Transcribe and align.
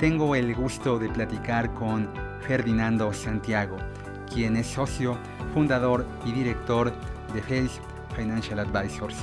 tengo 0.00 0.34
el 0.34 0.54
gusto 0.54 0.98
de 0.98 1.10
platicar 1.10 1.74
con 1.74 2.08
Ferdinando 2.40 3.12
Santiago, 3.12 3.76
quien 4.32 4.56
es 4.56 4.66
socio, 4.66 5.18
fundador 5.52 6.06
y 6.24 6.32
director 6.32 6.90
de 7.34 7.42
Face 7.42 7.82
Financial 8.16 8.60
Advisors. 8.60 9.14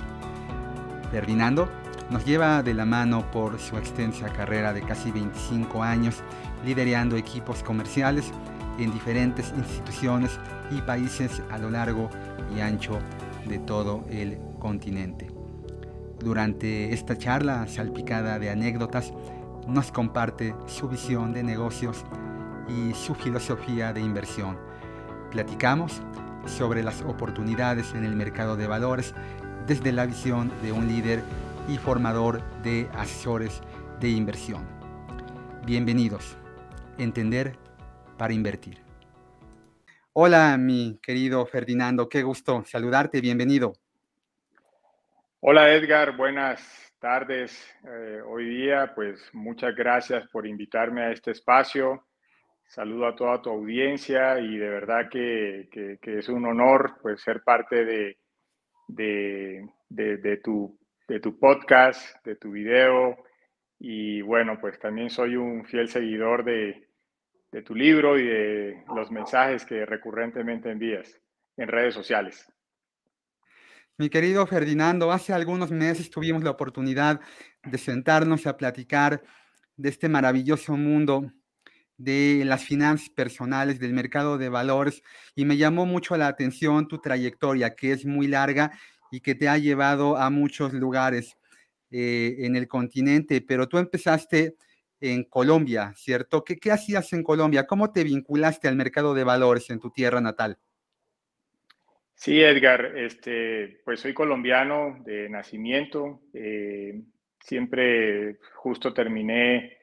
Ferdinando 1.09 1.68
nos 2.12 2.23
lleva 2.26 2.62
de 2.62 2.76
la 2.76 2.85
mano 2.85 3.30
por 3.32 3.59
su 3.59 3.76
extensa 3.76 4.30
carrera 4.30 4.71
de 4.71 4.84
casi 4.84 5.12
25 5.12 5.82
años 5.82 6.21
liderando 6.63 7.18
equipos 7.18 7.63
comerciales 7.63 8.32
en 8.77 8.94
diferentes 8.94 9.52
instituciones 9.57 10.40
y 10.70 10.80
países 10.82 11.41
a 11.49 11.57
lo 11.57 11.71
largo 11.71 12.07
y 12.55 12.59
ancho 12.59 12.99
de 13.48 13.57
todo 13.57 14.05
el 14.12 14.38
continente. 14.59 15.27
Durante 16.20 16.94
esta 16.94 17.18
charla 17.18 17.68
salpicada 17.68 18.38
de 18.38 18.52
anécdotas, 18.52 19.12
nos 19.67 19.91
comparte 19.91 20.55
su 20.66 20.88
visión 20.88 21.34
de 21.34 21.44
negocios 21.44 22.05
y 22.70 22.94
su 22.94 23.16
filosofía 23.16 23.93
de 23.93 24.01
inversión. 24.01 24.57
Platicamos 25.32 26.01
sobre 26.46 26.84
las 26.84 27.01
oportunidades 27.01 27.93
en 27.93 28.05
el 28.05 28.15
mercado 28.15 28.55
de 28.55 28.68
valores 28.68 29.13
desde 29.65 29.91
la 29.91 30.05
visión 30.05 30.51
de 30.62 30.71
un 30.71 30.87
líder 30.87 31.21
y 31.68 31.77
formador 31.77 32.41
de 32.62 32.90
asesores 32.93 33.62
de 33.99 34.09
inversión. 34.09 34.65
Bienvenidos. 35.65 36.37
Entender 36.98 37.57
para 38.18 38.34
invertir. 38.34 38.81
Hola, 40.13 40.57
mi 40.57 40.98
querido 41.02 41.46
Ferdinando, 41.46 42.09
qué 42.09 42.24
gusto 42.24 42.63
saludarte, 42.65 43.21
bienvenido. 43.21 43.74
Hola 45.41 45.71
Edgar, 45.71 46.18
buenas 46.18 46.87
tardes 47.08 47.74
eh, 47.86 48.20
hoy 48.26 48.50
día. 48.50 48.91
Pues 48.94 49.30
muchas 49.32 49.74
gracias 49.74 50.27
por 50.27 50.46
invitarme 50.46 51.04
a 51.04 51.12
este 51.14 51.32
espacio. 51.32 52.04
Saludo 52.68 53.08
a 53.08 53.16
toda 53.16 53.41
tu 53.41 53.49
audiencia 53.49 54.38
y 54.41 54.58
de 54.58 54.68
verdad 54.68 55.08
que, 55.10 55.70
es 56.02 56.27
un 56.27 56.46
honor 56.46 56.98
pues, 57.02 57.22
ser 57.22 57.44
parte 57.46 57.86
de, 57.86 58.18
de, 58.90 60.41
tu, 60.44 60.77
de 61.08 61.22
tu 61.22 61.40
podcast, 61.40 62.14
de 62.26 62.36
tu 62.36 62.52
video. 62.52 63.16
Y 63.80 64.22
bueno, 64.22 64.58
pues 64.59 64.78
también 64.78 65.09
soy 65.09 65.38
un 65.38 65.64
fiel 65.64 65.88
seguidor 65.88 66.44
de, 66.44 66.90
de 67.53 67.62
tu 67.62 67.74
libro 67.74 68.19
y 68.19 68.28
de 68.28 68.84
los 68.94 69.12
mensajes 69.12 69.66
que 69.66 69.86
recurrentemente 69.86 70.69
envías 70.69 71.18
en 71.56 71.69
redes 71.69 71.94
sociales. 71.94 72.52
Mi 74.00 74.09
querido 74.09 74.45
Ferdinando, 74.45 75.12
hace 75.12 75.34
algunos 75.34 75.72
meses 75.72 76.12
tuvimos 76.12 76.44
la 76.44 76.51
oportunidad 76.51 77.19
de 77.63 77.78
sentarnos 77.79 78.45
a 78.45 78.56
platicar 78.56 79.23
de 79.75 79.90
este 79.90 80.07
maravilloso 80.07 80.78
mundo 80.78 81.31
de 81.97 82.44
las 82.45 82.63
finanzas 82.63 83.09
personales, 83.09 83.79
del 83.79 83.94
mercado 83.94 84.38
de 84.38 84.50
valores, 84.50 85.01
y 85.35 85.45
me 85.45 85.57
llamó 85.57 85.88
mucho 85.88 86.16
la 86.16 86.28
atención 86.28 86.88
tu 86.88 87.00
trayectoria, 87.00 87.75
que 87.75 87.91
es 87.91 88.06
muy 88.06 88.28
larga 88.28 88.72
y 89.12 89.22
que 89.22 89.34
te 89.34 89.50
ha 89.50 89.57
llevado 89.57 90.16
a 90.18 90.30
muchos 90.30 90.74
lugares 90.74 91.36
eh, 91.90 92.36
en 92.40 92.56
el 92.56 92.68
continente, 92.68 93.41
pero 93.41 93.68
tú 93.68 93.80
empezaste 93.80 94.57
en 95.02 95.24
Colombia, 95.24 95.94
¿cierto? 95.96 96.44
¿Qué, 96.44 96.57
¿Qué 96.57 96.72
hacías 96.72 97.13
en 97.13 97.24
Colombia? 97.24 97.66
¿Cómo 97.66 97.91
te 97.91 98.03
vinculaste 98.03 98.68
al 98.68 98.75
mercado 98.75 99.16
de 99.16 99.24
valores 99.24 99.72
en 99.72 99.80
tu 99.80 99.90
tierra 99.90 100.22
natal? 100.22 100.59
Sí, 102.20 102.42
Edgar, 102.42 102.98
este, 102.98 103.80
pues 103.86 104.00
soy 104.00 104.12
colombiano 104.12 104.98
de 105.06 105.30
nacimiento. 105.30 106.22
Eh, 106.34 107.00
siempre 107.40 108.40
justo 108.56 108.92
terminé 108.92 109.78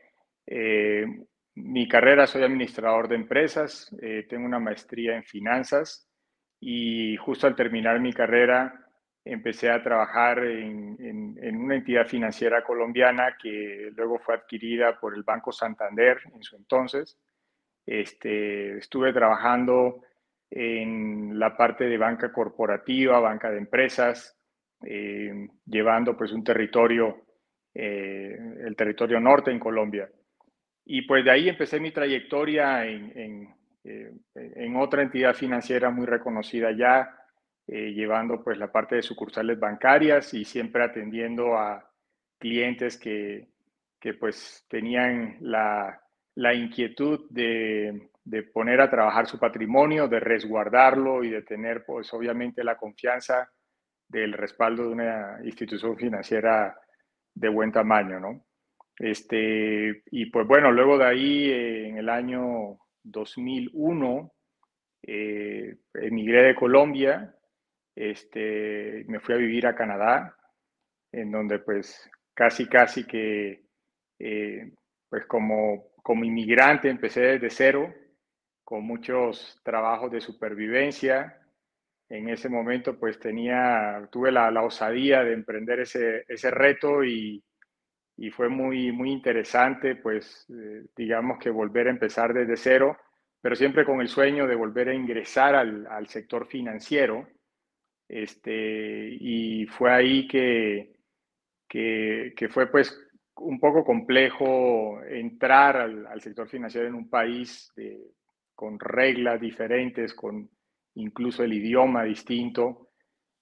eh, 0.45 1.07
mi 1.55 1.87
carrera, 1.87 2.27
soy 2.27 2.43
administrador 2.43 3.07
de 3.07 3.15
empresas, 3.15 3.95
eh, 4.03 4.27
tengo 4.29 4.47
una 4.47 4.59
maestría 4.59 5.15
en 5.15 5.23
finanzas 5.23 6.09
y 6.59 7.17
justo 7.19 7.47
al 7.47 7.55
terminar 7.55 8.01
mi 8.01 8.13
carrera 8.13 8.85
empecé 9.25 9.71
a 9.71 9.81
trabajar 9.81 10.41
en, 10.41 10.97
en 11.41 11.57
una 11.57 11.77
entidad 11.77 12.09
financiera 12.09 12.65
colombiana 12.65 13.37
que 13.41 13.93
luego 13.95 14.19
fue 14.19 14.35
adquirida 14.35 14.99
por 14.99 15.15
el 15.15 15.23
Banco 15.23 15.53
Santander 15.53 16.19
en 16.35 16.43
su 16.43 16.57
entonces. 16.57 17.17
Este, 17.87 18.77
estuve 18.79 19.13
trabajando 19.13 20.03
en 20.51 21.39
la 21.39 21.57
parte 21.57 21.85
de 21.85 21.99
banca 21.99 22.33
corporativa, 22.33 23.19
banca 23.21 23.51
de 23.51 23.59
empresas, 23.59 24.39
eh, 24.85 25.49
llevando 25.67 26.17
pues 26.17 26.33
un 26.33 26.45
territorio, 26.45 27.25
eh, 27.75 28.37
el 28.65 28.77
territorio 28.77 29.21
norte 29.21 29.51
en 29.51 29.59
Colombia. 29.59 30.09
Y 30.85 31.03
pues 31.03 31.25
de 31.25 31.31
ahí 31.31 31.49
empecé 31.49 31.81
mi 31.81 31.91
trayectoria 31.91 32.87
en, 32.87 33.49
eh, 33.85 34.13
en, 34.35 34.77
otra 34.77 35.03
entidad 35.03 35.35
financiera 35.35 35.91
muy 35.91 36.07
reconocida 36.07 36.71
ya, 36.77 37.11
llevando 37.67 38.45
pues 38.45 38.59
la 38.59 38.71
parte 38.71 38.97
de 38.97 39.03
sucursales 39.03 39.59
bancarias 39.59 40.35
y 40.35 40.45
siempre 40.45 40.85
atendiendo 40.85 41.57
a 41.57 41.91
clientes 42.39 42.99
que, 42.99 43.49
que 43.99 44.13
pues 44.13 44.67
tenían 44.69 45.39
la, 45.41 46.04
la 46.37 46.55
inquietud 46.55 47.27
de 47.31 48.11
de 48.25 48.43
poner 48.43 48.81
a 48.81 48.91
trabajar 48.91 49.27
su 49.27 49.39
patrimonio, 49.39 50.09
de 50.09 50.19
resguardarlo 50.19 51.23
y 51.25 51.31
de 51.31 51.43
tener, 51.43 51.85
pues, 51.85 52.13
obviamente, 52.15 52.65
la 52.65 52.77
confianza 52.77 53.51
del 54.09 54.33
respaldo 54.33 54.85
de 54.85 54.89
una 54.89 55.39
institución 55.45 55.97
financiera 55.97 56.77
de 57.35 57.49
buen 57.49 57.71
tamaño, 57.71 58.19
¿no? 58.19 58.47
Este, 58.99 60.03
y 60.11 60.27
pues 60.27 60.47
bueno, 60.47 60.71
luego 60.71 60.97
de 60.99 61.05
ahí, 61.05 61.51
eh, 61.51 61.89
en 61.89 61.99
el 61.99 62.09
año 62.09 62.79
2001, 63.03 64.33
eh, 65.03 65.77
emigré 65.95 66.45
de 66.45 66.55
Colombia, 66.55 67.35
este, 67.95 69.05
me 69.09 69.21
fui 69.21 69.35
a 69.35 69.39
vivir 69.39 69.67
a 69.67 69.75
Canadá, 69.75 70.37
en 71.13 71.31
donde 71.31 71.59
pues 71.59 72.09
casi, 72.33 72.67
casi 72.69 73.05
que, 73.05 73.65
eh, 74.21 74.73
pues 75.11 75.27
como, 75.27 75.94
como 76.05 76.27
inmigrante 76.27 76.91
empecé 76.91 77.23
desde 77.23 77.49
cero, 77.49 77.95
con 78.63 78.85
muchos 78.85 79.59
trabajos 79.65 80.13
de 80.13 80.21
supervivencia. 80.21 81.41
En 82.11 82.29
ese 82.29 82.51
momento, 82.51 82.99
pues 82.99 83.19
tenía, 83.19 84.07
tuve 84.13 84.31
la, 84.31 84.63
osadía 84.63 85.25
de 85.25 85.33
emprender 85.33 85.81
ese, 85.81 86.27
ese 86.29 86.51
reto 86.51 87.03
y, 87.03 87.43
y, 88.19 88.31
fue 88.31 88.51
muy, 88.51 88.93
muy 88.93 89.13
interesante, 89.13 89.97
pues 89.97 90.45
eh, 90.51 90.85
digamos 90.95 91.39
que 91.39 91.49
volver 91.49 91.87
a 91.87 91.93
empezar 91.93 92.35
desde 92.35 92.59
cero, 92.59 92.99
pero 93.41 93.57
siempre 93.57 93.87
con 93.87 94.03
el 94.03 94.09
sueño 94.09 94.47
de 94.47 94.57
volver 94.57 94.91
a 94.91 94.95
ingresar 94.95 95.55
al, 95.55 95.87
al 95.87 96.07
sector 96.09 96.47
financiero. 96.47 97.27
Este, 98.07 99.17
y 99.19 99.65
fue 99.69 99.91
ahí 99.91 100.29
que, 100.29 100.97
que, 101.67 102.35
que, 102.37 102.49
fue 102.51 102.71
pues 102.71 102.95
un 103.37 103.59
poco 103.59 103.85
complejo 103.85 105.03
entrar 105.05 105.77
al, 105.77 106.21
sector 106.21 106.49
financiero 106.49 106.87
en 106.87 106.95
un 106.95 107.09
país 107.09 107.73
con 108.55 108.79
reglas 108.79 109.41
diferentes, 109.41 110.15
con 110.15 110.49
incluso 110.95 111.43
el 111.43 111.53
idioma 111.53 112.05
distinto, 112.05 112.91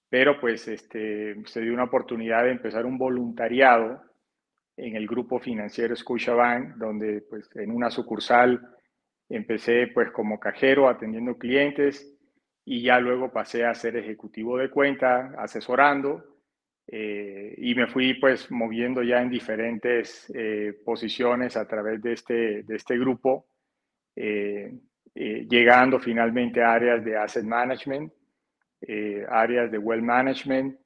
pero 0.09 0.39
pues 0.39 0.67
este, 0.67 1.35
se 1.45 1.61
dio 1.61 1.73
una 1.73 1.85
oportunidad 1.85 2.43
de 2.43 2.51
empezar 2.51 2.85
un 2.85 2.97
voluntariado 2.97 4.01
en 4.75 4.95
el 4.95 5.07
grupo 5.07 5.39
financiero 5.39 5.95
Scotiabank, 5.95 6.75
donde 6.77 7.21
pues 7.29 7.49
en 7.55 7.71
una 7.71 7.91
sucursal 7.91 8.59
empecé 9.29 9.87
pues 9.93 10.11
como 10.11 10.39
cajero 10.39 10.89
atendiendo 10.89 11.37
clientes 11.37 12.15
y 12.65 12.81
ya 12.81 12.99
luego 12.99 13.31
pasé 13.31 13.65
a 13.65 13.73
ser 13.73 13.97
ejecutivo 13.97 14.57
de 14.57 14.69
cuenta, 14.69 15.33
asesorando, 15.37 16.32
eh, 16.87 17.55
y 17.57 17.75
me 17.75 17.87
fui 17.87 18.15
pues 18.15 18.51
moviendo 18.51 19.03
ya 19.03 19.21
en 19.21 19.29
diferentes 19.29 20.31
eh, 20.35 20.73
posiciones 20.83 21.55
a 21.55 21.67
través 21.67 22.01
de 22.01 22.13
este, 22.13 22.63
de 22.63 22.75
este 22.75 22.97
grupo. 22.97 23.47
Eh, 24.15 24.71
eh, 25.15 25.47
llegando 25.49 25.99
finalmente 25.99 26.61
a 26.61 26.73
áreas 26.73 27.03
de 27.03 27.17
asset 27.17 27.45
management, 27.45 28.11
eh, 28.81 29.25
áreas 29.29 29.71
de 29.71 29.77
wealth 29.77 30.03
management, 30.03 30.77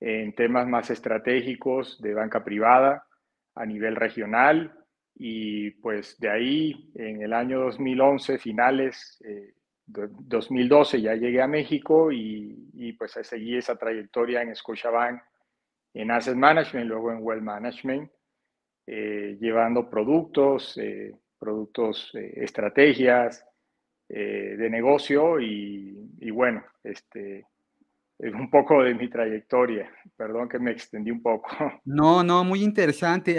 en 0.00 0.34
temas 0.34 0.66
más 0.66 0.90
estratégicos 0.90 2.00
de 2.00 2.14
banca 2.14 2.42
privada 2.44 3.06
a 3.54 3.64
nivel 3.64 3.96
regional 3.96 4.72
y 5.14 5.70
pues 5.70 6.18
de 6.18 6.28
ahí 6.28 6.90
en 6.96 7.22
el 7.22 7.32
año 7.32 7.60
2011, 7.60 8.38
finales, 8.38 9.22
2012 9.86 11.00
ya 11.00 11.14
llegué 11.14 11.40
a 11.40 11.46
México 11.46 12.10
y, 12.10 12.70
y, 12.74 12.92
pues 12.94 13.12
seguí 13.22 13.56
esa 13.56 13.76
trayectoria 13.76 14.42
en 14.42 14.54
Scotiabank 14.54 15.22
en 15.94 16.10
Asset 16.10 16.36
Management, 16.36 16.88
luego 16.88 17.12
en 17.12 17.18
Wealth 17.22 17.42
Management, 17.42 18.10
eh, 18.86 19.38
llevando 19.40 19.88
productos, 19.88 20.76
eh, 20.76 21.16
productos, 21.38 22.10
eh, 22.14 22.32
estrategias 22.36 23.46
de 24.06 24.68
negocio 24.70 25.40
y, 25.40 26.12
y, 26.20 26.30
bueno, 26.30 26.62
este, 26.84 27.46
es 28.18 28.34
un 28.34 28.50
poco 28.50 28.82
de 28.82 28.94
mi 28.94 29.08
trayectoria. 29.08 29.90
Perdón 30.14 30.48
que 30.48 30.58
me 30.58 30.72
extendí 30.72 31.10
un 31.10 31.22
poco. 31.22 31.48
No, 31.86 32.22
no, 32.22 32.44
muy 32.44 32.62
interesante. 32.62 33.38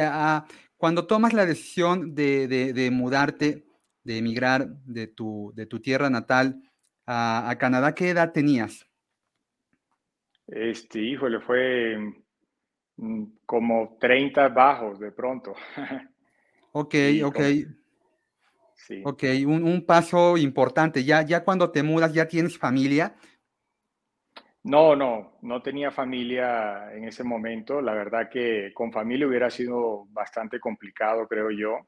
Cuando 0.76 1.06
tomas 1.06 1.34
la 1.34 1.46
decisión 1.46 2.16
de, 2.16 2.48
de, 2.48 2.74
de 2.74 2.92
mudarte, 2.92 3.64
de 4.04 4.18
emigrar 4.18 4.68
de 4.86 5.08
tu, 5.08 5.54
de 5.56 5.68
tu 5.68 5.80
tierra 5.80 6.10
natal 6.10 6.60
a, 7.06 7.50
a, 7.50 7.58
Canadá, 7.58 7.94
¿qué 7.94 8.10
edad 8.10 8.34
tenías? 8.34 8.86
Este, 10.48 11.00
híjole, 11.00 11.40
fue 11.42 12.25
como 13.46 13.98
30 14.00 14.50
bajos 14.50 15.00
de 15.00 15.12
pronto. 15.12 15.54
Ok, 16.78 16.94
ok. 17.24 17.40
Sí. 18.76 19.02
Ok, 19.06 19.24
un, 19.48 19.64
un, 19.64 19.86
paso 19.86 20.36
importante. 20.36 21.06
Ya, 21.06 21.22
ya 21.22 21.42
cuando 21.46 21.72
te 21.72 21.84
mudas, 21.84 22.12
¿ya 22.14 22.28
tienes 22.28 22.58
familia? 22.58 23.16
No, 24.64 24.94
no, 24.94 25.38
no 25.42 25.62
tenía 25.62 25.90
familia 25.90 26.94
en 26.94 27.06
ese 27.06 27.24
momento. 27.24 27.80
La 27.82 27.94
verdad 27.94 28.30
que 28.30 28.74
con 28.74 28.92
familia 28.92 29.26
hubiera 29.26 29.50
sido 29.50 30.06
bastante 30.10 30.60
complicado, 30.60 31.26
creo 31.30 31.50
yo. 31.50 31.88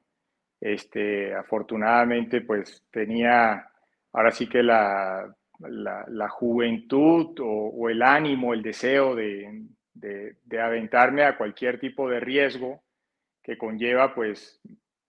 Este, 0.62 1.36
afortunadamente, 1.36 2.40
pues 2.40 2.86
tenía 2.90 3.68
ahora 4.14 4.32
sí 4.32 4.48
que 4.48 4.64
la, 4.64 5.28
la, 5.60 6.30
juventud 6.30 7.36
o, 7.40 7.90
el 7.90 8.02
ánimo, 8.02 8.54
el 8.54 8.62
deseo 8.62 9.16
de, 9.16 9.64
de, 10.00 10.62
aventarme 10.62 11.24
a 11.24 11.38
cualquier 11.38 11.80
tipo 11.80 12.10
de 12.10 12.20
riesgo 12.20 12.84
que 13.42 13.58
conlleva, 13.58 14.14
pues, 14.14 14.60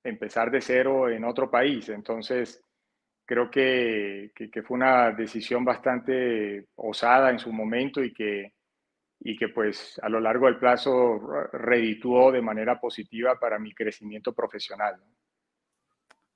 empezar 0.04 0.50
de 0.50 0.60
cero 0.60 1.08
en 1.08 1.24
otro 1.24 1.50
país. 1.50 1.88
Entonces, 1.88 2.62
creo 3.24 3.50
que, 3.50 4.32
que, 4.34 4.62
fue 4.62 4.76
una 4.76 5.10
decisión 5.12 5.64
bastante 5.64 6.68
osada 6.76 7.30
en 7.30 7.38
su 7.38 7.52
momento 7.52 8.02
y 8.02 8.12
que, 8.12 8.54
y 9.20 9.36
que 9.36 9.48
pues 9.48 10.00
a 10.02 10.08
lo 10.08 10.20
largo 10.20 10.46
del 10.46 10.58
plazo 10.58 11.18
redituó 11.52 12.30
de 12.30 12.40
manera 12.40 12.80
positiva 12.80 13.38
para 13.38 13.58
mi 13.58 13.74
crecimiento 13.74 14.32
profesional. 14.32 14.96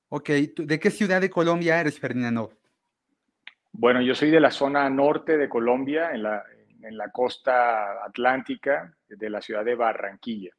Ok, 0.09 0.29
¿de 0.29 0.79
qué 0.79 0.91
ciudad 0.91 1.21
de 1.21 1.31
Colombia 1.31 1.81
eres, 1.81 1.99
Fernando? 1.99 2.53
Bueno, 3.73 4.03
yo 4.03 4.15
soy 4.15 4.31
de 4.31 4.41
la 4.41 4.51
zona 4.51 4.91
norte 4.91 5.39
de 5.39 5.49
Colombia, 5.49 6.11
en 6.11 6.25
la, 6.25 6.45
en 6.83 6.97
la 6.97 7.11
costa 7.11 8.05
atlántica, 8.05 8.95
de 9.09 9.31
la 9.31 9.41
ciudad 9.41 9.65
de 9.65 9.75
Barranquilla. 9.75 10.51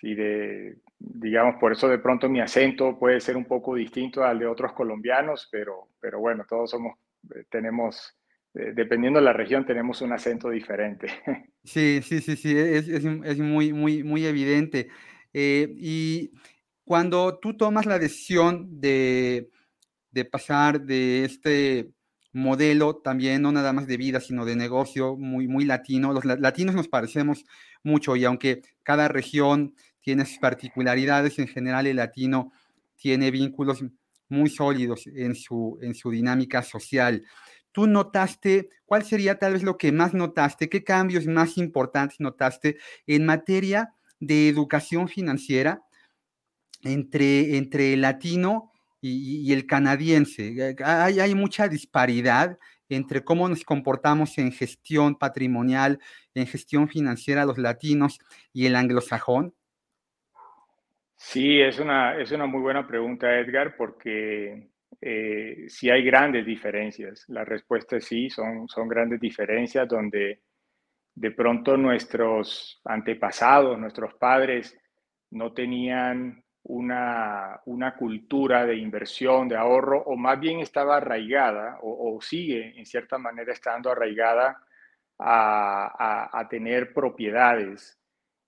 Y 0.00 0.14
de, 0.14 0.76
digamos, 0.98 1.56
por 1.56 1.72
eso 1.72 1.88
de 1.88 1.98
pronto 1.98 2.28
mi 2.28 2.40
acento 2.40 2.98
puede 2.98 3.20
ser 3.20 3.36
un 3.36 3.46
poco 3.46 3.74
distinto 3.74 4.22
al 4.22 4.38
de 4.38 4.46
otros 4.46 4.72
colombianos, 4.72 5.48
pero, 5.50 5.88
pero 6.00 6.20
bueno, 6.20 6.44
todos 6.48 6.70
somos, 6.70 6.98
eh, 7.34 7.44
tenemos, 7.48 8.14
eh, 8.54 8.72
dependiendo 8.74 9.18
de 9.18 9.24
la 9.24 9.32
región, 9.32 9.64
tenemos 9.64 10.02
un 10.02 10.12
acento 10.12 10.50
diferente. 10.50 11.08
Sí, 11.66 12.02
sí, 12.02 12.20
sí, 12.20 12.36
sí, 12.36 12.54
es, 12.54 12.88
es, 12.88 13.38
muy, 13.38 13.72
muy, 13.72 14.02
muy 14.02 14.26
evidente. 14.26 14.88
Eh, 15.32 15.66
y 15.78 16.30
cuando 16.84 17.38
tú 17.38 17.56
tomas 17.56 17.86
la 17.86 17.98
decisión 17.98 18.66
de, 18.82 19.48
de 20.10 20.24
pasar 20.26 20.82
de 20.82 21.24
este 21.24 21.94
modelo 22.34 22.96
también, 22.96 23.42
no 23.42 23.52
nada 23.52 23.72
más 23.72 23.86
de 23.86 23.96
vida, 23.96 24.20
sino 24.20 24.44
de 24.44 24.56
negocio 24.56 25.16
muy, 25.16 25.48
muy 25.48 25.64
latino. 25.64 26.12
Los 26.12 26.24
latinos 26.24 26.74
nos 26.74 26.88
parecemos 26.88 27.44
mucho 27.82 28.16
y 28.16 28.24
aunque 28.24 28.62
cada 28.82 29.08
región 29.08 29.74
tiene 30.00 30.26
sus 30.26 30.38
particularidades, 30.38 31.38
en 31.38 31.46
general 31.46 31.86
el 31.86 31.96
latino 31.96 32.52
tiene 32.96 33.30
vínculos 33.30 33.84
muy 34.28 34.50
sólidos 34.50 35.06
en 35.06 35.34
su, 35.34 35.78
en 35.80 35.94
su 35.94 36.10
dinámica 36.10 36.62
social. 36.62 37.24
¿Tú 37.70 37.86
notaste, 37.86 38.68
cuál 38.84 39.04
sería 39.04 39.38
tal 39.38 39.54
vez 39.54 39.62
lo 39.62 39.78
que 39.78 39.92
más 39.92 40.12
notaste, 40.12 40.68
qué 40.68 40.82
cambios 40.82 41.26
más 41.26 41.56
importantes 41.56 42.20
notaste 42.20 42.78
en 43.06 43.26
materia 43.26 43.94
de 44.18 44.48
educación 44.48 45.08
financiera 45.08 45.82
entre, 46.82 47.56
entre 47.56 47.92
el 47.92 48.02
latino 48.02 48.72
y, 49.06 49.52
el 49.52 49.66
canadiense. 49.66 50.74
Hay, 50.82 51.20
hay 51.20 51.34
mucha 51.34 51.68
disparidad 51.68 52.58
entre 52.88 53.22
cómo 53.22 53.48
nos 53.48 53.64
comportamos 53.64 54.38
en 54.38 54.52
gestión 54.52 55.16
patrimonial, 55.16 55.98
en 56.34 56.46
gestión 56.46 56.88
financiera 56.88 57.44
los 57.44 57.58
latinos 57.58 58.18
y 58.52 58.66
el 58.66 58.76
anglosajón? 58.76 59.54
Sí, 61.16 61.60
es 61.60 61.78
una, 61.78 62.18
es 62.18 62.32
una 62.32 62.46
muy 62.46 62.60
buena 62.60 62.86
pregunta, 62.86 63.38
Edgar, 63.38 63.76
porque 63.76 64.68
eh, 65.00 65.64
sí 65.68 65.90
hay 65.90 66.04
grandes 66.04 66.44
diferencias. 66.44 67.24
La 67.28 67.44
respuesta 67.44 67.96
es 67.96 68.04
sí, 68.04 68.28
son, 68.28 68.68
son 68.68 68.88
grandes 68.88 69.20
diferencias 69.20 69.88
donde 69.88 70.42
de 71.14 71.30
pronto 71.30 71.76
nuestros 71.76 72.80
antepasados, 72.84 73.78
nuestros 73.78 74.14
padres, 74.14 74.76
no 75.30 75.52
tenían 75.52 76.43
una, 76.64 77.60
una, 77.66 77.94
cultura 77.94 78.64
de 78.64 78.76
inversión, 78.76 79.48
de 79.48 79.56
ahorro, 79.56 80.02
o 80.02 80.16
más 80.16 80.40
bien 80.40 80.60
estaba 80.60 80.96
arraigada 80.96 81.78
o, 81.82 82.18
sigue 82.22 82.78
en 82.78 82.86
cierta 82.86 83.18
manera 83.18 83.52
estando 83.52 83.90
arraigada 83.90 84.58
a, 85.18 86.30
a, 86.32 86.48
tener 86.48 86.92
propiedades, 86.92 87.98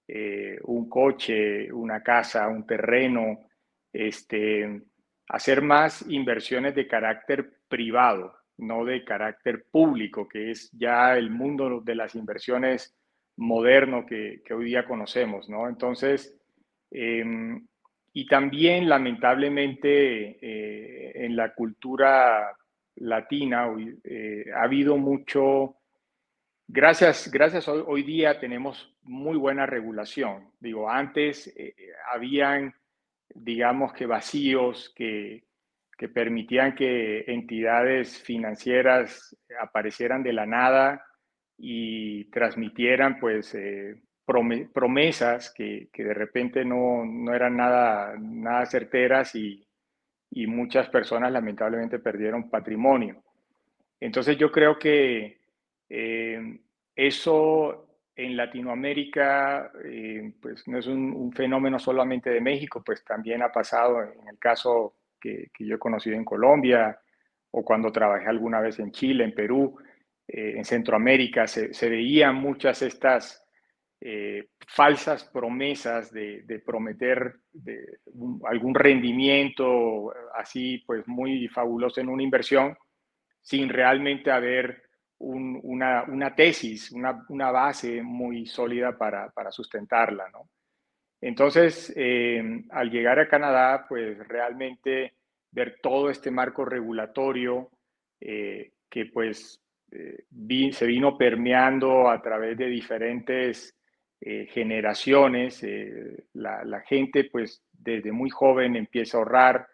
eh, 0.09 0.59
un 0.65 0.89
coche, 0.89 1.71
una 1.73 2.03
casa, 2.03 2.49
un 2.49 2.67
terreno, 2.67 3.49
este, 3.93 4.83
hacer 5.29 5.63
más 5.63 6.05
inversiones 6.09 6.75
de 6.75 6.89
carácter 6.89 7.59
privado, 7.69 8.35
no 8.59 8.85
de 8.85 9.05
carácter 9.05 9.67
público, 9.71 10.27
que 10.27 10.51
es 10.53 10.71
ya 10.73 11.17
el 11.17 11.31
mundo 11.31 11.81
de 11.83 11.95
las 11.95 12.15
inversiones 12.15 12.97
moderno 13.37 14.07
que, 14.07 14.43
que 14.45 14.55
hoy 14.55 14.67
día 14.67 14.87
conocemos, 14.87 15.49
¿no? 15.51 15.69
Entonces, 15.69 16.35
eh, 16.91 17.23
y 18.17 18.25
también, 18.25 18.89
lamentablemente, 18.89 20.39
eh, 20.41 21.13
en 21.27 21.37
la 21.37 21.53
cultura 21.53 22.57
latina 22.95 23.69
eh, 24.05 24.47
ha 24.55 24.63
habido 24.63 24.97
mucho, 24.97 25.77
gracias, 26.67 27.31
gracias 27.31 27.69
hoy, 27.69 28.03
día 28.05 28.41
tenemos 28.41 28.97
muy 29.03 29.37
buena 29.37 29.67
regulación. 29.67 30.51
Digo, 30.59 30.89
antes 30.89 31.55
eh, 31.59 31.75
habían, 32.11 32.75
digamos 33.35 33.93
que 33.93 34.07
vacíos 34.07 34.95
que, 34.97 35.45
que 35.99 36.09
permitían 36.09 36.75
que 36.75 37.23
entidades 37.27 38.19
financieras 38.23 39.37
aparecieran 39.61 40.23
de 40.23 40.33
la 40.33 40.47
nada 40.47 41.05
y 41.59 42.31
transmitieran 42.31 43.21
pues 43.21 43.55
promesas 44.27 45.51
que, 45.51 45.89
que, 45.93 46.05
de 46.05 46.15
repente 46.15 46.65
no, 46.65 47.05
no, 47.05 47.33
eran 47.33 47.57
nada, 47.57 48.17
nada 48.19 48.67
certeras 48.67 49.35
y, 49.37 49.65
y, 50.31 50.47
muchas 50.47 50.89
personas 50.89 51.31
lamentablemente 51.33 52.01
perdieron 52.01 52.51
patrimonio. 52.51 53.23
Entonces 54.01 54.37
yo 54.37 54.51
creo 54.51 54.79
que 54.79 55.39
eh, 55.89 56.59
eso 56.95 57.87
en 58.17 58.37
Latinoamérica 58.37 59.71
eh, 59.85 60.33
pues 60.41 60.67
no 60.67 60.79
es 60.79 60.87
un, 60.87 61.33
fenómeno 61.33 61.79
solamente 61.79 62.31
de 62.31 62.41
México, 62.41 62.83
pues 62.85 63.05
también 63.05 63.43
ha 63.43 63.53
pasado 63.53 64.03
en 64.03 64.29
el 64.29 64.39
caso 64.39 64.97
que, 65.21 65.51
que 65.55 65.67
yo 65.67 65.77
he 65.77 65.79
conocido 65.79 66.17
en 66.17 66.25
Colombia 66.25 66.99
o 67.53 67.65
cuando 67.65 67.93
trabajé 67.93 68.27
alguna 68.27 68.61
vez 68.61 68.79
en 68.81 68.91
Chile, 68.91 69.25
en 69.25 69.35
Perú, 69.35 69.79
eh, 70.27 70.55
en 70.57 70.65
Centroamérica, 70.65 71.47
se, 71.47 71.73
se 71.73 71.89
veían 71.89 72.35
muchas 72.35 72.83
estas 72.83 73.46
eh, 74.09 74.51
falsas 74.69 75.25
promesas 75.25 76.13
de, 76.13 76.63
prometer 76.65 77.41
de 77.53 77.99
algún 78.45 78.73
rendimiento 78.73 80.13
así 80.37 80.79
pues 80.87 81.09
muy 81.09 81.49
fabuloso 81.49 82.01
en 82.01 82.09
una 82.09 82.23
inversión 82.23 82.79
sin 83.43 83.69
realmente 83.69 84.31
haber 84.31 84.81
una, 85.19 86.05
una, 86.05 86.37
tesis, 86.37 86.93
una, 86.93 87.27
una, 87.31 87.51
base 87.51 88.01
muy 88.01 88.47
sólida 88.47 88.97
para, 88.97 89.31
para 89.31 89.51
sustentarla. 89.51 90.31
¿no? 90.31 90.51
Entonces, 91.21 91.93
eh, 91.97 92.63
al 92.71 92.89
llegar 92.89 93.19
a 93.19 93.29
Canadá, 93.29 93.87
pues 93.89 94.19
realmente 94.29 95.15
ver 95.51 95.81
todo 95.83 96.11
este 96.11 96.31
marco 96.31 96.65
regulatorio 96.65 97.71
eh, 98.21 98.71
que 98.89 99.07
pues 99.07 99.61
se 99.91 100.87
vino 100.87 101.19
permeando 101.19 102.09
a 102.09 102.23
través 102.23 102.57
de 102.57 102.67
diferentes 102.67 103.76
eh, 104.21 104.47
generaciones. 104.47 105.65
La, 106.33 106.81
gente, 106.81 107.25
pues, 107.25 107.63
desde 107.73 108.13
muy 108.13 108.31
joven 108.31 108.77
empieza 108.77 109.17
a 109.17 109.21
ahorrar, 109.21 109.69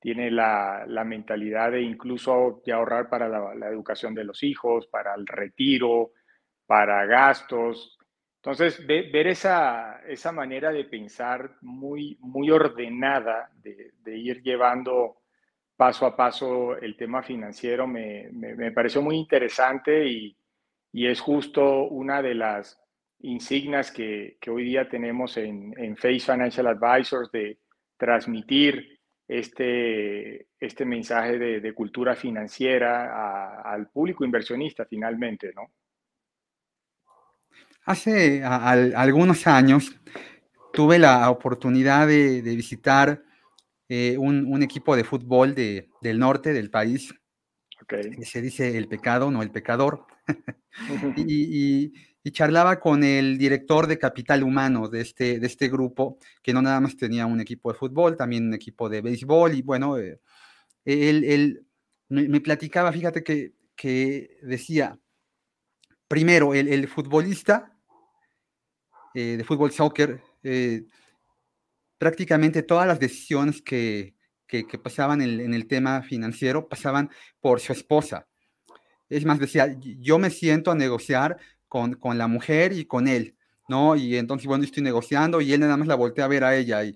tiene 0.00 0.30
la, 0.30 0.84
mentalidad 1.06 1.72
de 1.72 1.82
incluso 1.82 2.60
de 2.66 2.72
ahorrar 2.72 3.08
para 3.08 3.28
la, 3.28 3.68
educación 3.68 4.14
de 4.14 4.24
los 4.24 4.42
hijos, 4.42 4.86
para 4.88 5.14
el 5.14 5.26
retiro, 5.26 6.12
para 6.66 7.06
gastos. 7.06 7.98
Entonces, 8.36 8.86
ver 8.86 9.26
esa, 9.26 10.02
esa 10.06 10.30
manera 10.30 10.70
de 10.70 10.84
pensar 10.84 11.56
muy, 11.62 12.18
muy 12.20 12.50
ordenada, 12.50 13.50
de, 13.62 14.18
ir 14.18 14.42
llevando 14.42 15.22
paso 15.76 16.04
a 16.04 16.14
paso 16.14 16.76
el 16.76 16.96
tema 16.96 17.22
financiero 17.22 17.86
me, 17.86 18.28
me, 18.32 18.70
pareció 18.70 19.02
muy 19.02 19.16
interesante 19.16 20.06
y, 20.06 20.36
y, 20.92 21.06
es 21.06 21.20
justo 21.20 21.84
una 21.84 22.22
de 22.22 22.34
las 22.34 22.83
insignias 23.20 23.90
que, 23.90 24.36
que 24.40 24.50
hoy 24.50 24.64
día 24.64 24.88
tenemos 24.88 25.36
en, 25.36 25.74
en, 25.78 25.96
Face 25.96 26.20
Financial 26.20 26.66
Advisors 26.66 27.30
de 27.32 27.58
transmitir 27.96 28.98
este, 29.26 30.48
este 30.60 30.84
mensaje 30.84 31.38
de, 31.38 31.60
de 31.60 31.72
cultura 31.72 32.14
financiera 32.14 33.62
al 33.62 33.88
público 33.88 34.24
inversionista 34.24 34.84
finalmente, 34.84 35.52
¿no? 35.54 35.70
Hace 37.86 38.42
algunos 38.42 39.46
años 39.46 39.94
tuve 40.72 40.98
la 40.98 41.30
oportunidad 41.30 42.06
de, 42.06 42.40
de 42.40 42.56
visitar 42.56 43.22
eh, 43.88 44.16
un, 44.16 44.62
equipo 44.62 44.96
de 44.96 45.04
fútbol 45.04 45.54
de, 45.54 45.90
del 46.00 46.18
norte 46.18 46.54
del 46.54 46.70
país. 46.70 47.14
Se 48.22 48.40
dice 48.40 48.78
el 48.78 48.88
pecado, 48.88 49.30
no 49.30 49.42
el 49.42 49.50
pecador. 49.50 50.06
y, 51.16 51.92
charlaba 52.30 52.80
con 52.80 53.04
el 53.04 53.38
director 53.38 53.86
de 53.86 53.98
capital 53.98 54.42
humano 54.42 54.88
de 54.88 55.02
este, 55.02 55.38
de 55.38 55.46
este 55.46 55.68
grupo, 55.68 56.18
que 56.42 56.52
no 56.52 56.62
nada 56.62 56.80
más 56.80 56.96
tenía 56.96 57.26
un 57.26 57.40
equipo 57.40 57.72
de 57.72 57.78
fútbol, 57.78 58.16
también 58.16 58.46
un 58.46 58.54
equipo 58.54 58.88
de 58.88 59.02
béisbol. 59.02 59.54
Y 59.54 59.62
bueno, 59.62 59.98
eh, 59.98 60.20
él, 60.84 61.66
me, 62.08 62.40
platicaba, 62.40 62.92
fíjate 62.92 63.22
que, 63.22 63.54
que 63.76 64.38
decía, 64.42 64.98
primero, 66.08 66.54
el, 66.54 66.88
futbolista 66.88 67.76
eh, 69.14 69.36
de 69.36 69.44
fútbol 69.44 69.72
soccer 69.72 70.22
prácticamente 72.04 72.62
todas 72.62 72.86
las 72.86 73.00
decisiones 73.00 73.62
que, 73.62 74.14
pasaban 74.82 75.22
en, 75.22 75.54
el 75.54 75.66
tema 75.66 76.02
financiero 76.02 76.68
pasaban 76.68 77.10
por 77.40 77.60
su 77.60 77.72
esposa. 77.72 78.28
Es 79.08 79.24
más, 79.24 79.38
decía, 79.38 79.74
yo 79.80 80.18
me 80.18 80.28
siento 80.28 80.70
a 80.70 80.74
negociar 80.74 81.38
con, 81.98 82.18
la 82.18 82.28
mujer 82.28 82.72
y 82.72 82.84
con 82.84 83.08
él, 83.08 83.34
¿no? 83.68 83.96
Y 83.96 84.16
entonces, 84.16 84.46
bueno, 84.46 84.62
estoy 84.62 84.82
negociando 84.82 85.40
y 85.40 85.52
él 85.52 85.58
nada 85.58 85.76
más 85.76 85.88
la 85.88 85.96
voltea 85.96 86.24
a 86.24 86.28
ver 86.28 86.44
a 86.44 86.54
ella 86.54 86.84
y, 86.84 86.94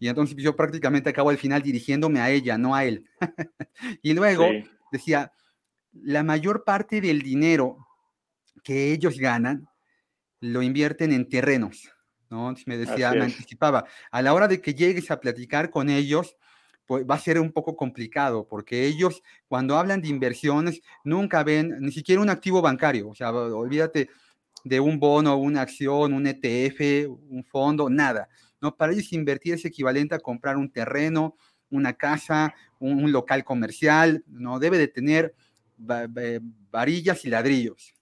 entonces 0.00 0.36
yo 0.36 0.54
prácticamente 0.54 1.10
acabo 1.10 1.30
al 1.30 1.38
final 1.38 1.62
dirigiéndome 1.62 2.20
a 2.20 2.30
ella, 2.30 2.58
no 2.58 2.74
a 2.74 2.84
él. 2.84 3.08
y 4.02 4.12
luego 4.12 4.46
decía, 4.92 5.32
la 5.92 6.22
mayor 6.22 6.62
parte 6.62 7.00
del 7.00 7.22
dinero 7.22 7.78
que 8.62 8.92
ellos 8.92 9.18
ganan 9.18 9.66
lo 10.40 10.62
invierten 10.62 11.12
en 11.12 11.28
terrenos. 11.28 11.90
¿no? 12.30 12.54
me 12.66 12.76
decía, 12.76 13.10
me 13.12 13.24
anticipaba, 13.24 13.86
a 14.10 14.22
la 14.22 14.34
hora 14.34 14.46
de 14.46 14.60
que 14.60 14.74
llegues 14.74 15.10
a 15.10 15.18
platicar 15.18 15.70
con 15.70 15.88
ellos, 15.88 16.36
pues 16.88 17.04
va 17.04 17.16
a 17.16 17.20
ser 17.20 17.38
un 17.38 17.52
poco 17.52 17.76
complicado, 17.76 18.48
porque 18.48 18.86
ellos 18.86 19.22
cuando 19.46 19.76
hablan 19.76 20.00
de 20.00 20.08
inversiones 20.08 20.80
nunca 21.04 21.44
ven 21.44 21.76
ni 21.80 21.92
siquiera 21.92 22.22
un 22.22 22.30
activo 22.30 22.62
bancario, 22.62 23.10
o 23.10 23.14
sea, 23.14 23.30
olvídate 23.30 24.08
de 24.64 24.80
un 24.80 24.98
bono, 24.98 25.36
una 25.36 25.60
acción, 25.60 26.14
un 26.14 26.26
ETF, 26.26 27.10
un 27.28 27.44
fondo, 27.44 27.90
nada. 27.90 28.30
No, 28.62 28.74
para 28.74 28.94
ellos 28.94 29.12
invertir 29.12 29.52
es 29.52 29.66
equivalente 29.66 30.14
a 30.14 30.18
comprar 30.18 30.56
un 30.56 30.70
terreno, 30.70 31.36
una 31.68 31.92
casa, 31.92 32.54
un, 32.78 33.12
local 33.12 33.44
comercial, 33.44 34.24
no 34.26 34.58
debe 34.58 34.78
de 34.78 34.88
tener 34.88 35.34
varillas 35.76 37.22
y 37.26 37.28
ladrillos. 37.28 37.92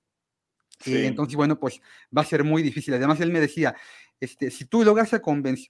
entonces, 0.85 1.35
bueno, 1.35 1.59
pues 1.59 1.81
va 2.17 2.23
a 2.23 2.25
ser 2.25 2.45
muy 2.45 2.63
difícil. 2.63 2.95
Además, 2.95 3.21
él 3.21 3.33
me 3.33 3.41
decía, 3.41 3.75
este, 4.21 4.53
si 4.53 4.65
tú 4.65 4.85
logras 4.85 5.11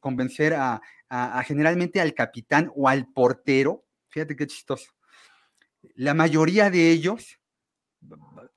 convencer 0.01 0.53
a, 0.53 0.83
generalmente 1.45 2.01
al 2.01 2.15
capitán 2.15 2.71
o 2.75 2.89
al 2.89 3.07
portero, 3.13 3.85
fíjate 4.09 4.37
qué 4.37 4.47
chistoso, 4.47 4.93
la 5.95 6.15
mayoría 6.15 6.71
de 6.71 6.91
ellos 6.91 7.39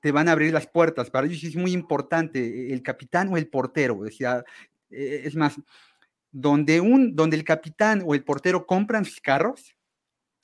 te 0.00 0.12
van 0.12 0.28
a 0.28 0.32
abrir 0.32 0.52
las 0.52 0.66
puertas. 0.66 1.10
Para 1.10 1.26
ellos 1.26 1.42
es 1.44 1.56
muy 1.56 1.72
importante 1.72 2.72
el 2.72 2.82
capitán 2.82 3.32
o 3.32 3.36
el 3.36 3.48
portero. 3.48 4.04
E, 4.06 4.42
es 4.90 5.34
más, 5.36 5.60
donde, 6.30 6.80
un, 6.80 7.14
donde 7.14 7.36
el 7.36 7.44
capitán 7.44 8.02
o 8.04 8.14
el 8.14 8.24
portero 8.24 8.66
compran 8.66 9.04
sus 9.04 9.20
carros, 9.20 9.76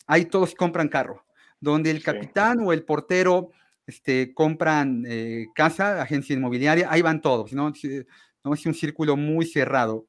ahí 0.06 0.26
todos 0.26 0.54
compran 0.54 0.88
carro. 0.88 1.24
Donde 1.60 1.90
el 1.90 2.02
capitán 2.02 2.60
o 2.60 2.72
el 2.72 2.84
portero 2.84 3.50
este, 3.86 4.34
compran 4.34 5.04
eh, 5.06 5.46
casa, 5.54 6.02
agencia 6.02 6.34
inmobiliaria, 6.34 6.88
ahí 6.90 7.02
van 7.02 7.20
todos, 7.20 7.52
¿no? 7.52 7.72
Es 7.72 8.66
un 8.66 8.74
círculo 8.74 9.16
muy 9.16 9.46
cerrado. 9.46 10.06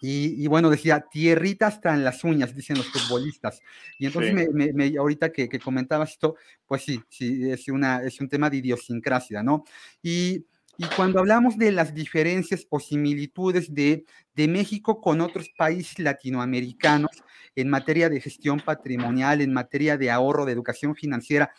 Y, 0.00 0.46
bueno, 0.46 0.70
decía, 0.70 1.04
tierrita 1.10 1.66
hasta 1.66 1.92
en 1.94 2.04
las 2.04 2.22
uñas, 2.24 2.54
dicen 2.54 2.76
los 2.76 2.86
futbolistas. 2.88 3.60
Y 3.98 4.06
entonces, 4.06 4.32
me, 4.52 4.96
ahorita 4.96 5.30
que, 5.32 5.48
que, 5.48 5.58
comentabas 5.58 6.12
esto, 6.12 6.36
pues 6.66 6.84
sí, 6.84 7.00
sí, 7.08 7.50
es, 7.50 7.68
una, 7.68 8.02
es 8.02 8.20
un 8.20 8.28
tema 8.28 8.48
de 8.48 8.58
idiosincrasia, 8.58 9.42
¿no? 9.42 9.64
Y, 10.02 10.44
y 10.80 10.84
cuando 10.94 11.18
hablamos 11.18 11.58
de 11.58 11.72
las 11.72 11.92
diferencias 11.92 12.64
o 12.70 12.78
similitudes 12.78 13.74
de, 13.74 14.04
de 14.36 14.46
México 14.46 15.00
con 15.00 15.20
otros 15.20 15.50
países 15.56 15.98
latinoamericanos 15.98 17.10
en 17.56 17.68
materia 17.68 18.08
de 18.08 18.20
gestión 18.20 18.60
patrimonial, 18.60 19.40
en 19.40 19.52
materia 19.52 19.96
de 19.96 20.12
ahorro, 20.12 20.44
de 20.44 20.52
educación 20.52 20.94
financiera, 20.94 21.50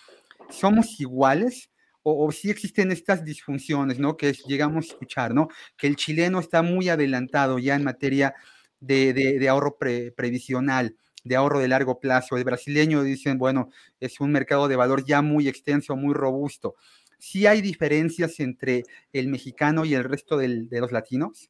¿somos 0.50 1.01
iguales? 1.01 1.69
O, 2.03 2.32
si 2.32 2.50
existen 2.50 2.91
estas 2.91 3.24
disfunciones, 3.24 4.00
¿no? 4.00 4.18
Que 4.18 4.34
llegamos 4.48 4.86
a 4.86 4.94
escuchar, 4.94 5.34
¿no? 5.34 5.50
Que 5.77 5.88
el 5.88 5.96
chileno 5.96 6.39
está 6.39 6.62
muy 6.62 6.89
adelantado 6.89 7.60
ya 7.60 7.75
en 7.75 7.84
materia 7.84 8.34
de, 8.79 9.48
ahorro 9.50 9.77
previsional, 9.77 10.96
de 11.24 11.36
ahorro 11.36 11.60
de 11.60 11.68
largo 11.68 12.00
plazo. 12.00 12.38
El 12.38 12.44
brasileño 12.44 13.03
dicen, 13.03 13.38
bueno, 13.38 13.70
es 14.00 14.20
un 14.20 14.32
mercado 14.32 14.68
de 14.68 14.75
valor 14.75 15.06
ya 15.06 15.22
muy 15.22 15.48
extenso, 15.48 15.96
muy 15.96 16.13
robusto. 16.13 16.75
¿Sí 17.18 17.46
hay 17.46 17.62
diferencias 17.62 18.39
entre 18.39 18.84
el 19.12 19.27
mexicano 19.27 19.84
y 19.84 19.94
el 19.94 20.06
resto 20.06 20.38
de 20.38 20.68
los 20.72 20.91
latinos? 20.91 21.50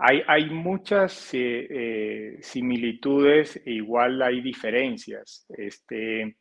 Hay, 0.00 0.22
hay 0.28 0.48
muchas 0.48 1.34
eh, 1.34 1.66
eh, 1.68 2.38
similitudes 2.40 3.60
e 3.64 3.72
igual 3.72 4.22
hay 4.22 4.40
diferencias. 4.40 5.44
Este, 5.48 6.36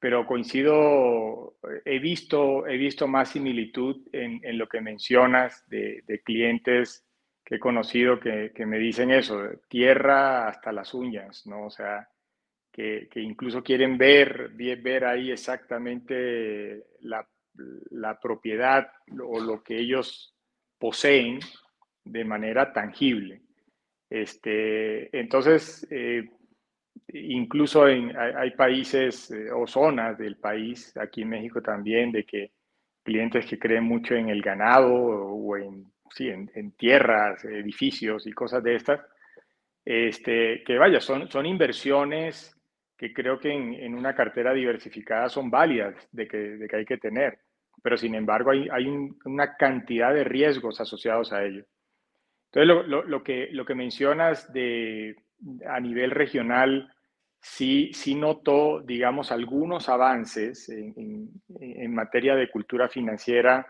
pero 0.00 0.26
coincido, 0.26 1.58
he 1.84 1.98
visto, 1.98 2.66
he 2.66 2.78
visto 2.78 3.06
más 3.06 3.28
similitud 3.30 4.08
en, 4.12 4.40
en 4.42 4.56
lo 4.56 4.66
que 4.66 4.80
mencionas 4.80 5.68
de, 5.68 6.02
de, 6.06 6.22
clientes 6.22 7.04
que 7.44 7.56
he 7.56 7.58
conocido 7.58 8.18
que, 8.18 8.50
que, 8.54 8.64
me 8.64 8.78
dicen 8.78 9.10
eso, 9.10 9.42
tierra 9.68 10.48
hasta 10.48 10.72
las 10.72 10.94
uñas, 10.94 11.46
¿no? 11.46 11.66
O 11.66 11.70
sea, 11.70 12.08
que, 12.72 13.08
que 13.10 13.20
incluso 13.20 13.62
quieren 13.62 13.98
ver, 13.98 14.50
ver 14.54 15.04
ahí 15.04 15.30
exactamente 15.30 16.86
la, 17.00 17.28
la, 17.90 18.18
propiedad 18.18 18.90
o 19.22 19.38
lo 19.38 19.62
que 19.62 19.78
ellos 19.78 20.34
poseen 20.78 21.40
de 22.04 22.24
manera 22.24 22.72
tangible. 22.72 23.42
Este, 24.08 25.14
entonces, 25.18 25.86
eh, 25.90 26.30
incluso 27.08 27.84
hay, 27.84 28.50
países 28.56 29.30
eh, 29.30 29.50
o 29.50 29.66
zonas 29.66 30.18
del 30.18 30.36
país, 30.36 30.96
aquí 30.96 31.22
en 31.22 31.30
México 31.30 31.60
también, 31.60 32.12
de 32.12 32.24
que 32.24 32.52
clientes 33.02 33.46
que 33.46 33.58
creen 33.58 33.84
mucho 33.84 34.14
en 34.14 34.28
el 34.28 34.42
ganado 34.42 34.92
o 34.92 35.56
en, 35.56 35.90
sí, 36.10 36.28
en, 36.28 36.72
tierras, 36.72 37.44
edificios 37.44 38.26
y 38.26 38.32
cosas 38.32 38.62
de 38.62 38.76
estas, 38.76 39.00
este, 39.84 40.62
que 40.64 40.78
vaya, 40.78 41.00
son, 41.00 41.30
son 41.30 41.46
inversiones 41.46 42.56
que 42.96 43.14
creo 43.14 43.40
que 43.40 43.50
en, 43.50 43.94
una 43.94 44.14
cartera 44.14 44.52
diversificada 44.52 45.28
son 45.28 45.50
válidas 45.50 45.94
de 46.12 46.28
que, 46.28 46.36
de 46.36 46.68
que 46.68 46.76
hay 46.76 46.84
que 46.84 46.98
tener, 46.98 47.38
pero 47.82 47.96
sin 47.96 48.14
embargo 48.14 48.50
hay, 48.50 48.68
hay 48.70 48.86
una 49.24 49.56
cantidad 49.56 50.12
de 50.12 50.24
riesgos 50.24 50.80
asociados 50.80 51.32
a 51.32 51.42
ello. 51.44 51.64
Entonces, 52.52 52.88
lo, 52.88 53.22
que, 53.22 53.48
lo 53.52 53.64
que 53.64 53.74
mencionas 53.74 54.52
de 54.52 55.16
a 55.66 55.80
nivel 55.80 56.10
regional, 56.10 56.92
sí, 57.40 57.90
sí 57.92 58.14
notó, 58.14 58.80
digamos, 58.80 59.32
algunos 59.32 59.88
avances 59.88 60.68
en, 60.68 61.30
materia 61.94 62.34
de 62.36 62.50
cultura 62.50 62.88
financiera 62.88 63.66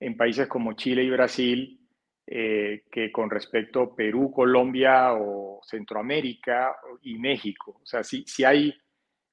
en 0.00 0.16
países 0.16 0.48
como 0.48 0.72
Chile 0.72 1.02
y 1.04 1.10
Brasil, 1.10 1.80
eh, 2.26 2.84
que 2.90 3.12
con 3.12 3.30
respecto 3.30 3.82
a 3.82 3.96
Perú, 3.96 4.30
Colombia 4.30 5.12
o 5.14 5.60
Centroamérica 5.62 6.76
y 7.02 7.18
México. 7.18 7.80
O 7.82 7.86
sea, 7.86 8.02
sí, 8.02 8.24
sí 8.26 8.44
hay, 8.44 8.74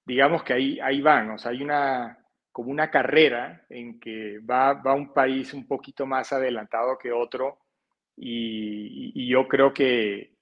digamos 0.06 0.44
que 0.44 0.54
ahí, 0.54 0.80
ahí 0.80 1.01
van, 1.01 1.32
o 1.32 1.38
sea, 1.38 1.51
hay 1.51 1.62
una, 1.63 2.18
como 2.51 2.72
una 2.72 2.89
carrera 2.89 3.65
en 3.70 4.00
que 4.00 4.39
va, 4.39 4.74
va 4.74 4.94
un 4.94 5.13
país 5.13 5.54
un 5.54 5.68
poquito 5.68 6.06
más 6.06 6.32
adelantado 6.34 6.98
que 6.98 7.12
otro 7.12 7.60
y, 8.18 9.30
yo 9.30 9.48
creo 9.48 9.74
que 9.74 10.35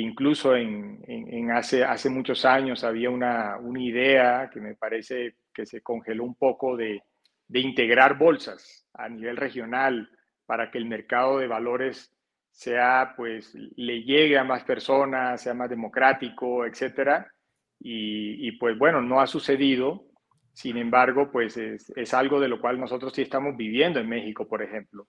incluso 0.00 0.56
en, 0.56 1.50
hace, 1.50 1.84
hace 1.84 2.10
muchos 2.10 2.44
años 2.44 2.84
había 2.84 3.10
una, 3.10 3.56
una, 3.58 3.82
idea 3.82 4.50
que 4.52 4.60
me 4.60 4.74
parece 4.74 5.36
que 5.52 5.66
se 5.66 5.82
congeló 5.82 6.24
un 6.24 6.34
poco 6.34 6.76
de, 6.76 7.02
de 7.48 7.60
integrar 7.60 8.18
bolsas 8.18 8.86
a 8.94 9.08
nivel 9.08 9.36
regional 9.36 10.10
para 10.46 10.70
que 10.70 10.78
el 10.78 10.86
mercado 10.86 11.38
de 11.38 11.46
valores 11.46 12.14
sea, 12.50 13.14
pues, 13.16 13.54
le 13.54 14.02
llegue 14.02 14.36
a 14.38 14.44
más 14.44 14.64
personas, 14.64 15.40
sea 15.40 15.54
más 15.54 15.70
democrático, 15.70 16.66
etcétera. 16.66 17.30
Y, 17.78 18.48
y 18.48 18.52
pues 18.52 18.76
bueno, 18.76 19.00
no 19.00 19.20
ha 19.20 19.26
sucedido. 19.26 20.06
Sin 20.52 20.76
embargo, 20.76 21.30
pues 21.30 21.56
es, 21.56 21.92
es, 21.94 22.14
algo 22.14 22.40
de 22.40 22.48
lo 22.48 22.60
cual 22.60 22.80
nosotros 22.80 23.12
sí 23.12 23.22
estamos 23.22 23.56
viviendo 23.56 24.00
en 24.00 24.08
México, 24.08 24.48
por 24.48 24.62
ejemplo. 24.62 25.06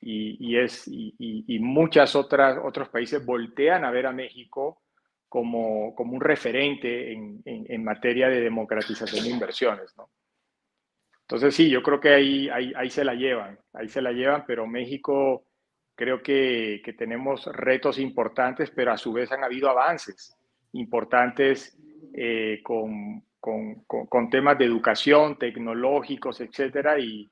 Y, 0.00 0.36
y 0.38 0.58
es, 0.58 0.86
y, 0.86 1.14
y, 1.18 1.58
muchas 1.58 2.14
otras 2.14 2.58
otros 2.62 2.88
países 2.88 3.24
voltean 3.26 3.84
a 3.84 3.90
ver 3.90 4.06
a 4.06 4.12
México 4.12 4.82
como, 5.28 5.94
como 5.94 6.14
un 6.14 6.20
referente 6.20 7.12
en, 7.12 7.42
en, 7.44 7.66
en, 7.68 7.84
materia 7.84 8.28
de 8.28 8.40
democratización 8.40 9.24
de 9.24 9.30
inversiones, 9.30 9.96
¿no? 9.96 10.08
Entonces 11.22 11.54
sí, 11.54 11.68
yo 11.68 11.82
creo 11.82 12.00
que 12.00 12.10
ahí, 12.10 12.48
ahí, 12.48 12.72
ahí 12.76 12.88
se 12.88 13.04
la 13.04 13.14
llevan, 13.14 13.58
ahí 13.74 13.88
se 13.88 14.00
la 14.00 14.12
llevan, 14.12 14.44
pero 14.46 14.66
México 14.66 15.44
creo 15.94 16.22
que, 16.22 16.80
que 16.82 16.92
tenemos 16.92 17.44
retos 17.46 17.98
importantes, 17.98 18.70
pero 18.70 18.92
a 18.92 18.96
su 18.96 19.12
vez 19.12 19.30
han 19.32 19.44
habido 19.44 19.68
avances 19.68 20.34
importantes 20.72 21.76
eh, 22.14 22.60
con, 22.62 23.24
con, 23.40 23.84
con, 23.84 24.30
temas 24.30 24.58
de 24.58 24.64
educación, 24.64 25.38
tecnológicos, 25.38 26.40
etcétera, 26.40 26.98
y, 26.98 27.28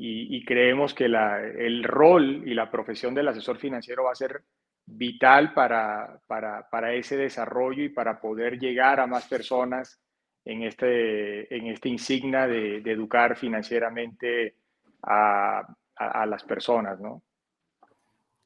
y, 0.00 0.44
creemos 0.44 0.94
que 0.94 1.08
la, 1.08 1.42
el 1.42 1.82
rol 1.82 2.44
y 2.46 2.54
la 2.54 2.70
profesión 2.70 3.14
del 3.14 3.26
asesor 3.26 3.58
financiero 3.58 4.04
va 4.04 4.12
a 4.12 4.14
ser 4.14 4.44
vital 4.86 5.52
para, 5.54 6.20
para, 6.28 6.68
para, 6.70 6.94
ese 6.94 7.16
desarrollo 7.16 7.82
y 7.82 7.88
para 7.88 8.20
poder 8.20 8.60
llegar 8.60 9.00
a 9.00 9.08
más 9.08 9.26
personas 9.26 10.00
en 10.44 10.62
este, 10.62 11.52
en 11.54 11.66
este 11.66 11.88
insignia 11.88 12.46
de, 12.46 12.80
de 12.80 12.92
educar 12.92 13.36
financieramente 13.36 14.54
a, 15.02 15.60
a, 15.96 16.22
a, 16.22 16.26
las 16.26 16.44
personas, 16.44 17.00
¿no? 17.00 17.24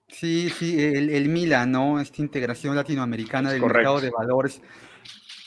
Sí, 0.09 0.49
sí, 0.49 0.83
el, 0.83 1.11
el 1.11 1.29
MILA, 1.29 1.67
¿no? 1.67 2.01
Esta 2.01 2.23
integración 2.23 2.75
latinoamericana 2.75 3.53
del 3.53 3.61
Correcto. 3.61 3.77
mercado 3.77 4.01
de 4.01 4.11
valores 4.11 4.63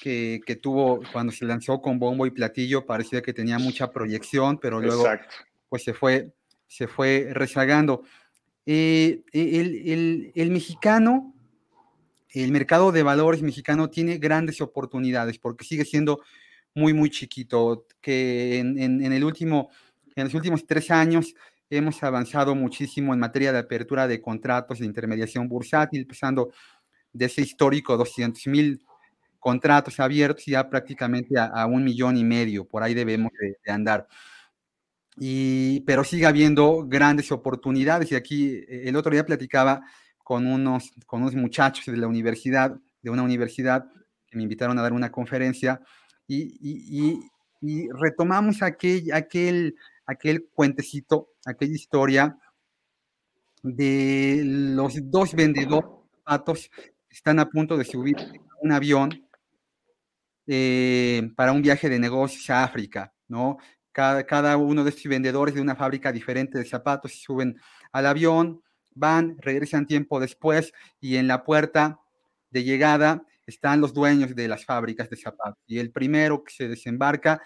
que, 0.02 0.40
que, 0.46 0.56
tuvo 0.56 1.02
cuando 1.12 1.34
se 1.34 1.46
lanzó 1.46 1.82
con 1.82 1.98
bombo 1.98 2.28
y 2.28 2.32
platillo, 2.32 2.86
parecía 2.86 3.24
que 3.24 3.34
tenía 3.34 3.58
mucha 3.58 3.92
proyección, 3.92 4.60
pero 4.60 4.80
luego 4.80 5.02
Exacto. 5.02 5.36
Pues 5.76 5.84
se 5.84 5.94
fue, 5.94 6.32
se 6.68 6.88
fue 6.88 7.32
rezagando. 7.34 8.04
Eh, 8.66 9.24
el, 9.34 9.76
el, 9.86 10.32
el, 10.34 10.52
mexicano, 10.52 11.36
el 12.30 12.50
mercado 12.54 12.94
de 12.94 13.04
valores 13.04 13.42
mexicano 13.42 13.90
tiene 13.90 14.18
grandes 14.18 14.62
oportunidades 14.62 15.38
porque 15.38 15.66
sigue 15.66 15.84
siendo 15.84 16.22
muy, 16.76 16.94
muy 16.94 17.10
chiquito, 17.10 17.88
que 18.00 18.60
en, 18.60 18.80
en, 18.80 19.12
el 19.12 19.26
último, 19.26 19.70
en 20.16 20.24
los 20.24 20.34
últimos 20.34 20.66
tres 20.66 20.90
años 20.92 21.36
hemos 21.70 22.02
avanzado 22.04 22.56
muchísimo 22.56 23.14
en 23.14 23.20
materia 23.20 23.52
de 23.52 23.60
apertura 23.60 24.08
de 24.08 24.22
contratos 24.22 24.80
de 24.80 24.86
intermediación 24.86 25.50
bursátil, 25.50 26.08
pasando 26.08 26.54
de 27.12 27.26
ese 27.26 27.42
histórico 27.42 27.98
200 27.98 28.48
mil 28.48 28.82
contratos 29.42 30.00
abiertos 30.00 30.46
ya 30.46 30.70
prácticamente 30.70 31.38
a, 31.38 31.66
un 31.66 31.84
millón 31.84 32.16
y 32.16 32.24
medio, 32.24 32.64
por 32.64 32.82
ahí 32.82 32.94
debemos 32.94 33.34
de, 33.38 33.58
de, 33.62 33.72
andar. 33.74 34.08
Y, 35.18 35.82
pero 35.82 36.04
sigue 36.04 36.26
habiendo 36.26 36.86
grandes 36.86 37.32
oportunidades 37.32 38.12
y 38.12 38.16
aquí 38.16 38.56
eh, 38.68 38.84
el 38.86 38.96
otro 38.96 39.12
día 39.12 39.26
platicaba 39.26 39.82
con 40.18 40.46
unos, 40.46 40.92
con 41.06 41.22
unos 41.22 41.36
muchachos 41.36 41.86
de 41.86 41.98
la 41.98 42.08
universidad, 42.08 42.76
de 43.02 43.10
una 43.10 43.24
universidad 43.24 43.86
que 44.28 44.36
me 44.36 44.44
invitaron 44.44 44.78
a 44.78 44.82
dar 44.82 44.92
una 44.92 45.12
conferencia 45.12 45.80
y, 46.28 46.58
y, 46.60 47.20
y 47.62 47.88
retomamos 47.92 48.62
aquel, 48.62 49.12
aquel, 49.14 49.76
aquel 50.06 50.48
cuentecito, 50.54 51.30
aquella 51.46 51.76
historia 51.76 52.38
de 53.64 54.42
los 54.46 54.94
dos 55.10 55.34
vendedores 55.34 55.90
que 56.70 57.16
están 57.16 57.40
a 57.40 57.50
punto 57.50 57.78
de 57.78 57.86
subir 57.86 58.16
un 58.62 58.72
avión 58.72 59.28
eh, 60.48 61.32
para 61.36 61.52
un 61.52 61.62
viaje 61.62 61.90
de 61.90 62.00
negocios 62.00 62.50
a 62.52 62.64
África, 62.64 63.14
¿no? 63.28 63.58
Cada, 63.96 64.26
cada, 64.26 64.58
uno 64.58 64.84
de 64.84 64.90
estos 64.90 65.06
vendedores 65.06 65.56
de 65.56 65.62
una 65.62 65.74
fábrica 65.74 66.12
diferente 66.12 66.58
de 66.58 66.66
zapatos 66.66 67.14
suben 67.22 67.56
al 67.94 68.06
avión, 68.06 68.62
van, 68.94 69.38
regresan 69.40 69.88
tiempo 69.88 70.20
después 70.20 70.74
y 71.00 71.16
en 71.16 71.28
la 71.28 71.46
puerta 71.46 72.02
de 72.50 72.66
llegada 72.66 73.24
están 73.48 73.80
los 73.80 73.94
dueños 73.94 74.36
de 74.36 74.50
las 74.50 74.66
fábricas 74.66 75.10
de 75.10 75.16
zapatos. 75.16 75.64
Y 75.66 75.80
el 75.80 75.92
primero 75.92 76.44
que 76.44 76.52
se 76.52 76.68
desembarca 76.68 77.42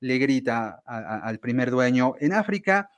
le 0.00 0.18
grita 0.18 0.82
a, 0.84 0.98
a, 0.98 1.18
al 1.20 1.38
primer 1.38 1.70
dueño, 1.70 2.14
en 2.18 2.32
África 2.32 2.90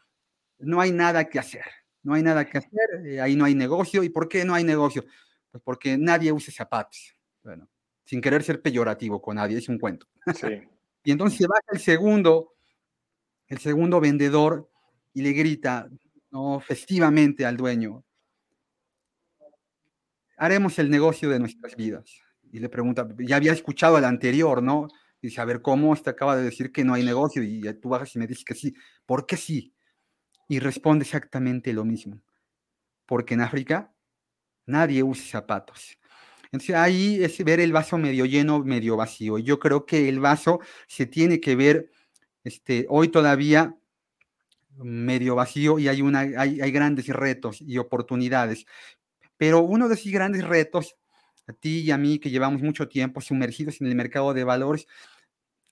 no 0.60 0.80
hay 0.80 0.90
nada 0.90 1.28
que 1.28 1.38
hacer, 1.38 1.66
no 2.02 2.14
hay 2.14 2.22
nada 2.22 2.46
que 2.46 2.56
hacer, 2.56 3.04
eh, 3.04 3.20
ahí 3.20 3.36
no 3.36 3.44
hay 3.44 3.54
negocio. 3.54 4.02
¿Y 4.02 4.08
por 4.08 4.28
qué 4.30 4.46
no 4.46 4.54
hay 4.54 4.64
negocio? 4.64 5.04
Pues 5.50 5.62
porque 5.62 5.98
nadie 5.98 6.32
usa 6.32 6.54
zapatos. 6.54 7.14
Bueno, 7.42 7.68
sin 8.06 8.22
querer 8.22 8.42
ser 8.42 8.62
peyorativo 8.62 9.20
con 9.20 9.36
nadie, 9.36 9.58
es 9.58 9.68
un 9.68 9.78
cuento. 9.78 10.06
Sí. 10.34 10.46
y 11.04 11.12
entonces 11.12 11.38
se 11.38 11.46
baja 11.46 11.66
el 11.70 11.80
segundo, 11.80 12.53
el 13.54 13.60
segundo 13.60 14.00
vendedor 14.00 14.68
y 15.12 15.22
le 15.22 15.32
grita, 15.32 15.88
¿no? 16.30 16.60
festivamente 16.60 17.46
al 17.46 17.56
dueño, 17.56 18.04
haremos 20.36 20.78
el 20.78 20.90
negocio 20.90 21.30
de 21.30 21.38
nuestras 21.38 21.76
vidas. 21.76 22.04
Y 22.50 22.58
le 22.58 22.68
pregunta, 22.68 23.08
ya 23.18 23.36
había 23.36 23.52
escuchado 23.52 23.96
al 23.96 24.04
anterior, 24.04 24.62
¿no? 24.62 24.88
Y 25.20 25.28
dice, 25.28 25.40
a 25.40 25.44
ver, 25.44 25.62
¿cómo? 25.62 25.94
Este 25.94 26.10
acaba 26.10 26.36
de 26.36 26.42
decir 26.42 26.72
que 26.72 26.84
no 26.84 26.94
hay 26.94 27.04
negocio 27.04 27.42
y 27.42 27.62
tú 27.80 27.88
bajas 27.88 28.14
y 28.14 28.18
me 28.18 28.26
dices 28.26 28.44
que 28.44 28.54
sí. 28.54 28.74
¿Por 29.06 29.26
qué 29.26 29.36
sí? 29.36 29.74
Y 30.48 30.58
responde 30.58 31.04
exactamente 31.04 31.72
lo 31.72 31.84
mismo. 31.84 32.20
Porque 33.06 33.34
en 33.34 33.40
África 33.40 33.92
nadie 34.66 35.02
usa 35.02 35.40
zapatos. 35.40 35.98
Entonces 36.46 36.74
ahí 36.74 37.22
es 37.22 37.42
ver 37.44 37.60
el 37.60 37.72
vaso 37.72 37.98
medio 37.98 38.24
lleno, 38.24 38.62
medio 38.64 38.96
vacío. 38.96 39.38
Yo 39.38 39.58
creo 39.58 39.86
que 39.86 40.08
el 40.08 40.20
vaso 40.20 40.60
se 40.86 41.06
tiene 41.06 41.40
que 41.40 41.56
ver 41.56 41.90
este, 42.44 42.86
hoy 42.88 43.08
todavía 43.08 43.76
medio 44.76 45.34
vacío 45.34 45.78
y 45.78 45.88
hay, 45.88 46.02
una, 46.02 46.20
hay, 46.20 46.60
hay 46.60 46.70
grandes 46.70 47.06
retos 47.08 47.60
y 47.60 47.78
oportunidades. 47.78 48.66
Pero 49.36 49.60
uno 49.60 49.88
de 49.88 49.94
esos 49.94 50.12
grandes 50.12 50.44
retos, 50.44 50.96
a 51.46 51.52
ti 51.52 51.80
y 51.80 51.90
a 51.90 51.98
mí 51.98 52.18
que 52.18 52.30
llevamos 52.30 52.62
mucho 52.62 52.88
tiempo 52.88 53.20
sumergidos 53.20 53.80
en 53.80 53.88
el 53.88 53.94
mercado 53.94 54.32
de 54.34 54.44
valores, 54.44 54.86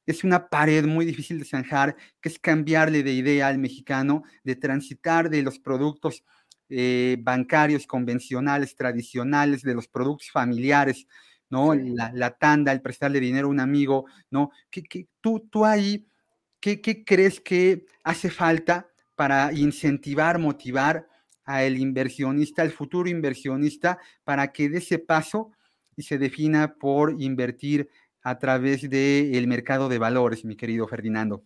es 0.06 0.24
una 0.24 0.48
pared 0.48 0.85
muy 0.85 1.04
difícil 1.04 1.38
de 1.38 1.44
zanjar, 1.44 1.96
que 2.20 2.28
es 2.28 2.38
cambiarle 2.38 3.02
de 3.02 3.12
idea 3.12 3.48
al 3.48 3.58
mexicano, 3.58 4.24
de 4.42 4.56
transitar 4.56 5.30
de 5.30 5.42
los 5.42 5.58
productos 5.58 6.24
eh, 6.68 7.18
bancarios 7.20 7.87
convencionales, 7.87 8.74
tradicionales, 8.74 9.62
de 9.62 9.74
los 9.74 9.88
productos 9.88 10.30
familiares, 10.30 11.06
¿no? 11.50 11.74
La, 11.74 12.11
la, 12.14 12.30
tanda, 12.30 12.72
el 12.72 12.80
prestarle 12.80 13.20
dinero 13.20 13.46
a 13.46 13.50
un 13.50 13.61
amigo, 13.61 14.06
¿no? 14.30 14.50
¿Qué, 14.70 14.82
qué, 14.82 15.06
tú, 15.20 15.46
tú 15.50 15.64
ahí, 15.64 16.06
¿qué, 16.62 16.81
¿qué 16.81 17.05
crees 17.05 17.40
que 17.40 17.85
hace 18.05 18.31
falta 18.31 18.88
para 19.16 19.53
incentivar, 19.53 20.38
motivar 20.38 21.07
al 21.44 21.77
inversionista, 21.77 22.62
al 22.62 22.70
futuro 22.70 23.11
inversionista, 23.11 23.98
para 24.25 24.53
que 24.53 24.70
dé 24.70 24.79
ese 24.79 24.98
paso 24.98 25.51
y 25.96 26.03
se 26.03 26.16
defina 26.16 26.77
por 26.79 27.20
invertir 27.20 27.90
a 28.22 28.38
través 28.38 28.88
del 28.88 29.35
el 29.35 29.46
mercado 29.48 29.88
de 29.88 29.98
valores, 29.98 30.44
mi 30.44 30.57
querido 30.57 30.87
Ferdinando? 30.87 31.42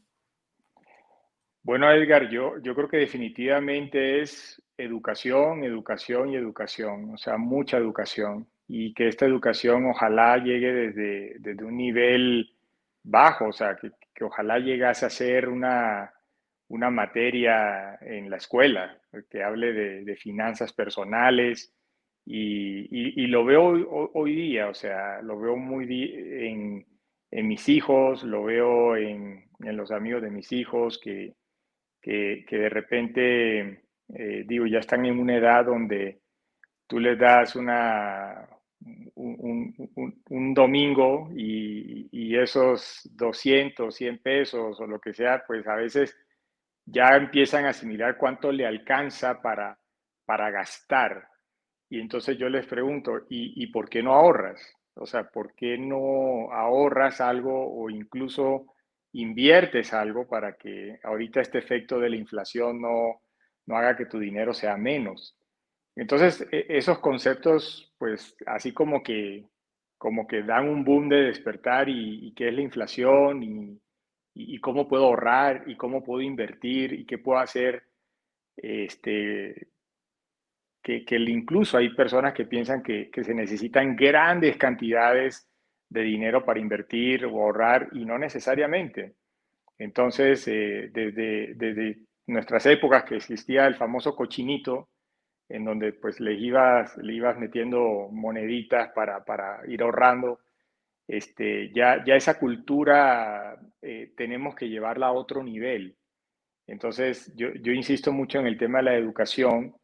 Bueno, 1.63 1.91
Edgar, 1.91 2.29
yo, 2.29 2.59
yo 2.63 2.75
creo 2.77 2.89
que 2.89 2.99
definitivamente 2.99 4.21
es 4.21 4.63
educación, 4.77 5.65
educación 5.65 6.31
y 6.31 6.37
educación, 6.37 7.15
o 7.15 7.19
sea, 7.19 7.39
mucha 7.39 7.79
educación. 7.79 8.47
Y 8.69 8.95
que 8.95 9.09
esta 9.09 9.27
educación 9.27 9.87
ojalá 9.87 10.37
llegue 10.39 10.73
desde, 10.73 11.37
desde 11.39 11.65
un 11.65 11.77
nivel 11.77 12.53
bajo, 13.03 13.47
o 13.47 13.53
sea, 13.53 13.77
que, 13.77 13.91
que 14.17 14.25
ojalá 14.25 14.59
llegase 14.59 15.07
a 15.07 15.11
ser 15.11 15.49
una, 15.49 16.13
una 16.69 16.91
materia 16.91 17.99
en 18.01 18.31
la 18.31 18.39
escuela, 18.39 18.99
que 19.31 19.43
hable 19.43 19.73
de, 19.73 20.17
finanzas 20.17 20.73
personales. 20.73 21.73
Y, 22.25 22.89
y, 23.23 23.27
lo 23.29 23.45
veo 23.45 24.11
hoy, 24.15 24.35
día, 24.35 24.69
o 24.69 24.75
sea, 24.75 25.23
lo 25.23 25.39
veo 25.39 25.57
muy 25.57 25.87
en, 26.13 26.85
en 27.31 27.47
mis 27.47 27.69
hijos, 27.69 28.25
lo 28.25 28.45
veo 28.45 28.97
en, 28.97 29.49
en, 29.61 29.77
los 29.77 29.93
amigos 29.93 30.23
de 30.23 30.31
mis 30.31 30.51
hijos, 30.51 30.99
que, 30.99 31.35
que, 32.03 32.45
que 32.49 32.57
de 32.57 32.69
repente 32.69 33.87
eh, 34.15 34.45
digo, 34.47 34.67
ya 34.67 34.79
están 34.79 35.05
en 35.05 35.19
una 35.19 35.37
edad 35.37 35.65
donde 35.65 36.21
tú 36.87 37.01
les 37.01 37.19
das 37.19 37.57
una, 37.57 38.49
un, 39.15 40.55
domingo 40.55 41.31
y, 41.35 42.37
esos 42.37 43.09
200, 43.15 43.95
100 43.95 44.19
pesos 44.19 44.79
o 44.79 44.87
lo 44.87 45.01
que 45.01 45.15
sea, 45.15 45.43
pues 45.47 45.67
a 45.67 45.75
veces 45.75 46.17
ya 46.85 47.17
empiezan 47.17 47.65
a 47.65 47.71
asimilar 47.71 48.17
cuánto 48.19 48.53
le 48.53 48.67
alcanza 48.67 49.41
para, 49.41 49.79
para 50.25 50.51
gastar. 50.51 51.29
Y 51.89 52.01
entonces 52.01 52.37
yo 52.37 52.49
les 52.49 52.67
pregunto, 52.67 53.21
¿y, 53.31 53.63
¿y 53.63 53.69
por 53.69 53.89
qué 53.89 54.03
no 54.03 54.13
ahorras? 54.13 54.61
O 54.95 55.07
sea, 55.07 55.25
¿por 55.25 55.55
qué 55.55 55.79
no 55.79 56.53
ahorras 56.53 57.21
algo 57.21 57.75
o 57.75 57.91
incluso 57.91 58.67
inviertes 59.13 59.93
algo 59.93 60.29
para 60.29 60.57
que 60.57 60.99
ahorita 61.03 61.41
este 61.41 61.59
efecto 61.59 61.99
de 61.99 62.11
la 62.11 62.17
inflación 62.17 62.81
no, 62.81 63.23
no 63.67 63.77
haga 63.77 63.97
que 63.97 64.07
tu 64.07 64.19
dinero 64.19 64.53
sea 64.53 64.77
menos? 64.77 65.37
Entonces, 65.97 66.47
e, 66.53 66.67
esos 66.69 66.99
conceptos, 67.01 67.93
pues 67.99 68.37
así 68.47 68.73
como 68.73 69.03
que, 69.03 69.47
como 69.99 70.27
que 70.27 70.43
dan 70.43 70.69
un 70.69 70.85
boom 70.85 71.09
de 71.09 71.23
despertar 71.23 71.89
y, 71.89 72.33
qué 72.35 72.49
es 72.49 72.55
la 72.55 72.61
inflación 72.61 73.43
y, 73.43 73.81
y, 74.35 74.61
cómo 74.61 74.87
puedo 74.87 75.07
ahorrar 75.07 75.65
y 75.67 75.77
cómo 75.77 76.05
puedo 76.05 76.21
invertir 76.21 76.93
y 76.93 77.07
qué 77.07 77.19
puedo 77.19 77.39
hacer, 77.39 77.85
este, 78.57 79.69
que, 80.83 81.05
que 81.05 81.17
incluso 81.17 81.79
hay 81.79 81.95
personas 81.95 82.35
que 82.35 82.45
piensan 82.45 82.83
que, 82.83 83.11
se 83.13 83.35
necesitan 83.35 83.97
grandes 83.97 84.57
cantidades 84.59 85.49
de 85.89 86.03
dinero 86.03 86.45
para 86.45 86.61
invertir 86.61 87.25
o 87.25 87.43
ahorrar 87.43 87.89
y 87.93 88.05
no 88.05 88.19
necesariamente. 88.19 89.15
Entonces, 89.79 90.47
eh, 90.49 90.91
desde, 90.93 91.55
desde 91.55 91.99
nuestras 92.27 92.67
épocas 92.67 93.05
que 93.05 93.17
existía 93.17 93.67
el 93.67 93.77
famoso 93.77 94.15
cochinito, 94.15 94.89
en 95.49 95.65
donde 95.65 95.93
pues 95.93 96.21
le 96.21 96.35
ibas, 96.35 96.97
le 96.99 97.15
ibas 97.15 97.39
metiendo 97.39 98.09
moneditas 98.11 98.91
para, 98.93 99.25
para 99.25 99.61
ir 99.69 99.83
ahorrando. 99.83 100.41
Este, 101.07 101.73
ya, 101.73 102.05
ya 102.05 102.17
esa 102.17 102.39
cultura 102.39 103.59
eh, 103.81 104.13
tenemos 104.17 104.55
que 104.57 104.69
llevarla 104.69 105.07
a 105.07 105.13
otro 105.13 105.43
nivel. 105.43 105.97
Entonces, 106.67 107.33
yo, 107.37 107.53
yo, 107.55 107.73
insisto 107.73 108.13
mucho 108.13 108.41
en 108.41 108.47
el 108.47 108.59
tema 108.59 108.79
de 108.79 108.85
la 108.85 108.97
educación 108.97 109.77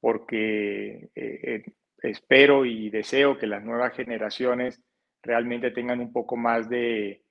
porque 0.00 1.10
eh, 1.14 1.40
eh, 1.42 1.64
espero 2.02 2.64
y 2.64 2.90
deseo 2.90 3.38
que 3.38 3.46
las 3.46 3.64
nuevas 3.64 3.94
generaciones 3.94 4.82
realmente 5.22 5.70
tengan 5.70 6.00
un 6.00 6.12
poco 6.12 6.36
más 6.36 6.68
de, 6.68 7.22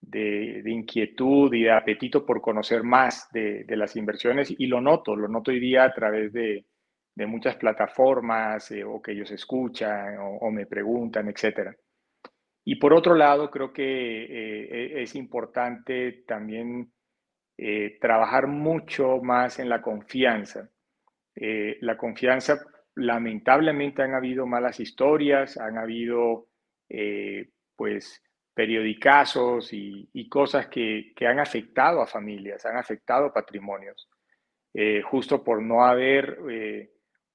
de, 0.00 0.62
de 0.62 0.70
inquietud 0.70 1.54
y 1.54 1.62
de 1.62 1.70
apetito 1.70 2.26
por 2.26 2.40
conocer 2.40 2.82
más 2.82 3.30
de, 3.32 3.64
de, 3.64 3.76
las 3.76 3.96
inversiones 3.96 4.52
y 4.58 4.66
lo 4.66 4.80
noto, 4.80 5.16
lo 5.16 5.28
noto 5.28 5.52
hoy 5.52 5.60
día 5.60 5.84
a 5.84 5.94
través 5.94 6.32
de, 6.32 6.66
de 7.18 7.26
muchas 7.26 7.56
plataformas 7.56 8.70
eh, 8.70 8.84
o 8.84 9.02
que 9.02 9.10
ellos 9.10 9.28
escuchan 9.32 10.18
o, 10.20 10.48
me 10.52 10.66
preguntan, 10.66 11.28
etc. 11.28 11.76
Y 12.64 12.76
por 12.76 12.94
otro 12.94 13.16
lado, 13.16 13.50
creo 13.50 13.72
que 13.72 13.82
eh, 13.82 14.68
e, 14.70 15.02
es 15.02 15.16
importante 15.16 16.22
también 16.28 16.92
eh, 17.56 17.98
trabajar 18.00 18.46
mucho 18.46 19.20
más 19.20 19.58
en 19.58 19.68
la 19.68 19.82
confianza. 19.82 20.70
la 21.34 21.96
confianza, 21.96 22.60
lamentablemente 22.94 24.02
han 24.02 24.14
habido 24.14 24.46
malas 24.46 24.78
historias, 24.78 25.56
han 25.56 25.76
habido 25.76 26.46
pues 27.76 28.22
periodicazos 28.54 29.72
y, 29.72 30.08
y 30.12 30.28
cosas 30.28 30.68
que, 30.68 31.12
que, 31.16 31.26
han 31.26 31.40
afectado 31.40 32.00
a 32.00 32.06
familias, 32.06 32.64
han 32.64 32.76
afectado 32.76 33.32
patrimonios, 33.32 34.08
justo 35.10 35.42
por 35.44 35.62
no 35.62 35.84
haber 35.84 36.38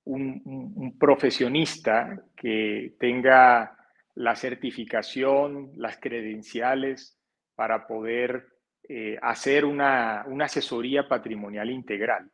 un, 0.06 0.98
profesionista 1.00 2.22
que 2.36 2.96
tenga 3.00 3.78
la 4.16 4.36
certificación, 4.36 5.72
las 5.76 5.98
credenciales 5.98 7.18
para 7.56 7.88
poder 7.88 8.48
eh, 8.88 9.18
hacer 9.22 9.66
una, 9.66 10.22
asesoría 10.42 11.08
patrimonial 11.08 11.70
integral. 11.70 12.30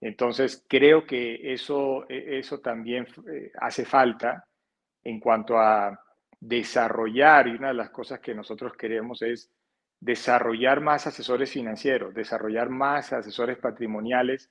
Entonces, 0.00 0.64
creo 0.68 1.06
que 1.06 1.52
eso, 1.52 2.08
e, 2.08 2.38
eso 2.38 2.60
también 2.60 3.06
eh, 3.32 3.52
hace 3.60 3.84
falta 3.84 4.46
en 5.02 5.20
cuanto 5.20 5.58
a 5.58 5.98
desarrollar, 6.40 7.48
y 7.48 7.52
una 7.52 7.68
de 7.68 7.74
las 7.74 7.90
cosas 7.90 8.20
que 8.20 8.34
nosotros 8.34 8.74
queremos 8.76 9.22
es 9.22 9.50
desarrollar 10.00 10.80
más 10.80 11.06
asesores 11.06 11.50
financieros, 11.50 12.12
desarrollar 12.12 12.68
más 12.68 13.12
asesores 13.12 13.56
patrimoniales 13.58 14.50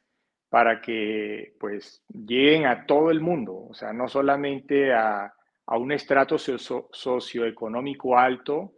para 0.54 0.82
que 0.82 1.56
pues 1.60 2.04
lleguen 2.10 2.68
a 2.68 2.86
todo 2.86 3.10
el 3.10 3.20
mundo, 3.22 3.56
o 3.72 3.74
sea, 3.74 3.92
no 3.92 4.08
solamente 4.08 4.94
a, 4.94 5.34
un 5.66 5.92
estrato 5.92 6.38
socioeconómico 6.38 8.16
alto, 8.16 8.76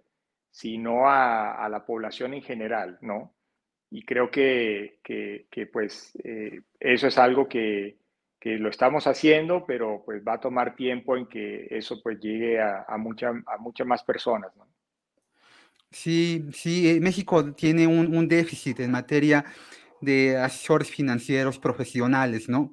sino 0.50 1.10
a, 1.10 1.68
la 1.70 1.86
población 1.86 2.34
en 2.34 2.44
general, 2.44 2.98
¿no? 3.02 3.36
Y 3.92 4.06
creo 4.06 4.32
que, 4.32 5.02
pues 5.74 6.18
eh, 6.24 6.62
eso 6.80 7.08
es 7.08 7.18
algo 7.18 7.50
que, 7.50 7.98
lo 8.42 8.70
estamos 8.70 9.06
haciendo, 9.06 9.66
pero 9.66 10.02
pues 10.06 10.24
va 10.26 10.36
a 10.36 10.40
tomar 10.40 10.78
tiempo 10.78 11.18
en 11.18 11.26
que 11.26 11.68
eso 11.72 12.02
pues 12.02 12.22
llegue 12.22 12.58
a, 12.58 12.86
a, 12.88 12.96
a 12.96 13.58
muchas 13.58 13.86
más 13.86 14.02
personas, 14.02 14.56
¿no? 14.56 14.66
Sí, 15.92 16.46
sí, 16.54 16.90
eh, 16.90 17.02
México 17.02 17.54
tiene 17.54 17.86
un, 17.86 18.16
un 18.16 18.30
déficit 18.30 18.80
en 18.80 18.92
materia 18.92 19.44
de 20.06 20.38
asesores 20.38 20.89
financieros 20.89 21.60
profesionales, 21.60 22.48
¿no? 22.48 22.72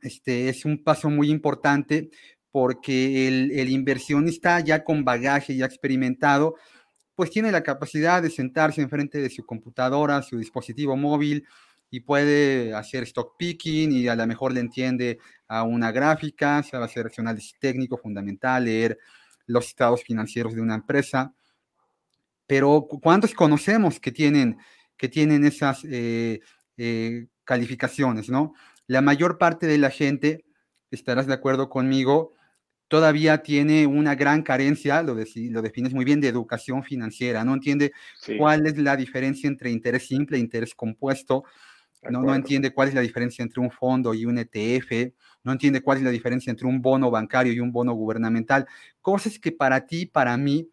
Este 0.00 0.48
es 0.48 0.64
un 0.64 0.82
paso 0.82 1.08
muy 1.10 1.30
importante 1.30 2.10
porque 2.50 3.28
el, 3.28 3.70
inversionista 3.70 4.60
ya 4.60 4.84
con 4.84 5.04
bagaje, 5.04 5.56
ya 5.56 5.64
experimentado, 5.64 6.56
pues 7.14 7.30
tiene 7.30 7.52
la 7.52 7.62
capacidad 7.62 8.22
de 8.22 8.30
sentarse 8.30 8.82
enfrente 8.82 9.18
de 9.18 9.30
su 9.30 9.46
computadora, 9.46 10.22
su 10.22 10.38
dispositivo 10.38 10.96
móvil 10.96 11.46
y 11.90 12.00
puede 12.00 12.74
hacer 12.74 13.04
stock 13.04 13.36
picking 13.38 13.92
y 13.92 14.08
a 14.08 14.16
lo 14.16 14.26
mejor 14.26 14.52
le 14.52 14.60
entiende 14.60 15.18
a 15.46 15.62
una 15.62 15.92
gráfica, 15.92 16.62
sabe 16.62 16.84
hacer 16.84 17.10
análisis 17.18 17.54
técnico 17.60 17.96
fundamental, 17.96 18.64
leer 18.64 18.98
los 19.46 19.66
estados 19.66 20.02
financieros 20.02 20.54
de 20.54 20.60
una 20.60 20.74
empresa. 20.74 21.32
Pero 22.46 22.86
¿cuántos 23.02 23.34
conocemos 23.34 24.00
que 24.00 24.12
tienen 24.12 24.58
que 25.02 25.08
tienen 25.08 25.44
esas 25.44 25.84
eh, 25.84 26.38
eh, 26.76 27.26
calificaciones, 27.42 28.30
¿no? 28.30 28.54
La 28.86 29.00
mayor 29.00 29.36
parte 29.36 29.66
de 29.66 29.76
la 29.76 29.90
gente, 29.90 30.44
estarás 30.92 31.26
de 31.26 31.34
acuerdo 31.34 31.68
conmigo, 31.68 32.34
todavía 32.86 33.42
tiene 33.42 33.88
una 33.88 34.14
gran 34.14 34.42
carencia, 34.42 35.02
lo, 35.02 35.16
lo 35.16 35.62
defines 35.62 35.92
muy 35.92 36.04
bien, 36.04 36.20
de 36.20 36.28
educación 36.28 36.84
financiera, 36.84 37.44
no 37.44 37.54
entiende 37.54 37.90
cuál 38.38 38.64
es 38.64 38.78
la 38.78 38.96
diferencia 38.96 39.48
entre 39.48 39.72
interés 39.72 40.06
simple 40.06 40.36
e 40.36 40.40
interés 40.40 40.72
compuesto, 40.72 41.42
no, 42.08 42.22
no, 42.22 42.32
entiende 42.32 42.72
cuál 42.72 42.90
es 42.90 42.94
la 42.94 43.00
diferencia 43.00 43.42
entre 43.42 43.60
un 43.60 43.72
fondo 43.72 44.14
y 44.14 44.24
un 44.24 44.38
ETF, 44.38 45.14
no 45.42 45.50
entiende 45.50 45.82
cuál 45.82 45.98
es 45.98 46.04
la 46.04 46.10
diferencia 46.10 46.52
entre 46.52 46.68
un 46.68 46.80
bono 46.80 47.10
bancario 47.10 47.52
y 47.52 47.58
un 47.58 47.72
bono 47.72 47.92
gubernamental, 47.92 48.68
cosas 49.00 49.40
que 49.40 49.50
para 49.50 49.84
ti, 49.84 50.06
para 50.06 50.36
mí, 50.36 50.70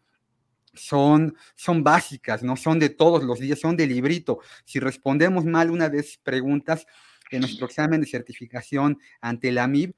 son, 0.72 1.36
son 1.54 1.82
básicas, 1.82 2.42
no 2.42 2.56
son 2.56 2.78
de 2.78 2.90
todos 2.90 3.24
los 3.24 3.40
días, 3.40 3.58
son 3.58 3.76
de 3.76 3.86
librito. 3.86 4.40
Si 4.64 4.78
respondemos 4.78 5.44
mal 5.44 5.70
una 5.70 5.88
de 5.88 6.00
esas 6.00 6.18
preguntas 6.18 6.86
en 7.30 7.40
nuestro 7.40 7.66
examen 7.66 8.00
de 8.00 8.06
certificación 8.06 8.98
ante 9.20 9.52
la 9.52 9.66
MIB, 9.66 9.94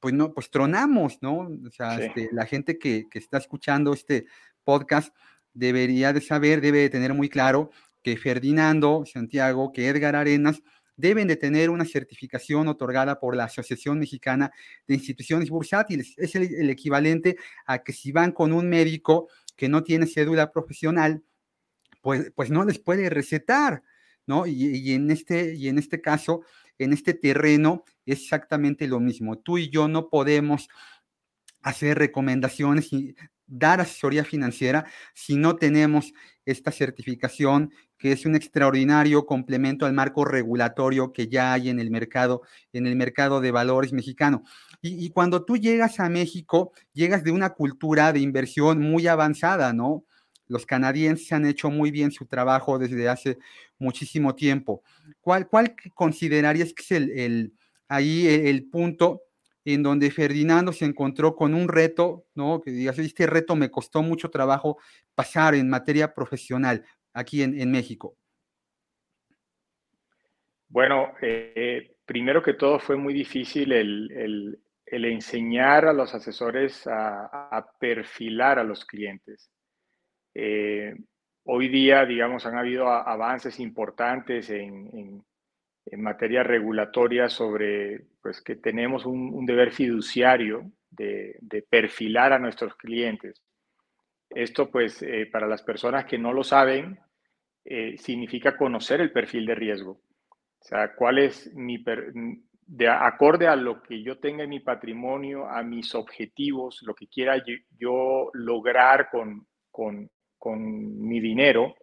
pues 0.00 0.14
no, 0.14 0.32
pues 0.32 0.50
tronamos, 0.50 1.18
¿no? 1.20 1.40
O 1.40 1.70
sea, 1.70 1.98
este, 1.98 2.30
la 2.32 2.46
gente 2.46 2.78
que, 2.78 3.04
que, 3.10 3.18
está 3.18 3.38
escuchando 3.38 3.92
este 3.92 4.26
podcast 4.64 5.14
debería 5.52 6.12
de 6.12 6.20
saber, 6.20 6.60
debe 6.60 6.78
de 6.78 6.90
tener 6.90 7.12
muy 7.14 7.28
claro 7.28 7.70
que 8.02 8.16
Ferdinando 8.16 9.04
Santiago, 9.06 9.72
que 9.72 9.88
Edgar 9.88 10.16
Arenas 10.16 10.62
deben 10.96 11.26
de 11.28 11.36
tener 11.36 11.70
una 11.70 11.84
certificación 11.84 12.68
otorgada 12.68 13.18
por 13.18 13.36
la 13.36 13.44
Asociación 13.44 13.98
Mexicana 13.98 14.52
de 14.86 14.94
Instituciones 14.94 15.50
Bursátiles. 15.50 16.14
Es 16.16 16.34
el, 16.34 16.54
el 16.54 16.70
equivalente 16.70 17.36
a 17.66 17.82
que 17.82 17.92
si 17.92 18.12
van 18.12 18.32
con 18.32 18.52
un 18.52 18.68
médico 18.68 19.28
que 19.56 19.68
no 19.68 19.84
tiene 19.84 20.06
cédula 20.06 20.52
profesional, 20.52 21.22
pues, 22.02 22.32
pues 22.34 22.50
no 22.50 22.64
les 22.64 22.78
puede 22.78 23.10
recetar, 23.10 23.82
¿no? 24.26 24.46
Y, 24.46 24.92
en 24.92 25.10
este, 25.10 25.54
y 25.54 25.68
en 25.68 25.78
este 25.78 26.00
caso, 26.00 26.42
en 26.78 26.92
este 26.92 27.14
terreno, 27.14 27.84
es 28.06 28.22
exactamente 28.22 28.88
lo 28.88 29.00
mismo. 29.00 29.38
Tú 29.38 29.58
y 29.58 29.70
yo 29.70 29.88
no 29.88 30.08
podemos 30.10 30.68
hacer 31.64 31.98
recomendaciones 31.98 32.92
y 32.92 33.16
dar 33.46 33.80
asesoría 33.80 34.24
financiera 34.24 34.86
si 35.14 35.36
no 35.36 35.56
tenemos 35.56 36.12
esta 36.44 36.70
certificación, 36.70 37.72
que 37.98 38.12
es 38.12 38.26
un 38.26 38.36
extraordinario 38.36 39.24
complemento 39.24 39.86
al 39.86 39.94
marco 39.94 40.24
regulatorio 40.24 41.12
que 41.12 41.28
ya 41.28 41.54
hay 41.54 41.70
en 41.70 41.80
el 41.80 41.90
mercado, 41.90 42.42
en 42.72 42.86
el 42.86 42.96
mercado 42.96 43.40
de 43.40 43.50
valores 43.50 43.92
mexicano. 43.92 44.44
Y, 44.82 45.08
cuando 45.10 45.46
tú 45.46 45.56
llegas 45.56 45.98
a 45.98 46.10
México, 46.10 46.72
llegas 46.92 47.24
de 47.24 47.30
una 47.30 47.50
cultura 47.54 48.12
de 48.12 48.20
inversión 48.20 48.80
muy 48.80 49.06
avanzada, 49.06 49.72
¿no? 49.72 50.04
Los 50.46 50.66
canadienses 50.66 51.32
han 51.32 51.46
hecho 51.46 51.70
muy 51.70 51.90
bien 51.90 52.10
su 52.10 52.26
trabajo 52.26 52.78
desde 52.78 53.08
hace 53.08 53.38
muchísimo 53.78 54.34
tiempo. 54.34 54.82
¿Cuál, 55.22 55.48
cuál 55.48 55.74
considerarías 55.94 56.74
que 56.74 56.82
es 56.82 56.90
el, 56.90 57.10
el 57.18 57.52
ahí 57.88 58.26
el, 58.26 58.64
punto 58.64 59.22
en 59.64 59.82
donde 59.82 60.10
Ferdinando 60.10 60.72
se 60.72 60.84
encontró 60.84 61.34
con 61.34 61.54
un 61.54 61.68
reto, 61.68 62.26
¿no? 62.34 62.60
Que 62.60 62.70
digas, 62.70 62.98
este 62.98 63.26
reto 63.26 63.56
me 63.56 63.70
costó 63.70 64.02
mucho 64.02 64.30
trabajo 64.30 64.78
pasar 65.14 65.54
en 65.54 65.70
materia 65.70 66.12
profesional 66.12 66.84
aquí 67.14 67.42
en, 67.42 67.70
México. 67.70 68.16
Bueno, 70.68 71.14
eh, 71.22 71.96
primero 72.04 72.42
que 72.42 72.54
todo 72.54 72.78
fue 72.78 72.96
muy 72.96 73.14
difícil 73.14 73.72
el, 73.72 74.58
enseñar 74.86 75.86
a 75.86 75.92
los 75.92 76.14
asesores 76.14 76.86
a, 76.86 77.66
perfilar 77.78 78.58
a 78.58 78.64
los 78.64 78.84
clientes. 78.84 79.50
Eh, 80.34 80.94
hoy 81.44 81.68
día, 81.68 82.04
digamos, 82.04 82.44
han 82.44 82.58
habido 82.58 82.88
avances 82.88 83.60
importantes 83.60 84.50
en 84.50 85.24
materia 85.96 86.42
regulatoria 86.42 87.28
sobre 87.28 88.06
pues, 88.22 88.40
que 88.40 88.56
tenemos 88.56 89.06
un, 89.06 89.44
deber 89.46 89.70
fiduciario 89.70 90.70
de, 90.90 91.38
perfilar 91.68 92.32
a 92.32 92.38
nuestros 92.38 92.74
clientes. 92.76 93.42
Esto, 94.30 94.70
pues, 94.70 95.02
eh, 95.02 95.28
para 95.30 95.46
las 95.46 95.62
personas 95.62 96.06
que 96.06 96.18
no 96.18 96.32
lo 96.32 96.42
saben, 96.42 96.98
eh, 97.64 97.96
significa 97.98 98.56
conocer 98.56 99.00
el 99.00 99.12
perfil 99.12 99.46
de 99.46 99.54
riesgo. 99.54 100.00
O 100.58 100.66
sea, 100.66 100.94
cuál 100.94 101.18
es 101.18 101.54
mi, 101.54 101.82
de 102.66 102.88
acorde 102.88 103.46
a 103.46 103.56
lo 103.56 103.82
que 103.82 104.02
yo 104.02 104.18
tenga 104.18 104.44
en 104.44 104.50
mi 104.50 104.60
patrimonio, 104.60 105.46
a 105.46 105.62
mis 105.62 105.94
objetivos, 105.94 106.82
lo 106.82 106.94
que 106.94 107.08
quiera 107.08 107.42
yo, 107.78 108.30
lograr 108.32 109.10
con, 109.10 109.46
con, 109.70 110.10
con, 110.38 111.06
mi 111.06 111.20
dinero, 111.20 111.74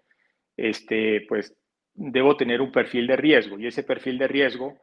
este, 0.57 1.25
pues 1.27 1.55
debo 1.93 2.37
tener 2.37 2.61
un 2.61 2.71
perfil 2.71 3.07
de 3.07 3.15
riesgo 3.15 3.59
y 3.59 3.67
ese 3.67 3.83
perfil 3.83 4.17
de 4.17 4.27
riesgo 4.27 4.79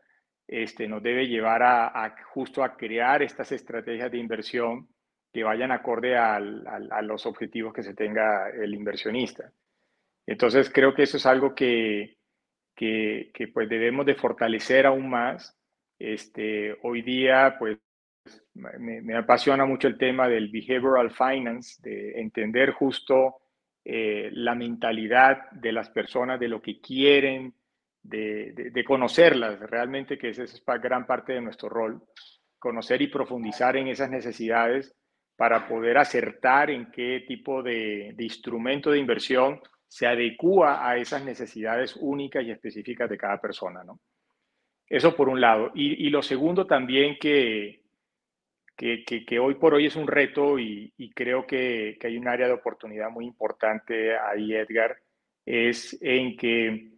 este, 0.46 0.88
nos 0.88 1.02
debe 1.02 1.26
llevar 1.26 1.62
a, 1.62 2.14
justo 2.32 2.62
a 2.62 2.76
crear 2.76 3.22
estas 3.22 3.52
estrategias 3.52 4.10
de 4.10 4.18
inversión 4.18 4.88
que 5.32 5.44
vayan 5.44 5.72
acorde 5.72 6.16
a 6.16 6.40
los 6.40 7.26
objetivos 7.26 7.72
que 7.74 7.82
se 7.82 7.94
tenga 7.94 8.48
el 8.50 8.74
inversionista. 8.74 9.52
Entonces 10.26 10.70
creo 10.70 10.94
que 10.94 11.02
eso 11.02 11.18
es 11.18 11.26
algo 11.26 11.54
que, 11.54 12.16
que, 12.74 13.50
pues 13.52 13.68
debemos 13.68 14.06
de 14.06 14.14
fortalecer 14.14 14.86
aún 14.86 15.10
más. 15.10 15.58
Este, 15.98 16.76
hoy 16.82 17.02
día 17.02 17.56
pues 17.58 17.78
me, 18.54 19.02
me 19.02 19.16
apasiona 19.16 19.66
mucho 19.66 19.88
el 19.88 19.98
tema 19.98 20.28
del 20.28 20.48
behavioral 20.48 21.10
finance, 21.10 21.80
de 21.82 22.20
entender 22.20 22.72
justo 22.72 23.36
eh, 23.90 24.28
la 24.34 24.54
mentalidad 24.54 25.50
de 25.50 25.72
las 25.72 25.88
personas, 25.88 26.38
de 26.38 26.46
lo 26.46 26.60
que 26.60 26.78
quieren, 26.78 27.54
de, 28.02 28.84
conocerlas, 28.86 29.58
realmente 29.60 30.18
que 30.18 30.28
esa 30.28 30.42
es 30.42 30.62
gran 30.82 31.06
parte 31.06 31.32
de 31.32 31.40
nuestro 31.40 31.70
rol, 31.70 32.02
conocer 32.58 33.00
y 33.00 33.06
profundizar 33.06 33.78
en 33.78 33.88
esas 33.88 34.10
necesidades 34.10 34.94
para 35.36 35.66
poder 35.66 35.96
acertar 35.96 36.68
en 36.70 36.90
qué 36.90 37.24
tipo 37.26 37.62
de, 37.62 38.14
instrumento 38.18 38.90
de 38.90 38.98
inversión 38.98 39.58
se 39.86 40.06
adecua 40.06 40.86
a 40.86 40.98
esas 40.98 41.24
necesidades 41.24 41.96
únicas 41.98 42.44
y 42.44 42.50
específicas 42.50 43.08
de 43.08 43.16
cada 43.16 43.40
persona, 43.40 43.84
¿no? 43.84 44.00
Eso 44.86 45.16
por 45.16 45.30
un 45.30 45.40
lado. 45.40 45.72
y 45.74 46.10
lo 46.10 46.20
segundo 46.20 46.66
también 46.66 47.16
que, 47.18 47.87
que, 48.78 49.38
hoy 49.40 49.56
por 49.56 49.74
hoy 49.74 49.86
es 49.86 49.96
un 49.96 50.06
reto 50.06 50.58
y, 50.58 50.92
creo 51.14 51.46
que, 51.46 51.98
hay 52.00 52.16
un 52.16 52.28
área 52.28 52.46
de 52.46 52.52
oportunidad 52.52 53.10
muy 53.10 53.26
importante 53.26 54.16
ahí, 54.16 54.54
Edgar, 54.54 54.96
es 55.44 55.98
en 56.00 56.36
que, 56.36 56.92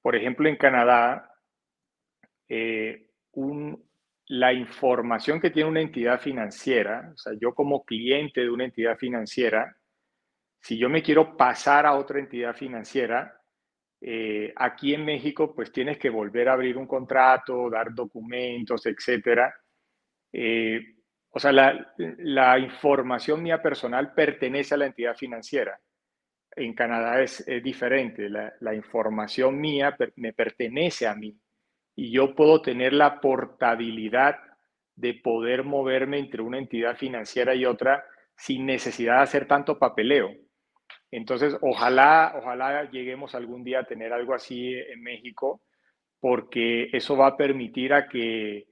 por 0.00 0.16
ejemplo, 0.16 0.48
en 0.48 0.56
Canadá, 0.56 1.30
eh, 2.48 3.06
la 4.28 4.52
información 4.52 5.40
que 5.40 5.50
tiene 5.50 5.68
una 5.68 5.82
entidad 5.82 6.20
financiera, 6.20 7.10
o 7.12 7.18
sea, 7.18 7.34
yo 7.38 7.54
como 7.54 7.84
cliente 7.84 8.40
de 8.40 8.50
una 8.50 8.64
entidad 8.64 8.96
financiera, 8.96 9.76
si 10.58 10.78
yo 10.78 10.88
me 10.88 11.02
quiero 11.02 11.36
pasar 11.36 11.84
a 11.84 11.96
otra 11.96 12.18
entidad 12.18 12.54
financiera, 12.54 13.36
eh, 14.00 14.52
aquí 14.56 14.94
en 14.94 15.04
México, 15.04 15.54
pues 15.54 15.70
tienes 15.70 15.98
que 15.98 16.08
volver 16.08 16.48
a 16.48 16.54
abrir 16.54 16.78
un 16.78 16.86
contrato, 16.86 17.68
dar 17.68 17.94
documentos, 17.94 18.86
etcétera. 18.86 19.54
Eh, 20.32 20.99
o 21.32 21.38
sea, 21.38 21.52
la, 21.52 22.58
información 22.58 23.42
mía 23.42 23.62
personal 23.62 24.12
pertenece 24.14 24.74
a 24.74 24.78
la 24.78 24.86
entidad 24.86 25.16
financiera. 25.16 25.78
En 26.56 26.74
Canadá 26.74 27.22
es, 27.22 27.44
diferente. 27.62 28.28
La, 28.28 28.74
información 28.74 29.60
mía 29.60 29.96
me 30.16 30.32
pertenece 30.32 31.06
a 31.06 31.14
mí 31.14 31.36
y 31.94 32.10
yo 32.10 32.34
puedo 32.34 32.60
tener 32.62 32.92
la 32.92 33.20
portabilidad 33.20 34.36
de 34.96 35.14
poder 35.14 35.64
moverme 35.64 36.18
entre 36.18 36.42
una 36.42 36.58
entidad 36.58 36.96
financiera 36.96 37.54
y 37.54 37.64
otra 37.64 38.04
sin 38.36 38.66
necesidad 38.66 39.16
de 39.18 39.22
hacer 39.22 39.46
tanto 39.46 39.78
papeleo. 39.78 40.30
Entonces, 41.12 41.56
ojalá, 41.60 42.34
ojalá 42.36 42.90
lleguemos 42.90 43.34
algún 43.34 43.62
día 43.62 43.80
a 43.80 43.84
tener 43.84 44.12
algo 44.12 44.34
así 44.34 44.74
en 44.74 45.02
México, 45.02 45.62
porque 46.20 46.88
eso 46.92 47.16
va 47.16 47.28
a 47.28 47.36
permitir 47.36 47.92
a 47.92 48.08
que 48.08 48.66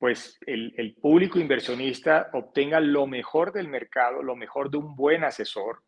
pues 0.00 0.38
el, 0.46 0.96
público 0.98 1.38
inversionista 1.38 2.30
obtenga 2.32 2.80
lo 2.80 3.06
mejor 3.06 3.52
del 3.52 3.68
mercado, 3.68 4.22
lo 4.22 4.34
mejor 4.34 4.70
de 4.70 4.78
un 4.78 4.96
buen 4.96 5.24
asesor 5.24 5.82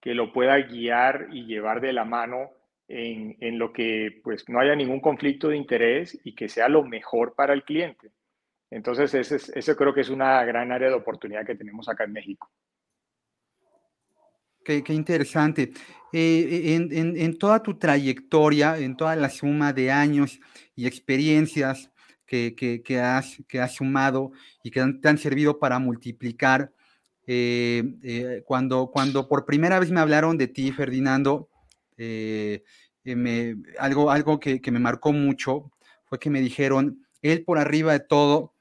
que 0.00 0.14
lo 0.14 0.32
pueda 0.32 0.56
guiar 0.58 1.26
y 1.32 1.46
llevar 1.46 1.80
de 1.80 1.92
la 1.92 2.04
mano 2.04 2.52
en, 2.86 3.58
lo 3.58 3.72
que 3.72 4.20
pues 4.22 4.48
no 4.48 4.60
haya 4.60 4.76
ningún 4.76 5.00
conflicto 5.00 5.48
de 5.48 5.56
interés 5.56 6.16
y 6.22 6.36
que 6.36 6.48
sea 6.48 6.68
lo 6.68 6.84
mejor 6.84 7.34
para 7.34 7.52
el 7.52 7.64
cliente. 7.64 8.12
Entonces, 8.70 9.12
ese, 9.14 9.58
eso 9.58 9.76
creo 9.76 9.92
que 9.92 10.02
es 10.02 10.10
una 10.10 10.44
gran 10.44 10.70
área 10.70 10.88
de 10.88 10.94
oportunidad 10.94 11.44
que 11.44 11.56
tenemos 11.56 11.88
acá 11.88 12.04
en 12.04 12.12
México. 12.12 12.48
Qué, 14.64 14.84
interesante. 14.90 15.72
Eh, 16.12 16.76
en, 16.76 17.16
en, 17.16 17.36
toda 17.36 17.60
tu 17.60 17.76
trayectoria, 17.76 18.78
en 18.78 18.96
toda 18.96 19.16
la 19.16 19.28
suma 19.28 19.72
de 19.72 19.90
años 19.90 20.38
y 20.76 20.86
experiencias, 20.86 21.90
que, 22.30 23.00
has, 23.00 23.38
que 23.48 23.60
has 23.60 23.74
sumado 23.74 24.30
y 24.62 24.70
que 24.70 24.80
te 25.02 25.08
han 25.08 25.18
servido 25.18 25.58
para 25.58 25.78
multiplicar. 25.78 26.72
Eh, 27.26 27.82
eh, 28.02 28.42
cuando, 28.44 28.90
cuando 28.92 29.28
por 29.28 29.44
primera 29.44 29.78
vez 29.78 29.90
me 29.90 30.00
hablaron 30.00 30.38
de 30.38 30.48
ti, 30.48 30.72
Ferdinando, 30.72 31.48
eh, 31.96 32.62
algo, 33.78 34.10
algo 34.10 34.38
que, 34.38 34.60
me 34.70 34.78
marcó 34.78 35.12
mucho 35.12 35.70
fue 36.06 36.18
que 36.18 36.30
me 36.30 36.40
dijeron, 36.40 37.06
él 37.22 37.44
por 37.44 37.58
arriba 37.58 37.92
de 37.92 38.00
todo 38.00 38.54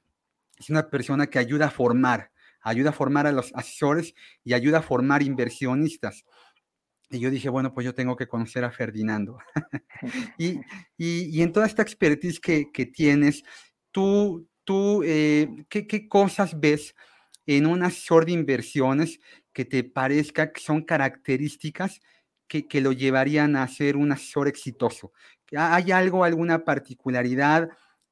es 0.57 0.69
una 0.69 0.89
persona 0.89 1.27
que 1.27 1.39
ayuda 1.39 1.67
a 1.67 1.71
formar, 1.71 2.31
ayuda 2.61 2.89
a 2.89 2.93
formar 2.93 3.27
a 3.27 3.31
los 3.31 3.51
asesores 3.53 4.15
y 4.43 4.53
ayuda 4.53 4.79
a 4.79 4.83
formar 4.83 5.21
inversionistas. 5.21 6.25
Y 7.11 7.19
yo 7.19 7.31
dije, 7.31 7.49
bueno, 7.49 7.73
pues 7.73 7.85
yo 7.85 7.95
tengo 7.95 8.15
que 8.15 8.27
conocer 8.27 8.63
a 8.63 8.71
Ferdinando. 8.71 9.37
y, 10.37 10.59
y, 10.97 11.41
en 11.41 11.51
toda 11.51 11.65
esta 11.65 11.81
expertise 11.81 12.39
que, 12.39 12.71
que 12.71 12.85
tienes, 12.85 13.43
tú, 13.91 14.47
tú 14.63 15.03
eh, 15.03 15.47
¿qué, 15.69 15.87
¿qué, 15.87 16.07
cosas 16.07 16.59
ves 16.59 16.95
en 17.45 17.65
un 17.65 17.83
asesor 17.83 18.25
de 18.25 18.33
inversiones 18.33 19.19
que 19.53 19.65
te 19.65 19.83
parezca 19.83 20.51
que 20.53 20.61
son 20.61 20.83
características 20.83 21.99
que, 22.47 22.67
que 22.67 22.81
lo 22.81 22.91
llevarían 22.91 23.55
a 23.55 23.67
ser 23.67 23.97
un 23.97 24.11
asesor 24.11 24.47
exitoso? 24.47 25.11
¿Hay 25.55 25.91
algo, 25.91 26.23
alguna 26.23 26.63
particularidad? 26.63 27.69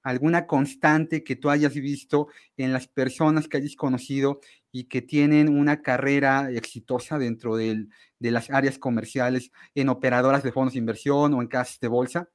alguna 0.07 0.47
constante 0.47 1.21
que 1.21 1.36
tú 1.36 1.49
hayas 1.49 1.73
visto 1.73 2.29
en 2.55 2.71
las 2.71 2.88
personas 2.88 3.49
que 3.49 3.57
hayas 3.57 3.75
conocido 3.75 4.39
y 4.78 4.84
que 4.84 5.02
tienen 5.02 5.50
una 5.50 5.82
carrera 5.82 6.52
exitosa 6.52 7.18
dentro 7.18 7.56
de 7.56 7.88
las 8.20 8.52
áreas 8.52 8.78
comerciales 8.78 9.52
en 9.74 9.90
operadoras 9.90 10.44
de 10.44 10.52
fondos 10.52 10.74
de 10.74 10.80
inversión 10.80 11.34
o 11.34 11.42
en 11.42 11.48
casas 11.48 11.80
de 11.80 11.88
bolsa? 11.88 12.30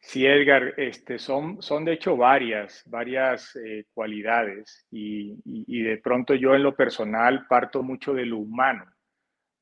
Sí, 0.00 0.26
Edgar, 0.26 0.74
este, 0.78 1.18
son, 1.18 1.58
de 1.84 1.92
hecho 1.92 2.16
varias, 2.16 2.82
varias 2.86 3.54
eh, 3.54 3.84
cualidades 3.92 4.86
y, 4.90 5.82
de 5.82 5.98
pronto 5.98 6.34
yo 6.34 6.54
en 6.54 6.62
lo 6.62 6.74
personal 6.74 7.46
parto 7.46 7.82
mucho 7.82 8.14
de 8.14 8.24
lo 8.24 8.38
humano. 8.38 8.86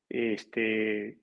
Este, 0.07 1.19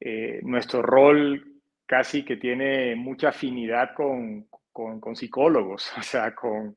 eh, 0.00 0.40
nuestro 0.42 0.80
rol 0.80 1.60
casi 1.84 2.24
que 2.24 2.38
tiene 2.38 2.96
mucha 2.96 3.28
afinidad 3.28 3.94
con, 3.94 4.48
con, 4.72 5.14
psicólogos, 5.14 5.92
o 5.98 6.02
sea, 6.02 6.34
con, 6.34 6.76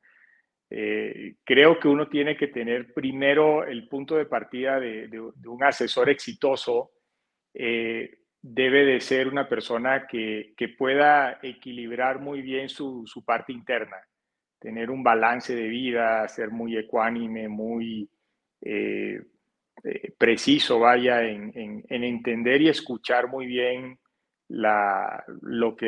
eh, 0.72 1.34
creo 1.42 1.80
que 1.80 1.88
uno 1.88 2.08
tiene 2.08 2.36
que 2.36 2.46
tener 2.46 2.94
primero 2.94 3.64
el 3.64 3.88
punto 3.88 4.14
de 4.14 4.26
partida 4.26 4.78
de, 4.78 5.20
un 5.44 5.64
asesor 5.64 6.08
exitoso, 6.08 6.92
eh, 7.52 8.18
debe 8.40 8.84
de 8.84 9.00
ser 9.00 9.26
una 9.26 9.48
persona 9.48 10.06
que, 10.06 10.54
pueda 10.78 11.40
equilibrar 11.42 12.20
muy 12.20 12.40
bien 12.40 12.68
su, 12.68 13.04
parte 13.26 13.52
interna, 13.52 13.96
tener 14.60 14.90
un 14.90 15.02
balance 15.02 15.54
de 15.56 15.66
vida, 15.66 16.26
ser 16.28 16.50
muy 16.50 16.76
ecuánime, 16.76 17.48
muy 17.48 18.08
eh, 18.60 19.20
preciso, 20.16 20.78
vaya, 20.78 21.22
en, 21.24 21.52
en, 21.54 22.04
entender 22.04 22.62
y 22.62 22.68
escuchar 22.68 23.26
muy 23.26 23.46
bien 23.46 23.98
lo 24.48 25.76
que 25.76 25.86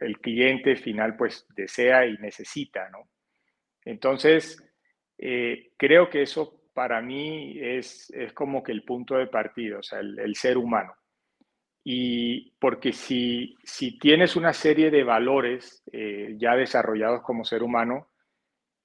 el 0.00 0.18
cliente 0.20 0.76
final 0.76 1.16
pues 1.16 1.46
desea 1.54 2.06
y 2.06 2.16
necesita, 2.18 2.88
¿no? 2.90 3.11
Entonces, 3.84 4.62
eh, 5.18 5.72
creo 5.76 6.08
que 6.08 6.22
eso 6.22 6.62
para 6.72 7.00
mí 7.00 7.56
es, 7.60 8.10
es, 8.10 8.32
como 8.32 8.62
que 8.62 8.72
el 8.72 8.84
punto 8.84 9.16
de 9.16 9.26
partida, 9.26 9.78
o 9.78 9.82
sea, 9.82 10.00
el, 10.00 10.34
ser 10.34 10.56
humano. 10.56 10.94
Y 11.84 12.52
porque 12.58 12.92
si, 12.92 13.54
si, 13.64 13.98
tienes 13.98 14.36
una 14.36 14.52
serie 14.52 14.90
de 14.90 15.04
valores 15.04 15.82
eh, 15.92 16.34
ya 16.38 16.54
desarrollados 16.54 17.22
como 17.22 17.44
ser 17.44 17.62
humano, 17.62 18.08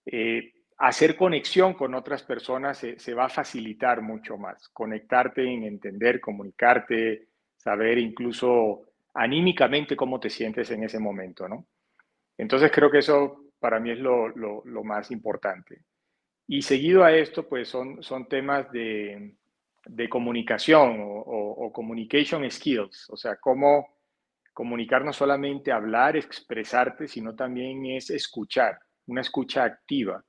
eh, 0.05 0.53
hacer 0.77 1.15
conexión 1.15 1.73
con 1.73 1.93
otras 1.93 2.23
personas 2.23 2.77
se, 2.77 2.99
se, 2.99 3.13
va 3.13 3.25
a 3.25 3.29
facilitar 3.29 4.01
mucho 4.01 4.37
más. 4.37 4.67
Conectarte 4.69 5.43
en 5.43 5.63
entender, 5.63 6.19
comunicarte, 6.19 7.29
saber 7.55 7.97
incluso 7.99 8.83
anímicamente 9.13 9.95
cómo 9.95 10.19
te 10.19 10.29
sientes 10.29 10.69
en 10.71 10.83
ese 10.83 10.99
momento, 10.99 11.47
¿no? 11.47 11.67
Entonces 12.37 12.71
creo 12.71 12.91
que 12.91 12.99
eso 12.99 13.46
para 13.59 13.79
mí 13.79 13.91
es 13.91 13.99
lo, 13.99 14.29
lo, 14.29 14.63
lo 14.65 14.83
más 14.83 15.11
importante. 15.11 15.81
Y 16.47 16.61
seguido 16.61 17.03
a 17.03 17.11
esto, 17.11 17.47
pues 17.47 17.67
son, 17.67 18.01
son 18.01 18.27
temas 18.27 18.71
de, 18.71 19.35
de 19.85 20.09
comunicación 20.09 21.01
o, 21.01 21.19
o, 21.19 21.71
communication 21.73 22.49
skills, 22.49 23.09
o 23.09 23.17
sea, 23.17 23.35
cómo 23.37 23.97
comunicar 24.53 25.03
no 25.05 25.13
solamente 25.13 25.71
hablar, 25.71 26.15
expresarte, 26.15 27.07
sino 27.07 27.35
también 27.35 27.85
es 27.85 28.09
escuchar, 28.09 28.79
una 29.05 29.21
escucha 29.21 29.63
activa. 29.63 30.23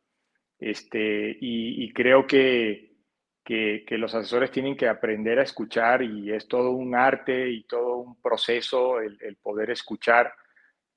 Este, 0.59 1.31
y, 1.41 1.85
y 1.85 1.93
creo 1.93 2.27
que, 2.27 2.97
que, 3.45 3.85
que, 3.87 3.97
los 3.97 4.15
asesores 4.15 4.51
tienen 4.51 4.77
que 4.77 4.89
aprender 4.89 5.39
a 5.39 5.45
escuchar 5.45 6.03
y 6.03 6.33
es 6.33 6.49
todo 6.49 6.73
un 6.73 6.95
arte 6.97 7.49
y 7.49 7.63
todo 7.65 7.99
un 7.99 8.21
proceso 8.21 9.01
el, 9.01 9.17
el 9.23 9.37
poder 9.37 9.71
escuchar 9.71 10.33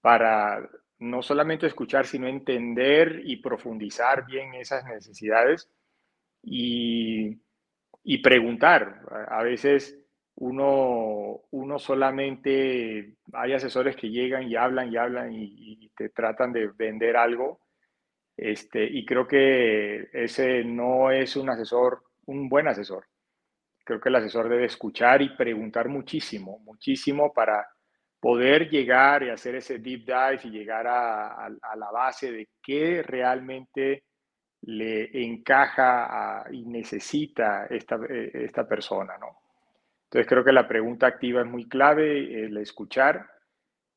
para 0.01 0.67
no 1.01 1.23
solamente 1.23 1.65
escuchar, 1.65 2.05
sino 2.05 2.27
entender 2.27 3.21
y 3.25 3.37
profundizar 3.37 4.25
bien 4.25 4.53
esas 4.53 4.85
necesidades 4.85 5.67
y, 6.43 7.39
preguntar. 8.23 9.01
A 9.29 9.41
veces 9.41 9.97
uno, 10.35 11.41
uno 11.49 11.79
solamente, 11.79 13.15
hay 13.33 13.53
asesores 13.53 13.95
que 13.95 14.11
llegan 14.11 14.43
y 14.43 14.55
hablan 14.55 14.93
y 14.93 14.97
hablan 14.97 15.33
y, 15.33 15.89
te 15.97 16.09
tratan 16.09 16.53
de 16.53 16.67
vender 16.67 17.17
algo. 17.17 17.61
Este, 18.37 18.83
y 18.83 19.03
creo 19.03 19.27
que 19.27 20.07
ese 20.13 20.63
no 20.63 21.11
es 21.11 21.35
un 21.35 21.49
asesor, 21.49 22.03
un 22.25 22.47
buen 22.47 22.67
asesor. 22.67 23.05
Creo 23.83 23.99
que 23.99 24.09
el 24.09 24.15
asesor 24.15 24.49
debe 24.49 24.65
escuchar 24.65 25.23
y 25.23 25.35
preguntar 25.35 25.89
muchísimo, 25.89 26.59
muchísimo 26.59 27.33
para 27.33 27.67
poder 28.21 28.69
llegar 28.69 29.23
y 29.23 29.29
hacer 29.29 29.55
ese 29.55 29.79
deep 29.79 30.05
dive 30.05 30.39
y 30.43 30.51
llegar 30.51 30.85
a, 30.87 31.49
la 31.49 31.91
base 31.91 32.31
de 32.31 32.49
qué 32.61 33.01
realmente 33.01 34.03
le 34.61 35.23
encaja 35.25 36.45
y 36.51 36.63
necesita 36.65 37.65
esta, 37.65 37.95
eh, 38.07 38.29
esta 38.31 38.67
persona, 38.67 39.17
¿no? 39.17 39.39
Entonces 40.03 40.27
creo 40.27 40.43
que 40.43 40.51
la 40.51 40.67
pregunta 40.67 41.07
activa 41.07 41.41
es 41.41 41.47
muy 41.47 41.67
clave, 41.67 42.45
el 42.45 42.55
escuchar. 42.57 43.27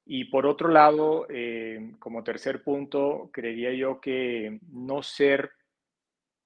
Y 0.06 0.24
por 0.26 0.46
otro 0.46 0.68
lado, 0.68 1.26
eh, 1.28 1.92
como 1.98 2.24
tercer 2.24 2.62
punto, 2.62 3.28
creería 3.30 3.74
yo 3.74 4.00
que 4.00 4.58
no 4.70 5.02
ser 5.02 5.50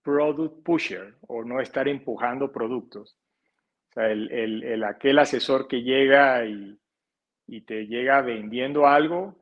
product 0.02 0.64
pusher 0.64 1.14
o 1.28 1.44
no 1.44 1.60
estar 1.60 1.86
empujando 1.86 2.50
productos. 2.50 3.16
O 3.90 3.92
sea, 3.92 4.10
el, 4.10 4.32
el 4.64 4.82
aquel 4.82 5.18
asesor 5.20 5.68
que 5.68 5.82
llega 5.82 6.44
y, 6.44 6.76
y 7.48 7.62
te 7.62 7.86
llega 7.86 8.20
vendiendo 8.20 8.86
algo, 8.86 9.34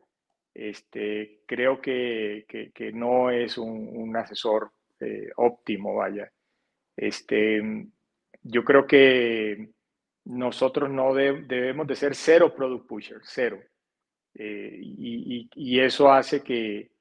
este, 0.55 1.43
creo 1.45 1.83
que, 1.83 2.47
que, 2.49 2.93
no 2.93 3.31
es 3.31 3.59
un, 3.59 3.91
un 3.93 4.17
asesor 4.17 4.71
eh, 5.01 5.29
óptimo, 5.37 5.97
vaya. 5.97 6.33
Este, 6.97 7.61
yo 8.43 8.65
creo 8.65 8.87
que 8.87 9.71
nosotros 10.25 10.89
no 10.89 11.13
debemos 11.15 11.87
de 11.87 11.97
ser 11.97 12.15
cero 12.15 12.55
product 12.55 12.87
pusher, 12.87 13.21
cero. 13.25 13.61
Eh, 14.35 14.79
y, 14.81 15.51
y, 15.55 15.81
eso 15.81 16.13
hace 16.13 16.43
que, 16.43 16.93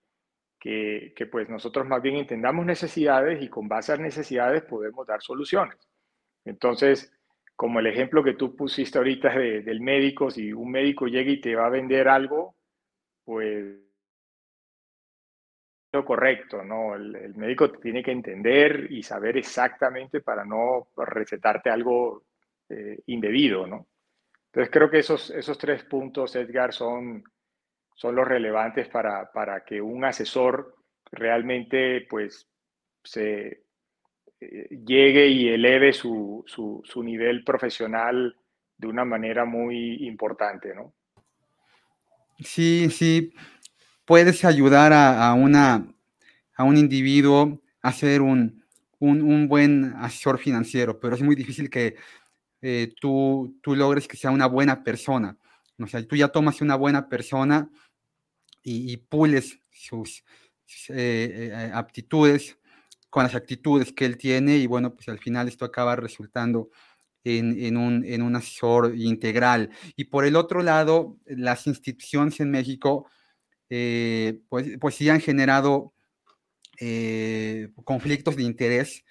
que, 0.59 1.13
que, 1.15 1.25
pues 1.27 1.47
nosotros 1.49 1.85
más 1.85 2.01
bien 2.01 2.15
entendamos 2.15 2.65
necesidades 2.65 3.43
y 3.43 3.49
con 3.49 3.67
base 3.67 3.93
a 3.93 3.97
necesidades 3.97 4.63
podemos 4.63 5.05
dar 5.05 5.21
soluciones. 5.21 5.77
Entonces, 6.45 7.14
como 7.55 7.79
el 7.79 7.87
ejemplo 7.87 8.23
que 8.23 8.33
tú 8.33 8.55
pusiste 8.55 8.97
ahorita 8.97 9.29
del 9.29 9.81
médico, 9.81 10.29
si 10.29 10.51
un 10.51 10.71
médico 10.71 11.07
llega 11.07 11.31
y 11.31 11.39
te 11.39 11.55
va 11.55 11.67
a 11.67 11.69
vender 11.69 12.07
algo, 12.07 12.55
pues 13.23 13.77
lo 15.93 16.03
correcto, 16.03 16.63
¿no? 16.63 16.95
El, 16.95 17.33
médico 17.35 17.71
tiene 17.71 18.03
que 18.03 18.11
entender 18.11 18.87
y 18.91 19.01
saber 19.01 19.37
exactamente 19.37 20.19
para 20.19 20.43
no 20.43 20.89
recetarte 20.97 21.69
algo 21.69 22.23
eh, 22.69 22.99
indebido, 23.07 23.65
¿no? 23.65 23.87
Entonces 24.47 24.71
creo 24.71 24.89
que 24.89 24.99
esos, 24.99 25.29
esos 25.31 25.57
tres 25.57 25.83
puntos, 25.85 26.35
Edgar, 26.35 26.73
son, 26.73 27.23
son 27.95 28.15
los 28.15 28.27
relevantes 28.27 28.89
para, 28.89 29.31
para 29.31 29.63
que 29.63 29.81
un 29.81 30.03
asesor 30.03 30.75
realmente 31.11 32.05
pues 32.09 32.49
se, 33.03 33.64
llegue 34.39 35.27
y 35.27 35.49
eleve 35.49 35.93
su, 35.93 36.43
su, 36.47 37.03
nivel 37.03 37.43
profesional 37.43 38.35
de 38.77 38.87
una 38.87 39.05
manera 39.05 39.45
muy 39.45 40.05
importante, 40.05 40.73
¿no? 40.75 40.93
Sí, 42.39 42.89
sí, 42.89 43.33
puedes 44.03 44.43
ayudar 44.43 44.91
a, 44.93 45.33
una, 45.33 45.87
a 46.55 46.63
un 46.63 46.77
individuo 46.77 47.61
a 47.81 47.93
ser 47.93 48.21
un, 48.21 48.63
un, 48.99 49.47
buen 49.47 49.93
asesor 49.97 50.37
financiero, 50.37 50.99
pero 50.99 51.15
es 51.15 51.21
muy 51.21 51.35
difícil 51.35 51.69
que 51.69 51.95
eh, 52.61 52.93
tú, 52.99 53.57
tú 53.61 53.75
logres 53.75 54.07
que 54.07 54.17
sea 54.17 54.31
una 54.31 54.47
buena 54.47 54.83
persona. 54.83 55.37
O 55.79 55.87
sea, 55.87 56.05
tú 56.05 56.15
ya 56.15 56.27
tomas 56.29 56.61
una 56.61 56.75
buena 56.75 57.07
persona 57.07 57.69
y, 58.63 58.97
pules 58.97 59.59
sus, 59.71 60.23
eh, 60.89 61.71
aptitudes, 61.73 62.57
con 63.09 63.23
las 63.23 63.35
actitudes 63.35 63.93
que 63.93 64.05
él 64.05 64.17
tiene 64.17 64.57
y 64.57 64.67
bueno, 64.67 64.93
pues 64.93 65.07
al 65.09 65.19
final 65.19 65.47
esto 65.47 65.65
acaba 65.65 65.95
resultando 65.95 66.69
en, 67.25 67.77
un, 67.77 68.35
asesor 68.35 68.95
integral. 68.95 69.71
Y 69.95 70.05
por 70.05 70.25
el 70.25 70.35
otro 70.35 70.61
lado, 70.61 71.17
las 71.25 71.67
instituciones 71.67 72.39
en 72.39 72.51
México, 72.51 73.09
eh, 73.69 74.39
pues, 74.49 74.77
pues 74.79 74.95
sí 74.95 75.09
han 75.09 75.21
generado 75.21 75.93
eh, 76.79 77.69
conflictos 77.83 78.35
de 78.35 78.43
interés. 78.43 79.03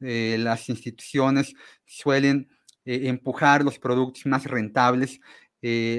Eh, 0.00 0.36
las 0.38 0.68
instituciones 0.68 1.54
suelen 1.86 2.48
empujar 2.84 3.64
los 3.64 3.78
productos 3.78 4.26
más 4.26 4.44
rentables. 4.44 5.20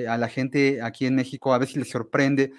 a 0.08 0.18
la 0.18 0.28
gente 0.28 0.82
aquí 0.82 1.06
en 1.06 1.16
México 1.16 1.54
a 1.54 1.58
veces 1.58 1.78
les 1.78 1.90
sorprende 1.90 2.52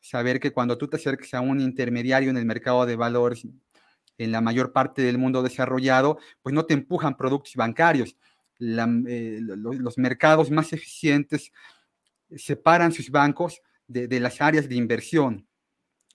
saber 0.00 0.38
que 0.38 0.52
cuando 0.52 0.78
tú 0.78 0.88
te 0.88 0.96
acerques 0.96 1.34
a 1.34 1.40
un 1.40 1.60
intermediario 1.60 2.30
en 2.30 2.36
el 2.36 2.44
mercado 2.44 2.86
de 2.86 2.94
valores, 2.94 3.44
en 4.18 4.32
la 4.32 4.40
mayor 4.40 4.72
parte 4.72 5.02
del 5.02 5.18
mundo 5.18 5.42
desarrollado, 5.42 6.18
pues 6.42 6.54
no 6.54 6.64
te 6.64 6.74
empujan 6.74 7.16
productos 7.16 7.54
bancarios. 7.56 8.16
Eh, 8.60 9.40
los, 9.40 9.98
mercados 9.98 10.50
más 10.50 10.72
eficientes 10.72 11.52
separan 12.36 12.92
sus 12.92 13.10
bancos 13.10 13.60
de, 13.88 14.20
las 14.20 14.40
áreas 14.40 14.68
de 14.68 14.76
inversión. 14.76 15.46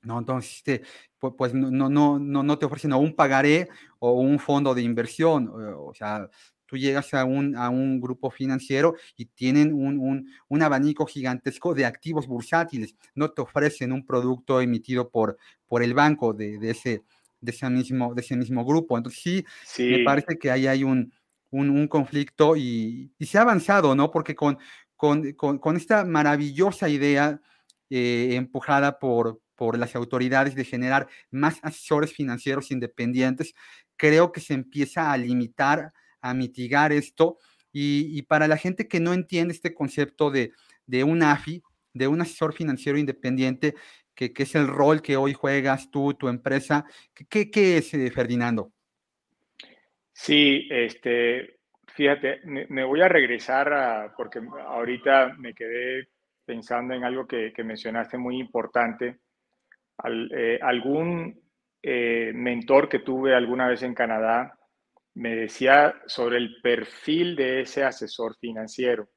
¿no? 0.04 0.20
Entonces, 0.20 0.58
este, 0.58 0.82
pues, 1.20 1.54
no, 1.54 1.90
no, 1.90 2.20
no, 2.20 2.44
no 2.44 2.58
te 2.58 2.66
ofrecen 2.66 2.94
un 2.94 3.16
pagaré 3.16 3.68
o 4.00 4.14
un 4.14 4.40
fondo 4.40 4.74
de 4.74 4.82
inversión. 4.82 5.52
O, 5.78 5.94
sea, 5.94 6.30
tú 6.66 6.78
llegas 6.78 7.14
a 7.14 7.26
un, 7.26 7.56
a 7.58 7.70
un 7.70 8.00
grupo 8.00 8.32
financiero 8.32 8.96
y 9.18 9.26
tienen 9.26 9.74
un, 9.74 10.32
un, 10.48 10.62
abanico 10.62 11.06
gigantesco 11.06 11.74
de 11.74 11.86
activos 11.86 12.28
bursátiles. 12.28 12.96
No 13.14 13.32
te 13.32 13.42
ofrecen 13.42 13.92
un 13.92 14.06
producto 14.06 14.62
emitido 14.62 15.10
por, 15.10 15.38
por 15.68 15.84
el 15.84 15.94
banco 15.94 16.34
de, 16.34 16.60
de 16.60 16.70
ese, 16.70 17.04
de 17.48 17.52
ese 17.52 17.70
mismo, 17.70 18.14
de 18.14 18.22
ese 18.22 18.36
mismo 18.36 18.66
grupo. 18.66 18.98
Entonces 18.98 19.22
sí, 19.22 19.90
me 19.90 20.04
parece 20.04 20.38
que 20.38 20.52
ahí 20.52 20.68
hay 20.68 20.84
un, 20.84 21.14
un, 21.50 21.88
conflicto 21.88 22.56
y, 22.58 23.14
se 23.20 23.38
ha 23.38 23.42
avanzado, 23.42 23.96
¿no? 23.96 24.12
Porque 24.12 24.36
con, 24.36 24.58
con, 24.96 25.32
con, 25.34 25.78
esta 25.78 26.04
maravillosa 26.04 26.90
idea 26.90 27.42
eh, 27.90 28.36
empujada 28.36 29.00
por, 29.00 29.42
por 29.56 29.78
las 29.78 29.96
autoridades 29.96 30.56
de 30.56 30.66
generar 30.66 31.08
más 31.32 31.60
asesores 31.64 32.14
financieros 32.14 32.70
independientes, 32.70 33.54
creo 33.96 34.32
que 34.32 34.42
se 34.42 34.54
empieza 34.54 35.12
a 35.12 35.18
limitar, 35.18 35.94
a 36.22 36.34
mitigar 36.34 36.92
esto. 36.92 37.38
Y, 37.72 38.18
y 38.18 38.24
para 38.24 38.48
la 38.48 38.58
gente 38.58 38.88
que 38.88 39.00
no 39.00 39.14
entiende 39.14 39.54
este 39.54 39.74
concepto 39.74 40.32
de, 40.32 40.52
de 40.86 41.04
un 41.06 41.24
AFI, 41.24 41.64
de 41.94 42.08
un 42.08 42.22
asesor 42.22 42.54
financiero 42.54 42.98
independiente, 42.98 43.76
que, 44.18 44.34
es 44.36 44.56
el 44.56 44.68
rol 44.68 45.02
que 45.02 45.16
hoy 45.16 45.34
juegas 45.34 45.92
tú, 45.92 46.16
tu 46.16 46.28
empresa. 46.28 46.86
¿Qué, 47.30 47.50
qué 47.52 47.78
es, 47.78 47.94
eh, 47.94 48.10
Ferdinando? 48.10 48.74
Sí, 50.12 50.68
este, 50.72 51.60
fíjate, 51.88 52.42
me, 52.44 52.84
voy 52.84 53.02
a 53.02 53.08
regresar 53.08 53.72
a, 53.72 54.14
porque 54.18 54.42
ahorita 54.66 55.36
me 55.38 55.54
quedé 55.54 56.10
pensando 56.44 56.96
en 56.96 57.04
algo 57.04 57.28
que, 57.28 57.54
mencionaste 57.64 58.18
muy 58.18 58.40
importante. 58.40 59.20
Eh, 60.04 60.60
algún, 60.62 61.40
eh, 61.84 62.32
mentor 62.34 62.90
que 62.90 63.00
tuve 63.00 63.36
alguna 63.36 63.68
vez 63.68 63.84
en 63.84 63.94
Canadá 63.94 64.58
me 65.14 65.36
decía 65.36 65.96
sobre 66.06 66.38
el 66.38 66.62
perfil 66.62 67.36
de 67.36 67.62
ese 67.62 67.84
asesor 67.84 68.36
financiero. 68.38 69.10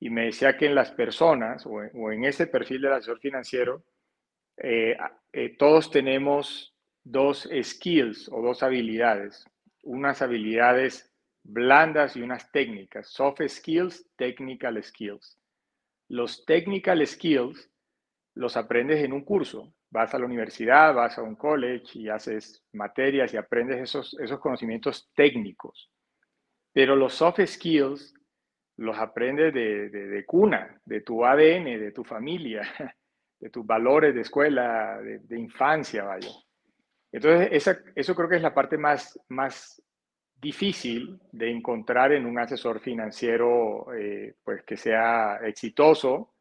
Y 0.00 0.10
me 0.10 0.26
decía 0.26 0.56
que 0.56 0.66
en 0.66 0.74
las 0.74 0.92
personas 0.92 1.64
o 1.66 1.82
en, 1.82 2.24
ese 2.24 2.46
perfil 2.46 2.82
del 2.82 2.92
asesor 2.92 3.18
financiero, 3.18 3.84
eh, 4.62 4.96
eh, 5.32 5.56
todos 5.56 5.90
tenemos 5.90 6.74
dos 7.04 7.48
skills 7.62 8.28
o 8.30 8.42
dos 8.42 8.62
habilidades, 8.62 9.44
unas 9.82 10.22
habilidades 10.22 11.12
blandas 11.42 12.16
y 12.16 12.22
unas 12.22 12.50
técnicas, 12.52 13.08
soft 13.08 13.40
skills, 13.48 14.06
technical 14.16 14.82
skills. 14.82 15.38
Los 16.08 16.44
technical 16.44 17.06
skills 17.06 17.70
los 18.34 18.56
aprendes 18.56 19.02
en 19.02 19.12
un 19.12 19.24
curso, 19.24 19.74
vas 19.90 20.14
a 20.14 20.18
la 20.18 20.26
universidad, 20.26 20.94
vas 20.94 21.18
a 21.18 21.22
un 21.22 21.36
college 21.36 21.98
y 21.98 22.08
haces 22.08 22.62
materias 22.72 23.32
y 23.34 23.36
aprendes 23.36 23.80
esos, 23.80 24.16
esos 24.20 24.38
conocimientos 24.38 25.10
técnicos. 25.14 25.90
Pero 26.72 26.94
los 26.94 27.14
soft 27.14 27.40
skills 27.46 28.14
los 28.76 28.96
aprendes 28.96 29.52
de, 29.52 29.88
de, 29.88 30.24
cuna, 30.24 30.80
de 30.84 31.00
tu 31.00 31.24
ADN, 31.24 31.64
de 31.64 31.92
tu 31.92 32.04
familia, 32.04 32.62
de 33.40 33.50
tus 33.50 33.64
valores 33.66 34.14
de 34.14 34.22
escuela, 34.22 34.98
de, 35.00 35.38
infancia, 35.38 36.04
vaya. 36.04 36.30
Entonces, 37.12 37.48
esa, 37.52 37.78
eso 37.94 38.14
creo 38.14 38.28
que 38.28 38.36
es 38.36 38.42
la 38.42 38.54
parte 38.54 38.76
más, 38.76 39.18
más 39.28 39.82
difícil 40.40 41.18
de 41.32 41.50
encontrar 41.50 42.12
en 42.12 42.26
un 42.26 42.38
asesor 42.38 42.80
financiero 42.80 43.92
eh, 43.94 44.34
pues 44.44 44.62
que 44.64 44.76
sea 44.76 45.38
exitoso 45.44 46.34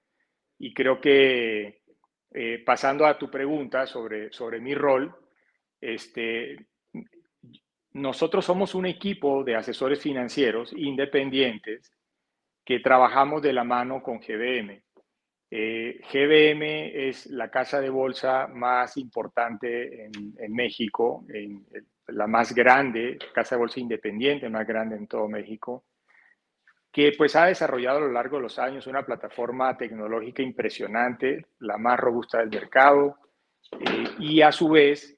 y 0.59 0.73
creo 0.73 0.99
que 0.99 1.81
eh, 2.33 2.63
pasando 2.65 3.05
a 3.05 3.17
tu 3.17 3.29
pregunta 3.29 3.87
sobre, 3.87 4.31
sobre 4.31 4.59
mi 4.59 4.75
rol, 4.75 5.15
este, 5.79 6.67
nosotros 7.93 8.45
somos 8.45 8.75
un 8.75 8.85
equipo 8.85 9.43
de 9.43 9.55
asesores 9.55 10.01
financieros 10.01 10.73
independientes 10.73 11.91
que 12.63 12.79
trabajamos 12.79 13.41
de 13.41 13.53
la 13.53 13.63
mano 13.63 14.03
con 14.03 14.19
GBM. 14.19 14.83
Eh, 15.49 16.01
GBM 16.11 17.07
es 17.07 17.27
la 17.27 17.49
casa 17.49 17.79
de 17.79 17.89
bolsa 17.89 18.47
más 18.47 18.97
importante 18.97 20.05
en, 20.05 20.53
México, 20.53 21.25
en, 21.29 21.65
la 22.07 22.27
más 22.27 22.53
grande, 22.53 23.17
casa 23.33 23.55
de 23.55 23.59
bolsa 23.59 23.79
independiente 23.79 24.49
más 24.49 24.67
grande 24.67 24.97
en 24.97 25.07
todo 25.07 25.27
México 25.27 25.85
que 26.97 27.11
pues 27.15 27.35
ha 27.35 27.45
desarrollado 27.45 27.99
a 27.99 28.01
lo 28.01 28.11
largo 28.11 28.37
de 28.37 28.41
los 28.41 28.57
años 28.57 28.87
una 28.87 29.05
plataforma 29.05 29.77
tecnológica 29.77 30.41
impresionante, 30.41 31.45
la 31.59 31.77
más 31.77 31.99
robusta 31.99 32.39
del 32.39 32.49
mercado, 32.49 33.19
eh, 33.79 34.05
y 34.17 34.41
a 34.41 34.51
su 34.51 34.69
vez 34.69 35.15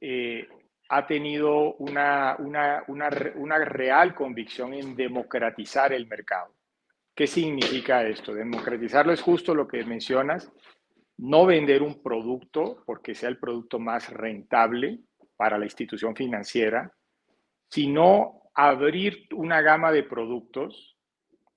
eh, 0.00 0.46
ha 0.88 1.04
tenido 1.04 1.74
una, 1.78 2.36
una, 2.38 2.84
una, 2.86 3.08
una, 3.34 3.58
real 3.58 4.14
convicción 4.14 4.72
en 4.74 4.94
democratizar 4.94 5.92
el 5.92 6.06
mercado. 6.06 6.54
¿Qué 7.16 7.26
significa 7.26 8.06
esto? 8.06 8.34
Democratizarlo 8.34 9.10
es 9.10 9.22
justo 9.22 9.54
lo 9.54 9.66
que 9.66 9.82
mencionas, 9.84 10.52
no 11.16 11.46
vender 11.46 11.82
un 11.82 12.02
producto 12.02 12.82
porque 12.84 13.14
sea 13.14 13.30
el 13.30 13.38
producto 13.38 13.78
más 13.78 14.12
rentable 14.12 14.98
para 15.34 15.56
la 15.56 15.64
institución 15.64 16.14
financiera, 16.14 16.92
sino 17.70 18.42
abrir 18.54 19.28
una 19.32 19.62
gama 19.62 19.92
de 19.92 20.02
productos 20.02 20.98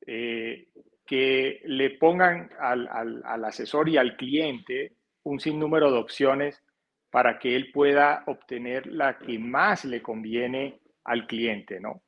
eh, 0.07 0.69
que 1.05 1.59
le 1.65 1.89
pongan 1.89 2.51
al, 2.57 3.21
asesor 3.43 3.89
y 3.89 3.97
al 3.97 4.15
cliente 4.15 4.93
un 5.23 5.41
sinnúmero 5.41 5.91
de 5.91 5.97
opciones 5.97 6.63
para 7.09 7.37
que 7.37 7.57
él 7.57 7.71
pueda 7.73 8.23
obtener 8.27 8.87
la 8.87 9.17
que 9.17 9.37
más 9.37 9.83
le 9.83 10.01
conviene 10.01 10.79
al 11.03 11.27
cliente, 11.27 11.81
¿no? 11.81 12.01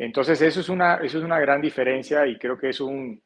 Entonces, 0.00 0.40
eso 0.40 0.60
es 0.60 0.70
una, 0.70 0.94
eso 0.94 1.18
es 1.18 1.24
una 1.24 1.38
gran 1.38 1.60
diferencia 1.60 2.26
y 2.26 2.38
creo 2.38 2.56
que 2.56 2.70
es 2.70 2.80
un, 2.80 3.22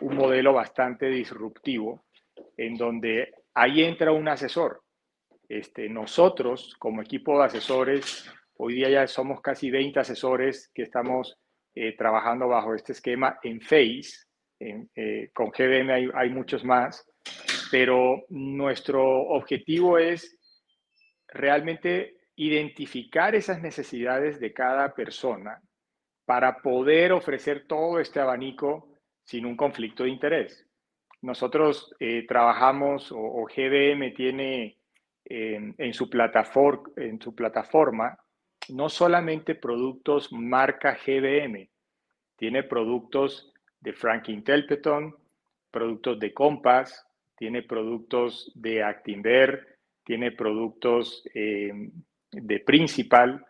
un 0.00 0.16
modelo 0.16 0.54
bastante 0.54 1.06
disruptivo 1.10 2.06
en 2.56 2.78
donde 2.78 3.34
ahí 3.52 3.84
entra 3.84 4.10
un 4.10 4.26
asesor. 4.26 4.80
Este, 5.46 5.86
nosotros, 5.90 6.76
como 6.78 7.02
equipo 7.02 7.38
de 7.38 7.44
asesores, 7.44 8.26
hoy 8.56 8.76
día 8.76 8.88
ya 8.88 9.06
somos 9.06 9.42
casi 9.42 9.70
20 9.70 10.00
asesores 10.00 10.70
que 10.74 10.84
estamos 10.84 11.36
eh, 11.74 11.94
trabajando 11.94 12.48
bajo 12.48 12.74
este 12.74 12.92
esquema 12.92 13.38
en 13.42 13.60
Face. 13.60 14.24
Eh, 14.58 15.28
con 15.34 15.50
GBM 15.50 15.90
hay, 15.90 16.08
hay, 16.14 16.30
muchos 16.30 16.64
más, 16.64 17.06
pero 17.70 18.24
nuestro 18.30 19.04
objetivo 19.04 19.98
es 19.98 20.38
realmente 21.28 22.16
identificar 22.36 23.34
esas 23.34 23.60
necesidades 23.60 24.40
de 24.40 24.54
cada 24.54 24.94
persona 24.94 25.60
para 26.24 26.58
poder 26.58 27.12
ofrecer 27.12 27.66
todo 27.66 28.00
este 28.00 28.20
abanico 28.20 28.88
sin 29.24 29.46
un 29.46 29.56
conflicto 29.56 30.04
de 30.04 30.10
interés. 30.10 30.66
Nosotros 31.22 31.94
eh, 32.00 32.26
trabajamos, 32.26 33.10
o, 33.10 33.44
GBM 33.44 34.12
tiene 34.14 34.78
en, 35.24 35.94
su 35.94 36.10
plataforma, 36.10 38.18
no 38.68 38.88
solamente 38.88 39.54
productos 39.54 40.32
marca 40.32 40.94
GBM, 40.94 41.68
tiene 42.36 42.62
productos 42.62 43.52
de 43.80 43.92
Franklin 43.94 44.44
Templeton, 44.44 45.16
productos 45.70 46.20
de 46.20 46.34
Compass, 46.34 47.06
tiene 47.36 47.62
productos 47.62 48.52
de 48.54 48.82
Actinver, 48.82 49.78
tiene 50.04 50.32
productos 50.32 51.22
em, 51.34 51.90
de 52.30 52.60
Principal, 52.60 53.44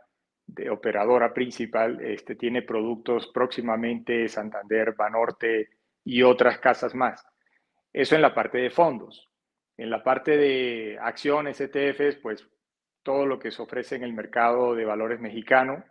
de 0.46 0.70
operadora 0.70 1.32
principal, 1.32 2.00
este, 2.00 2.34
tiene 2.34 2.62
productos 2.62 3.28
próximamente 3.28 4.28
Santander, 4.28 4.94
Banorte 4.94 5.70
y 6.04 6.22
otras 6.22 6.58
casas 6.58 6.94
más. 6.94 7.26
Eso 7.92 8.14
en 8.14 8.22
la 8.22 8.34
parte 8.34 8.58
de 8.58 8.70
fondos. 8.70 9.30
En 9.76 9.90
la 9.90 10.02
parte 10.02 10.36
de 10.36 10.98
acciones, 11.00 11.60
ETFs, 11.60 12.16
pues 12.16 12.46
todo 13.02 13.26
lo 13.26 13.38
que 13.38 13.50
se 13.50 13.62
ofrece 13.62 13.96
en 13.96 14.04
el 14.04 14.12
mercado 14.12 14.74
de 14.74 14.84
valores 14.84 15.20
mexicano 15.20 15.84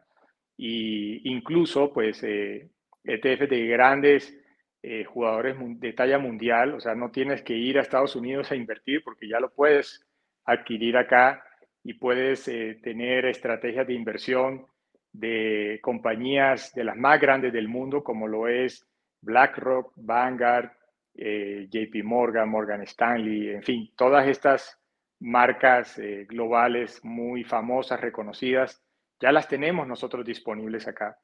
e 0.57 1.21
incluso 1.23 1.91
pues 1.91 2.23
eh, 2.23 2.69
ETF 3.03 3.49
de 3.49 3.67
grandes 3.67 4.37
eh, 4.81 5.05
jugadores 5.05 5.55
de 5.79 5.93
talla 5.93 6.19
mundial, 6.19 6.73
o 6.73 6.79
sea, 6.79 6.95
no 6.95 7.09
tienes 7.11 7.41
que 7.41 7.53
ir 7.53 7.77
a 7.77 7.81
Estados 7.81 8.15
Unidos 8.15 8.51
a 8.51 8.55
invertir 8.55 9.03
porque 9.03 9.27
ya 9.27 9.39
lo 9.39 9.53
puedes 9.53 10.05
adquirir 10.45 10.97
acá 10.97 11.43
y 11.83 11.93
puedes 11.95 12.47
eh, 12.47 12.79
tener 12.81 13.25
estrategias 13.25 13.87
de 13.87 13.93
inversión 13.93 14.65
de 15.11 15.79
compañías 15.81 16.73
de 16.73 16.83
las 16.83 16.97
más 16.97 17.19
grandes 17.19 17.53
del 17.53 17.67
mundo 17.67 18.03
como 18.03 18.27
lo 18.27 18.47
es 18.47 18.87
BlackRock, 19.21 19.93
Vanguard, 19.95 20.71
JP 21.15 22.03
Morgan, 22.03 22.49
Morgan 22.49 22.81
Stanley, 22.81 23.49
en 23.49 23.61
fin, 23.61 23.91
todas 23.95 24.27
estas 24.27 24.79
marcas 25.23 25.97
eh, 25.99 26.25
globales 26.27 27.03
muy 27.03 27.43
famosas, 27.43 27.99
reconocidas, 27.99 28.83
ya 29.19 29.31
las 29.31 29.47
tenemos 29.47 29.87
nosotros 29.87 30.25
disponibles 30.25 30.87
acá. 30.87 31.17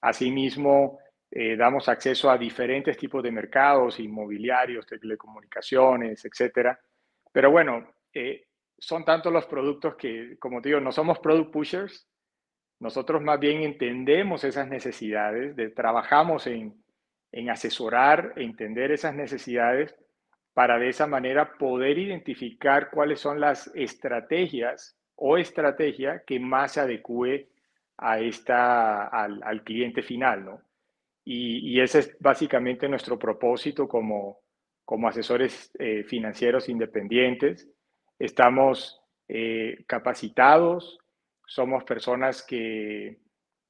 Asimismo, 0.00 0.98
eh, 1.30 1.56
damos 1.56 1.88
acceso 1.88 2.28
a 2.28 2.38
diferentes 2.38 2.96
tipos 2.96 3.22
de 3.22 3.30
mercados, 3.30 4.00
inmobiliarios, 4.00 4.86
telecomunicaciones, 4.86 6.24
etcétera. 6.24 6.78
Pero 7.32 7.52
bueno, 7.52 7.88
eh, 8.12 8.46
son 8.78 9.04
tantos 9.04 9.32
los 9.32 9.46
productos 9.46 9.96
que, 9.96 10.36
como 10.38 10.60
te 10.60 10.70
digo, 10.70 10.80
no 10.80 10.92
somos 10.92 11.18
product 11.18 11.52
pushers. 11.52 12.08
Nosotros 12.78 13.22
más 13.22 13.40
bien 13.40 13.62
entendemos 13.62 14.44
esas 14.44 14.68
necesidades, 14.68 15.56
de, 15.56 15.70
trabajamos 15.70 16.46
en, 16.46 16.74
en 17.32 17.50
asesorar, 17.50 18.34
entender 18.36 18.90
esas 18.92 19.14
necesidades 19.14 19.94
para 20.52 20.78
de 20.78 20.88
esa 20.88 21.06
manera 21.06 21.58
poder 21.58 21.98
identificar 21.98 22.90
cuáles 22.90 23.20
son 23.20 23.40
las 23.40 23.70
estrategias 23.74 24.96
o 25.14 25.36
estrategia 25.36 26.22
que 26.26 26.40
más 26.40 26.72
se 26.72 26.80
adecue 26.80 27.48
a 27.98 28.20
esta, 28.20 29.06
al, 29.06 29.62
cliente 29.64 30.02
final, 30.02 30.44
¿no? 30.44 30.60
Y, 31.24 31.80
ese 31.80 31.98
es 31.98 32.16
básicamente 32.20 32.88
nuestro 32.88 33.18
propósito 33.18 33.88
como, 33.88 34.38
como 34.84 35.08
asesores 35.08 35.72
eh, 35.78 36.04
financieros 36.04 36.68
independientes. 36.68 37.68
Estamos 38.18 39.00
eh, 39.28 39.84
capacitados, 39.86 40.98
somos 41.46 41.84
personas 41.84 42.42
que, 42.42 43.18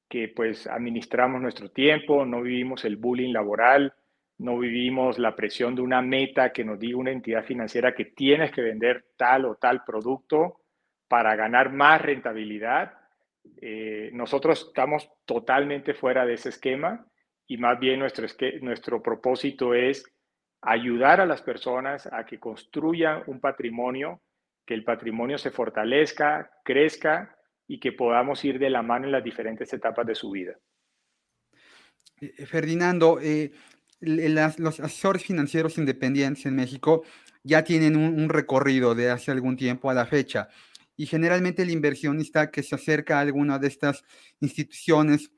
que 0.09 0.29
pues 0.29 0.67
administramos 0.67 1.41
nuestro 1.41 1.69
tiempo, 1.69 2.25
no 2.25 2.41
vivimos 2.41 2.85
el 2.85 2.95
bullying 2.95 3.33
laboral, 3.33 3.93
no 4.39 4.59
vivimos 4.59 5.17
la 5.17 5.35
presión 5.35 5.75
de 5.75 5.81
una 5.81 6.01
meta 6.01 6.53
que 6.53 6.63
nos 6.63 6.79
diga 6.79 6.97
una 6.97 7.11
entidad 7.11 7.43
financiera 7.43 7.95
que 7.95 8.05
tienes 8.05 8.51
que 8.51 8.61
vender 8.61 9.07
tal 9.17 9.45
o 9.45 9.55
tal 9.55 9.83
producto 9.83 10.61
para 11.07 11.35
ganar 11.35 11.71
más 11.71 12.01
rentabilidad. 12.01 12.93
Eh, 13.61 14.11
nosotros 14.13 14.67
estamos 14.67 15.09
totalmente 15.25 15.93
fuera 15.93 16.25
de 16.25 16.35
ese 16.35 16.49
esquema 16.49 17.05
y 17.47 17.57
más 17.57 17.79
bien 17.79 17.99
nuestro, 17.99 18.27
nuestro 18.61 19.01
propósito 19.01 19.73
es 19.73 20.05
ayudar 20.61 21.21
a 21.21 21.25
las 21.25 21.41
personas 21.41 22.07
a 22.11 22.25
que 22.25 22.39
construyan 22.39 23.23
un 23.27 23.39
patrimonio 23.39 24.21
que 24.67 24.73
el 24.73 24.83
patrimonio 24.83 25.37
se 25.37 25.49
fortalezca, 25.49 26.51
crezca 26.63 27.37
y 27.67 27.79
que 27.79 27.93
podamos 27.93 28.43
ir 28.43 28.59
de 28.59 28.69
la 28.69 28.81
mano 28.81 29.05
en 29.05 29.13
las 29.13 29.23
diferentes 29.23 29.71
etapas 29.71 30.05
de 30.05 30.13
su 30.13 30.29
vida. 30.29 30.59
Eh, 32.19 32.45
Ferdinando, 32.45 33.19
eh, 33.21 33.51
los 34.01 34.79
asesores 34.79 35.23
financieros 35.23 35.77
independientes 35.77 36.45
en 36.45 36.55
México 36.55 37.03
ya 37.43 37.63
tienen 37.63 37.95
un, 37.95 38.29
recorrido 38.29 38.93
de 38.93 39.09
hace 39.09 39.31
algún 39.31 39.55
tiempo 39.55 39.89
a 39.89 39.93
la 39.93 40.05
fecha 40.05 40.49
y 40.97 41.05
generalmente 41.05 41.61
el 41.63 41.69
inversionista 41.69 42.51
que 42.51 42.61
se 42.61 42.75
acerca 42.75 43.17
a 43.17 43.21
alguna 43.21 43.59
de 43.59 43.67
estas 43.69 44.03
instituciones 44.41 45.31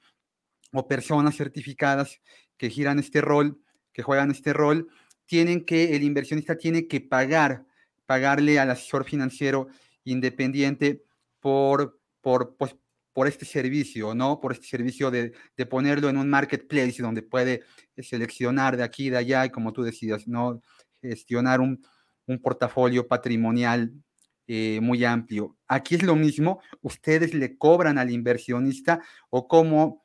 o 0.74 0.88
personas 0.88 1.38
certificadas 1.38 2.20
que 2.58 2.70
giran 2.70 2.98
este 2.98 3.22
rol, 3.22 3.62
que 3.94 4.02
juegan 4.02 4.32
este 4.32 4.54
rol, 4.54 4.88
tienen 5.26 5.66
que, 5.66 5.96
el 5.96 6.04
inversionista 6.04 6.58
tiene 6.58 6.88
que 6.88 7.00
pagar, 7.00 7.66
pagarle 8.10 8.58
al 8.58 8.72
asesor 8.72 9.06
financiero 9.06 9.68
independiente 10.04 11.04
por, 11.40 12.00
por, 12.22 12.58
pues, 12.58 12.76
por 13.14 13.28
este 13.28 13.46
servicio, 13.46 14.16
¿no? 14.16 14.40
Por 14.40 14.54
este 14.54 14.66
servicio 14.66 15.12
de, 15.12 15.34
de, 15.56 15.66
ponerlo 15.68 16.10
en 16.10 16.18
un 16.18 16.28
marketplace 16.28 17.04
donde 17.04 17.22
puede 17.22 17.62
seleccionar 18.00 18.78
de 18.78 18.82
aquí 18.82 19.06
y 19.06 19.10
de 19.12 19.18
allá 19.18 19.46
y 19.46 19.52
como 19.52 19.74
tú 19.74 19.84
decías, 19.84 20.28
¿no? 20.28 20.60
Gestionar 21.04 21.62
un, 21.62 21.86
un 22.26 22.42
portafolio 22.42 23.08
patrimonial 23.08 23.92
eh, 24.48 24.80
muy 24.82 25.06
amplio. 25.06 25.56
Aquí 25.68 25.94
es 25.94 26.02
lo 26.02 26.16
mismo, 26.16 26.64
ustedes 26.82 27.36
le 27.36 27.60
cobran 27.60 28.00
al 28.00 28.10
inversionista 28.10 29.04
o 29.30 29.48
cómo, 29.48 30.04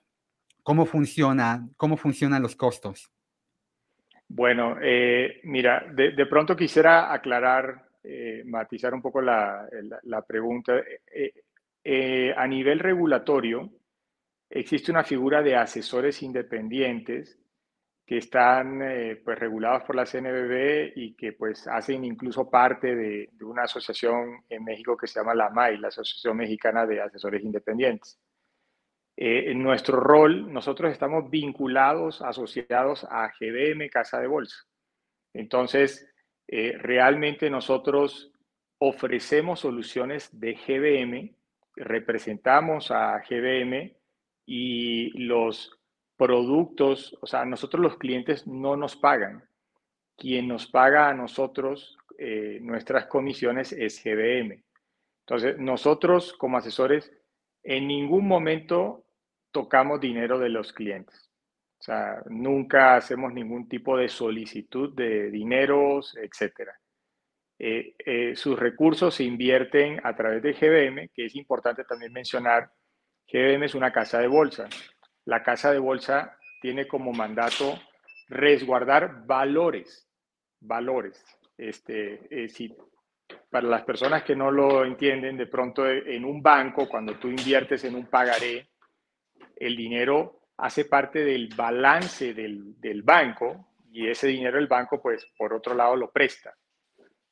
cómo, 0.62 0.84
funciona, 0.84 1.66
cómo 1.78 1.96
funcionan 1.96 2.42
los 2.42 2.54
costos. 2.54 3.10
Bueno, 4.28 4.76
eh, 4.82 5.40
mira, 5.44 5.86
de, 5.94 6.26
pronto 6.26 6.56
quisiera 6.56 7.12
aclarar, 7.12 7.83
eh, 8.04 8.42
matizar 8.44 8.94
un 8.94 9.02
poco 9.02 9.20
la, 9.20 9.68
la 10.02 10.22
pregunta. 10.22 10.74
a 12.36 12.46
nivel 12.46 12.78
regulatorio, 12.78 13.70
existe 14.48 14.90
una 14.90 15.04
figura 15.04 15.42
de 15.42 15.56
asesores 15.56 16.22
independientes 16.22 17.38
que 18.06 18.18
están 18.18 18.82
eh, 18.82 19.16
pues 19.24 19.38
regulados 19.38 19.82
por 19.84 19.96
la 19.96 20.04
CNBB 20.04 20.92
y 20.94 21.14
que 21.14 21.32
pues 21.32 21.66
hacen 21.66 22.04
incluso 22.04 22.50
parte 22.50 22.94
de, 22.94 23.30
una 23.42 23.62
asociación 23.62 24.44
en 24.48 24.64
México 24.64 24.96
que 24.96 25.06
se 25.06 25.20
llama 25.20 25.34
la 25.34 25.48
MAI, 25.48 25.78
la 25.78 25.88
Asociación 25.88 26.36
Mexicana 26.36 26.86
de 26.86 27.00
Asesores 27.00 27.42
Independientes. 27.42 28.18
Eh, 29.16 29.50
en 29.50 29.62
nuestro 29.62 30.00
rol, 30.00 30.52
nosotros 30.52 30.92
estamos 30.92 31.30
vinculados, 31.30 32.20
asociados 32.20 33.06
a 33.08 33.32
GBM 33.38 33.88
Casa 33.88 34.20
de 34.20 34.26
Bolsa. 34.26 34.56
Entonces, 35.32 36.06
eh, 36.48 36.76
realmente 36.78 37.50
nosotros 37.50 38.32
ofrecemos 38.78 39.60
soluciones 39.60 40.28
de 40.38 40.54
GBM, 40.54 41.34
representamos 41.76 42.90
a 42.90 43.18
GBM 43.20 43.96
y 44.46 45.10
los 45.26 45.78
productos, 46.16 47.16
o 47.20 47.26
sea, 47.26 47.44
nosotros 47.44 47.82
los 47.82 47.96
clientes 47.96 48.46
no 48.46 48.76
nos 48.76 48.96
pagan. 48.96 49.48
Quien 50.16 50.46
nos 50.46 50.66
paga 50.66 51.08
a 51.08 51.14
nosotros 51.14 51.98
eh, 52.18 52.58
nuestras 52.62 53.06
comisiones 53.06 53.72
es 53.72 54.02
GBM. 54.02 54.62
Entonces, 55.26 55.58
nosotros 55.58 56.32
como 56.34 56.58
asesores 56.58 57.12
en 57.62 57.88
ningún 57.88 58.28
momento 58.28 59.04
tocamos 59.50 60.00
dinero 60.00 60.38
de 60.38 60.50
los 60.50 60.72
clientes. 60.72 61.30
O 61.84 61.86
sea, 61.86 62.22
nunca 62.30 62.96
hacemos 62.96 63.32
ningún 63.32 63.68
tipo 63.68 63.96
de 63.96 64.08
solicitud 64.08 64.94
de 64.94 65.30
dineros, 65.30 66.16
etc. 66.16 66.70
Eh, 67.58 67.94
eh, 67.98 68.34
sus 68.34 68.58
recursos 68.58 69.14
se 69.14 69.24
invierten 69.24 70.00
a 70.02 70.16
través 70.16 70.42
de 70.42 70.54
GBM, 70.54 71.10
que 71.12 71.26
es 71.26 71.36
importante 71.36 71.84
también 71.84 72.12
mencionar. 72.12 72.70
GBM 73.30 73.64
es 73.64 73.74
una 73.74 73.92
casa 73.92 74.18
de 74.18 74.26
bolsa 74.28 74.68
la 75.24 75.42
casa 75.42 75.72
de 75.72 75.78
bolsa 75.78 76.36
tiene 76.60 76.86
como 76.86 77.12
mandato 77.12 77.78
resguardar 78.28 79.26
valores, 79.26 80.08
valores. 80.60 81.24
Este, 81.56 82.20
eh, 82.30 82.48
si, 82.48 82.74
para 83.50 83.66
las 83.66 83.84
personas 83.84 84.22
que 84.22 84.36
no 84.36 84.50
lo 84.50 84.84
entienden, 84.84 85.36
de 85.36 85.46
pronto 85.46 85.88
en 85.88 86.24
un 86.24 86.42
banco, 86.42 86.88
cuando 86.88 87.18
tú 87.18 87.28
inviertes 87.28 87.84
en 87.84 87.94
un 87.94 88.06
pagaré, 88.06 88.68
el 89.56 89.76
dinero 89.76 90.40
hace 90.58 90.84
parte 90.84 91.24
del 91.24 91.48
balance 91.54 92.34
del, 92.34 93.02
banco 93.02 93.68
y 93.92 94.08
ese 94.08 94.28
dinero 94.28 94.58
el 94.58 94.66
banco, 94.66 95.00
pues, 95.00 95.26
por 95.36 95.52
otro 95.52 95.74
lado, 95.74 95.96
lo 95.96 96.10
presta. 96.10 96.54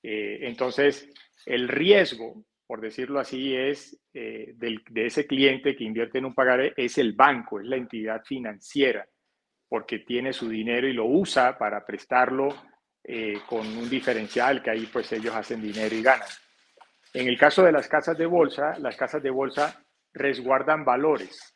Eh, 0.02 0.40
entonces, 0.42 1.08
el 1.46 1.68
riesgo 1.68 2.44
por 2.72 2.80
decirlo 2.80 3.20
así, 3.20 3.54
es 3.54 4.00
eh, 4.14 4.54
de 4.56 5.06
ese 5.06 5.26
cliente 5.26 5.76
que 5.76 5.84
invierte 5.84 6.16
en 6.16 6.24
un 6.24 6.34
pagaré, 6.34 6.72
es 6.74 6.96
el 6.96 7.12
banco, 7.12 7.60
es 7.60 7.66
la 7.66 7.76
entidad 7.76 8.22
financiera, 8.24 9.06
porque 9.68 9.98
tiene 9.98 10.32
su 10.32 10.48
dinero 10.48 10.88
y 10.88 10.94
lo 10.94 11.04
usa 11.04 11.58
para 11.58 11.84
prestarlo 11.84 12.48
eh, 13.04 13.40
con 13.46 13.66
un 13.66 13.90
diferencial 13.90 14.62
que 14.62 14.70
ahí 14.70 14.88
pues 14.90 15.12
ellos 15.12 15.34
hacen 15.34 15.60
dinero 15.60 15.94
y 15.94 16.00
ganan. 16.00 16.26
En 17.12 17.28
el 17.28 17.36
caso 17.36 17.62
de 17.62 17.72
las 17.72 17.88
casas 17.88 18.16
de 18.16 18.24
bolsa, 18.24 18.78
las 18.78 18.96
casas 18.96 19.22
de 19.22 19.28
bolsa 19.28 19.84
resguardan 20.14 20.82
valores. 20.82 21.54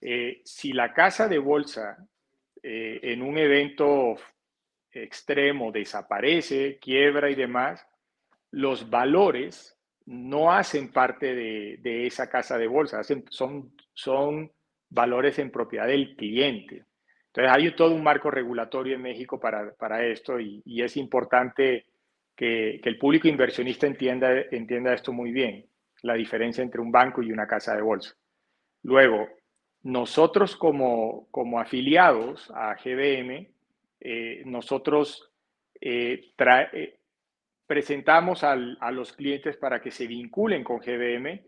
Eh, 0.00 0.40
si 0.44 0.72
la 0.72 0.92
casa 0.92 1.28
de 1.28 1.38
bolsa 1.38 1.96
en 2.62 3.22
un 3.22 3.38
evento 3.38 4.16
extremo 4.92 5.72
desaparece, 5.72 6.78
quiebra 6.78 7.30
y 7.30 7.34
demás, 7.34 7.86
los 8.50 8.90
valores 8.90 9.78
no 10.06 10.52
hacen 10.52 10.92
parte 10.92 11.34
de, 11.34 12.06
esa 12.06 12.28
casa 12.28 12.58
de 12.58 12.66
bolsa, 12.66 13.02
son, 13.02 13.72
son 13.94 14.52
valores 14.90 15.38
en 15.38 15.50
propiedad 15.50 15.86
del 15.86 16.16
cliente. 16.16 16.84
Entonces 17.26 17.52
hay 17.52 17.74
todo 17.76 17.94
un 17.94 18.02
marco 18.02 18.30
regulatorio 18.30 18.96
en 18.96 19.02
México 19.02 19.38
para, 19.38 20.04
esto 20.04 20.40
y, 20.40 20.62
es 20.82 20.96
importante 20.96 21.86
que, 22.34 22.80
el 22.82 22.98
público 22.98 23.28
inversionista 23.28 23.86
entienda, 23.86 24.32
entienda 24.50 24.92
esto 24.92 25.12
muy 25.12 25.30
bien, 25.30 25.66
la 26.02 26.14
diferencia 26.14 26.62
entre 26.62 26.80
un 26.80 26.90
banco 26.90 27.22
y 27.22 27.30
una 27.30 27.46
casa 27.46 27.76
de 27.76 27.82
bolsa. 27.82 28.16
Luego, 28.82 29.28
nosotros 29.82 30.56
como, 30.56 31.28
como 31.30 31.58
afiliados 31.58 32.50
a 32.54 32.74
GBM, 32.74 33.50
eh, 34.00 34.42
nosotros 34.46 35.30
eh, 35.80 36.32
eh, 36.72 36.98
presentamos 37.66 38.44
a 38.44 38.56
los 38.56 39.12
clientes 39.12 39.56
para 39.56 39.80
que 39.80 39.90
se 39.90 40.06
vinculen 40.06 40.64
con 40.64 40.78
GBM, 40.78 41.42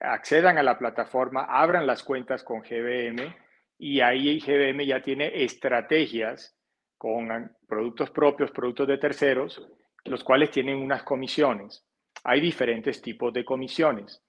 accedan 0.00 0.58
a 0.58 0.62
la 0.62 0.78
plataforma, 0.78 1.44
abran 1.44 1.86
las 1.86 2.02
cuentas 2.02 2.42
con 2.42 2.62
GBM 2.62 3.34
y 3.78 4.00
ahí 4.00 4.40
GBM 4.40 4.86
ya 4.86 5.02
tiene 5.02 5.42
estrategias 5.44 6.56
con 6.96 7.56
productos 7.66 8.10
propios, 8.10 8.50
productos 8.50 8.88
de 8.88 8.98
terceros, 8.98 9.66
los 10.04 10.24
cuales 10.24 10.50
tienen 10.50 10.76
unas 10.76 11.02
comisiones. 11.02 11.84
Hay 12.24 12.40
diferentes 12.40 13.00
tipos 13.00 13.32
de 13.32 13.44
comisiones. 13.44 14.22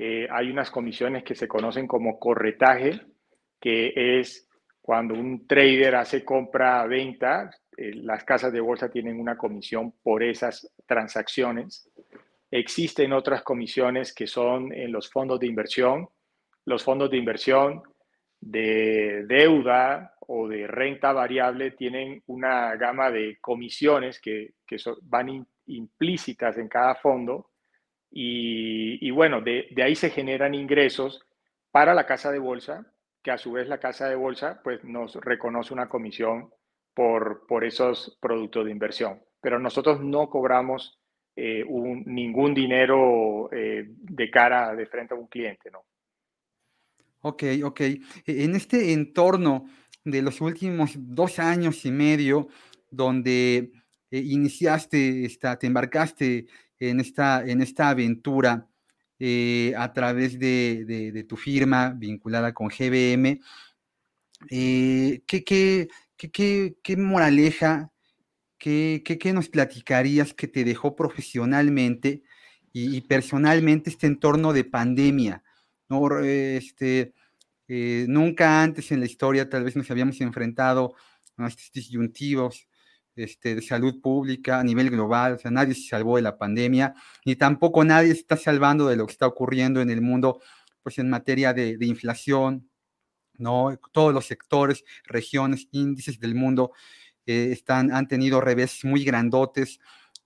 Eh, 0.00 0.28
hay 0.30 0.48
unas 0.48 0.70
comisiones 0.70 1.24
que 1.24 1.34
se 1.34 1.48
conocen 1.48 1.88
como 1.88 2.20
corretaje, 2.20 3.00
que 3.58 3.92
es 3.96 4.48
cuando 4.80 5.14
un 5.14 5.44
trader 5.48 5.96
hace 5.96 6.24
compra-venta, 6.24 7.50
eh, 7.76 7.94
las 7.94 8.22
casas 8.22 8.52
de 8.52 8.60
bolsa 8.60 8.92
tienen 8.92 9.18
una 9.18 9.36
comisión 9.36 9.92
por 10.00 10.22
esas 10.22 10.72
transacciones. 10.86 11.90
Existen 12.48 13.12
otras 13.12 13.42
comisiones 13.42 14.14
que 14.14 14.28
son 14.28 14.72
en 14.72 14.92
los 14.92 15.10
fondos 15.10 15.40
de 15.40 15.48
inversión. 15.48 16.08
Los 16.64 16.84
fondos 16.84 17.10
de 17.10 17.16
inversión 17.16 17.82
de 18.40 19.24
deuda 19.26 20.14
o 20.20 20.46
de 20.46 20.68
renta 20.68 21.12
variable 21.12 21.72
tienen 21.72 22.22
una 22.26 22.76
gama 22.76 23.10
de 23.10 23.38
comisiones 23.40 24.20
que, 24.20 24.54
van 25.02 25.44
implícitas 25.66 26.56
en 26.56 26.68
cada 26.68 26.94
fondo 26.94 27.47
y, 28.10 29.10
bueno, 29.10 29.40
de, 29.40 29.68
ahí 29.82 29.94
se 29.94 30.10
generan 30.10 30.54
ingresos 30.54 31.24
para 31.70 31.94
la 31.94 32.06
casa 32.06 32.32
de 32.32 32.38
bolsa, 32.38 32.86
que 33.22 33.30
a 33.30 33.38
su 33.38 33.52
vez 33.52 33.68
la 33.68 33.78
casa 33.78 34.08
de 34.08 34.14
bolsa 34.14 34.60
pues 34.62 34.82
nos 34.84 35.14
reconoce 35.16 35.74
una 35.74 35.88
comisión 35.88 36.50
por, 36.94 37.46
esos 37.62 38.16
productos 38.20 38.64
de 38.64 38.72
inversión. 38.72 39.22
Pero 39.40 39.58
nosotros 39.58 40.00
no 40.00 40.28
cobramos 40.28 40.98
eh, 41.36 41.64
ningún 42.06 42.54
dinero 42.54 43.48
eh, 43.52 43.84
de 43.86 44.30
cara 44.30 44.74
de 44.74 44.86
frente 44.86 45.14
a 45.14 45.16
un 45.16 45.28
cliente, 45.28 45.70
¿no? 45.70 45.84
Ok, 47.20 47.44
ok. 47.64 47.80
E, 47.80 48.00
en 48.26 48.56
este 48.56 48.92
entorno 48.92 49.66
de 50.04 50.22
los 50.22 50.40
últimos 50.40 50.92
dos 50.96 51.38
años 51.38 51.84
y 51.84 51.92
medio, 51.92 52.48
donde 52.90 53.70
eh, 54.10 54.18
iniciaste, 54.18 55.24
esta, 55.24 55.58
te 55.58 55.66
embarcaste 55.66 56.46
en 56.80 57.00
esta, 57.00 57.44
en 57.44 57.62
esta 57.62 57.90
aventura 57.90 58.68
a 59.76 59.92
través 59.92 60.38
de, 60.38 61.26
tu 61.28 61.36
firma 61.36 61.90
vinculada 61.90 62.54
con 62.54 62.68
GBM, 62.68 63.40
¿qué, 64.48 65.22
qué, 65.26 65.88
¿Qué, 66.18 66.96
moraleja, 66.96 67.92
qué, 68.58 69.02
qué, 69.04 69.32
nos 69.32 69.48
platicarías 69.48 70.34
que 70.34 70.48
te 70.48 70.64
dejó 70.64 70.96
profesionalmente 70.96 72.24
y, 72.72 73.00
personalmente 73.02 73.90
este 73.90 74.08
entorno 74.08 74.52
de 74.52 74.64
pandemia. 74.64 75.44
¿no? 75.88 76.18
Este, 76.18 77.14
eh, 77.68 78.06
nunca 78.08 78.62
antes 78.62 78.90
en 78.90 78.98
la 78.98 79.06
historia 79.06 79.48
tal 79.48 79.62
vez 79.62 79.76
nos 79.76 79.90
habíamos 79.92 80.20
enfrentado 80.20 80.94
a 81.36 81.46
estos 81.46 81.70
disyuntivos 81.72 82.67
este, 83.18 83.54
de 83.56 83.62
salud 83.62 84.00
pública 84.00 84.60
a 84.60 84.64
nivel 84.64 84.90
global, 84.90 85.34
o 85.34 85.38
sea, 85.38 85.50
nadie 85.50 85.74
se 85.74 85.88
salvó 85.88 86.16
de 86.16 86.22
la 86.22 86.38
pandemia, 86.38 86.94
ni 87.24 87.36
tampoco 87.36 87.84
nadie 87.84 88.12
está 88.12 88.36
salvando 88.36 88.86
de 88.88 88.96
lo 88.96 89.06
que 89.06 89.12
está 89.12 89.26
ocurriendo 89.26 89.80
en 89.80 89.90
el 89.90 90.00
mundo, 90.00 90.40
pues 90.82 90.98
en 90.98 91.10
materia 91.10 91.52
de, 91.52 91.76
inflación, 91.80 92.70
¿no? 93.34 93.78
Todos 93.92 94.14
los 94.14 94.26
sectores, 94.26 94.84
regiones, 95.04 95.68
índices 95.72 96.18
del 96.20 96.34
mundo 96.34 96.72
eh, 97.26 97.50
están, 97.52 97.92
han 97.92 98.08
tenido 98.08 98.40
revés 98.40 98.84
muy 98.84 99.04
grandotes, 99.04 99.80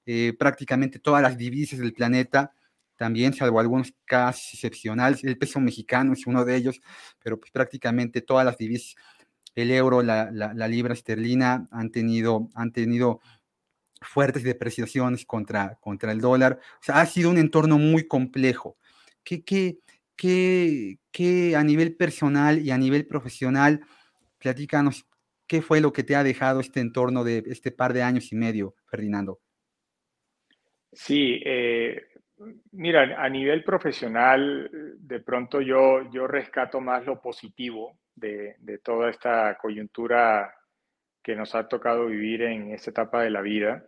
eh, 0.07 0.35
prácticamente 0.39 0.99
todas 0.99 1.23
las 1.23 1.37
divisas 1.37 1.79
del 1.79 1.93
planeta, 1.93 2.55
también, 2.97 3.33
salvo 3.35 3.59
algunos 3.59 3.93
casos 4.05 4.55
excepcionales, 4.55 5.25
el 5.25 5.37
peso 5.37 5.59
mexicano 5.59 6.13
es 6.13 6.27
uno 6.27 6.45
de 6.45 6.55
ellos, 6.55 6.81
pero 7.19 7.41
pues 7.41 7.51
prácticamente 7.51 8.21
todas 8.21 8.45
las 8.45 8.57
divisas 8.57 8.95
el 9.55 9.71
euro, 9.71 10.03
la, 10.03 10.69
libra 10.69 10.95
esterlina 10.95 11.69
han 11.71 11.91
tenido, 11.91 12.49
han 12.55 12.73
tenido 12.73 13.21
fuertes 14.01 14.43
depreciaciones 14.43 15.25
contra, 15.27 15.77
contra 15.81 16.13
el 16.13 16.21
dólar. 16.21 16.59
Ha 16.89 17.07
sido 17.07 17.31
un 17.31 17.39
entorno 17.39 17.79
muy 17.79 18.07
complejo. 18.07 18.77
¿Qué, 19.23 19.45
qué, 19.45 19.79
qué, 20.17 21.57
a 21.57 21.63
nivel 21.63 21.97
personal 21.97 22.61
y 22.61 22.71
a 22.71 22.79
nivel 22.79 23.07
profesional, 23.07 23.81
platícanos, 24.39 25.07
qué 25.47 25.63
fue 25.63 25.81
lo 25.81 25.93
que 25.93 26.03
te 26.03 26.17
ha 26.17 26.25
dejado 26.25 26.61
este 26.61 26.81
entorno 26.81 27.25
de 27.25 27.43
este 27.47 27.71
par 27.71 27.93
de 27.93 28.03
años 28.03 28.33
y 28.33 28.37
medio, 28.37 28.75
Ferdinando? 28.87 29.41
Sí, 30.93 31.41
eh, 31.45 32.03
mira, 32.73 33.23
a 33.23 33.29
nivel 33.29 33.65
profesional, 33.65 34.71
de 34.99 35.21
pronto 35.21 35.61
yo, 35.61 36.11
yo 36.11 36.27
rescato 36.27 36.81
más 36.81 37.05
lo 37.07 37.21
positivo 37.21 37.99
de, 38.15 38.79
toda 38.83 39.11
esta 39.11 39.57
coyuntura 39.59 40.55
que 41.23 41.37
nos 41.37 41.55
ha 41.55 41.69
tocado 41.69 42.07
vivir 42.07 42.43
en 42.43 42.73
esta 42.73 42.91
etapa 42.91 43.23
de 43.23 43.31
la 43.31 43.41
vida, 43.41 43.85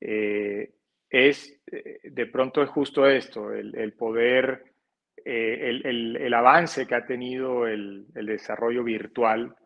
eh, 0.00 0.74
es, 1.08 1.60
eh, 1.66 2.00
de 2.04 2.26
pronto 2.26 2.62
es 2.62 2.68
justo 2.68 3.06
esto, 3.06 3.52
el, 3.52 3.92
poder, 3.94 4.64
eh, 5.24 5.80
el, 5.84 6.34
avance 6.34 6.86
que 6.86 6.94
ha 6.94 7.06
tenido 7.06 7.66
el, 7.66 8.06
desarrollo 8.12 8.84
virtual, 8.84 9.56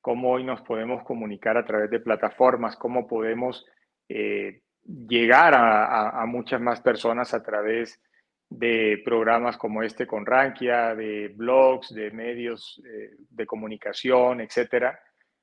cómo 0.00 0.32
hoy 0.32 0.44
nos 0.44 0.62
podemos 0.62 1.02
comunicar 1.04 1.56
a 1.56 1.64
través 1.64 1.90
de 1.90 2.00
plataformas, 2.00 2.76
cómo 2.76 3.06
podemos 3.06 3.66
llegar 4.08 5.54
a, 5.54 6.22
a, 6.22 6.26
muchas 6.26 6.60
más 6.60 6.80
personas 6.80 7.34
a 7.34 7.42
través 7.42 8.00
de 8.48 9.02
programas 9.04 9.56
como 9.56 9.82
este 9.82 10.06
con 10.06 10.24
Rankia, 10.24 10.94
de 10.94 11.28
blogs, 11.28 11.92
de 11.92 12.10
medios 12.10 12.80
eh, 12.86 13.10
de 13.28 13.46
comunicación, 13.46 14.40
etcétera. 14.40 14.98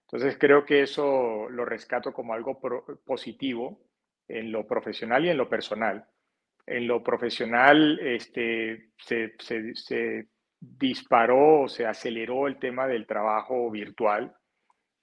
Entonces 0.08 0.38
creo 0.39 0.64
que 0.64 0.82
eso 0.82 1.49
lo 1.49 1.66
rescato 1.66 2.14
como 2.14 2.34
algo 2.34 2.60
positivo 3.06 3.82
en 4.28 4.51
lo 4.51 4.66
profesional 4.66 5.26
y 5.26 5.30
en 5.30 5.38
lo 5.38 5.49
personal. 5.49 6.06
En 6.66 6.88
lo 6.88 7.04
profesional 7.04 7.99
este, 7.99 8.91
se, 8.97 10.28
disparó, 10.60 11.68
se 11.68 11.86
aceleró 11.86 12.47
el 12.47 12.58
tema 12.58 12.88
del 12.88 13.06
trabajo 13.06 13.70
virtual. 13.70 14.34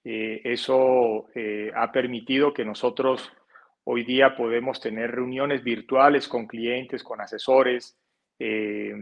Eh, 0.03 0.41
eso 0.43 1.27
eh, 1.35 1.71
ha 1.75 1.91
permitido 1.91 2.53
que 2.53 2.65
nosotros 2.65 3.31
Hoy 3.83 4.03
día 4.03 4.35
podemos 4.35 4.79
tener 4.79 5.11
reuniones 5.11 5.63
virtuales 5.63 6.27
con 6.27 6.45
clientes, 6.45 7.03
con 7.03 7.19
asesores, 7.19 7.97
eh, 8.37 8.93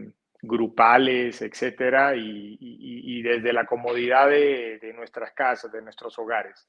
grupales, 0.42 1.42
etcétera, 1.42 2.14
y, 2.16 3.22
desde 3.22 3.52
la 3.52 3.66
comodidad 3.66 4.30
de, 4.30 4.92
nuestras 4.96 5.32
casas, 5.32 5.70
de 5.70 5.82
nuestros 5.82 6.18
hogares. 6.18 6.66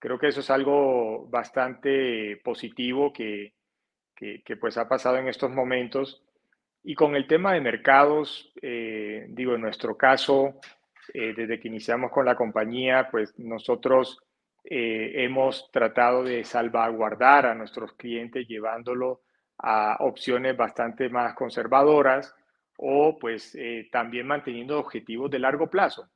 Creo 0.00 0.18
que 0.18 0.28
eso 0.28 0.40
es 0.40 0.50
algo 0.50 1.28
bastante 1.28 2.40
positivo 2.42 3.12
que, 3.12 3.54
pues 4.60 4.76
ha 4.76 4.88
pasado 4.88 5.18
en 5.18 5.28
estos 5.28 5.50
momentos. 5.50 6.22
Y 6.82 6.94
con 6.94 7.14
el 7.14 7.26
tema 7.28 7.54
de 7.54 7.60
mercados, 7.60 8.52
eh, 8.60 9.26
digo, 9.28 9.54
en 9.54 9.62
nuestro 9.62 9.96
caso, 9.96 10.60
eh, 11.14 11.32
desde 11.34 11.60
que 11.60 11.68
iniciamos 11.68 12.10
con 12.10 12.26
la 12.26 12.36
compañía, 12.36 13.08
pues 13.10 13.38
nosotros 13.38 14.20
eh, 14.64 15.24
hemos 15.24 15.70
tratado 15.70 16.24
de 16.24 16.42
salvaguardar 16.44 17.46
a 17.46 17.54
nuestros 17.54 17.92
clientes 17.94 18.48
llevándolo 18.48 19.20
a 19.58 19.98
opciones 20.00 20.56
bastante 20.56 21.10
más 21.10 21.34
conservadoras 21.34 22.34
o 22.78 23.18
pues 23.18 23.54
eh, 23.54 23.88
también 23.92 24.26
manteniendo 24.26 24.78
objetivos 24.78 25.30
de 25.30 25.38
largo 25.38 25.68
plazo. 25.68 26.08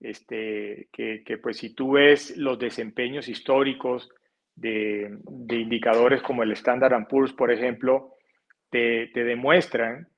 Este, 0.00 0.88
que, 0.92 1.38
pues 1.40 1.58
si 1.58 1.74
tú 1.74 1.92
ves 1.92 2.36
los 2.36 2.58
desempeños 2.58 3.28
históricos 3.28 4.10
de, 4.56 5.16
indicadores 5.48 6.22
como 6.22 6.42
el 6.42 6.50
Standard 6.52 7.06
Poor's, 7.06 7.32
por 7.32 7.52
ejemplo, 7.52 8.16
te, 8.68 9.06
te 9.14 9.22
demuestran 9.22 10.08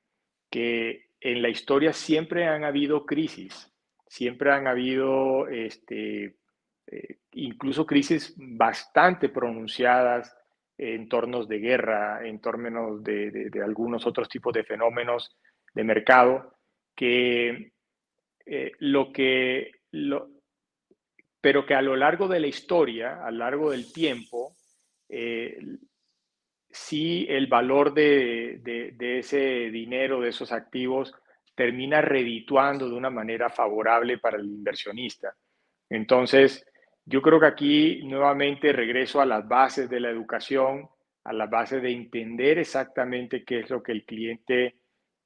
que 0.51 1.11
en 1.21 1.43
la 1.43 1.51
historia 1.51 1.93
siempre 1.93 2.47
han 2.47 2.65
habido 2.65 3.05
crisis, 3.05 3.71
siempre 4.07 4.53
han 4.53 4.67
habido 4.67 5.49
este, 5.49 6.37
eh, 6.87 7.19
incluso 7.33 7.87
crisis 7.87 8.35
bastante 8.37 9.29
pronunciadas 9.29 10.35
en 10.77 11.09
tornos 11.09 11.49
de 11.49 11.59
guerra, 11.59 12.27
en 12.27 12.41
términos 12.41 13.03
de, 13.03 13.51
algunos 13.63 14.07
otros 14.07 14.29
tipos 14.29 14.53
de 14.53 14.65
fenómenos 14.65 15.37
de 15.73 15.85
mercado, 15.85 16.57
que 16.95 17.73
eh, 18.47 18.73
lo 18.81 19.13
que, 19.13 19.71
pero 21.41 21.65
que 21.65 21.75
a 21.75 21.83
lo 21.83 21.97
largo 21.97 22.29
de 22.29 22.41
la 22.41 22.47
historia, 22.47 23.25
a 23.25 23.31
lo 23.31 23.39
largo 23.39 23.71
del 23.71 23.93
tiempo, 23.93 24.57
eh, 25.09 25.59
sí 26.71 27.25
el 27.29 27.47
valor 27.47 27.95
de, 27.95 28.61
de, 28.63 29.19
ese 29.19 29.71
dinero, 29.71 30.21
de 30.21 30.31
esos 30.31 30.51
activos, 30.51 31.15
termina 31.55 32.01
redituando 32.01 32.89
de 32.89 32.97
una 32.97 33.11
manera 33.11 33.49
favorable 33.49 34.19
para 34.19 34.39
el 34.39 34.47
inversionista. 34.47 35.37
Entonces, 35.89 36.67
yo 37.07 37.21
creo 37.21 37.39
que 37.39 37.47
aquí 37.47 38.03
nuevamente 38.05 38.73
regreso 38.73 39.21
a 39.21 39.27
las 39.27 39.47
bases 39.47 39.91
de 39.91 40.01
la 40.01 40.11
educación, 40.11 40.89
a 41.25 41.33
las 41.33 41.51
bases 41.51 41.83
de 41.83 41.93
entender 41.93 42.59
exactamente 42.59 43.45
qué 43.45 43.61
es 43.61 43.71
lo 43.71 43.83
que 43.83 43.93
el 43.93 44.05
cliente 44.05 44.77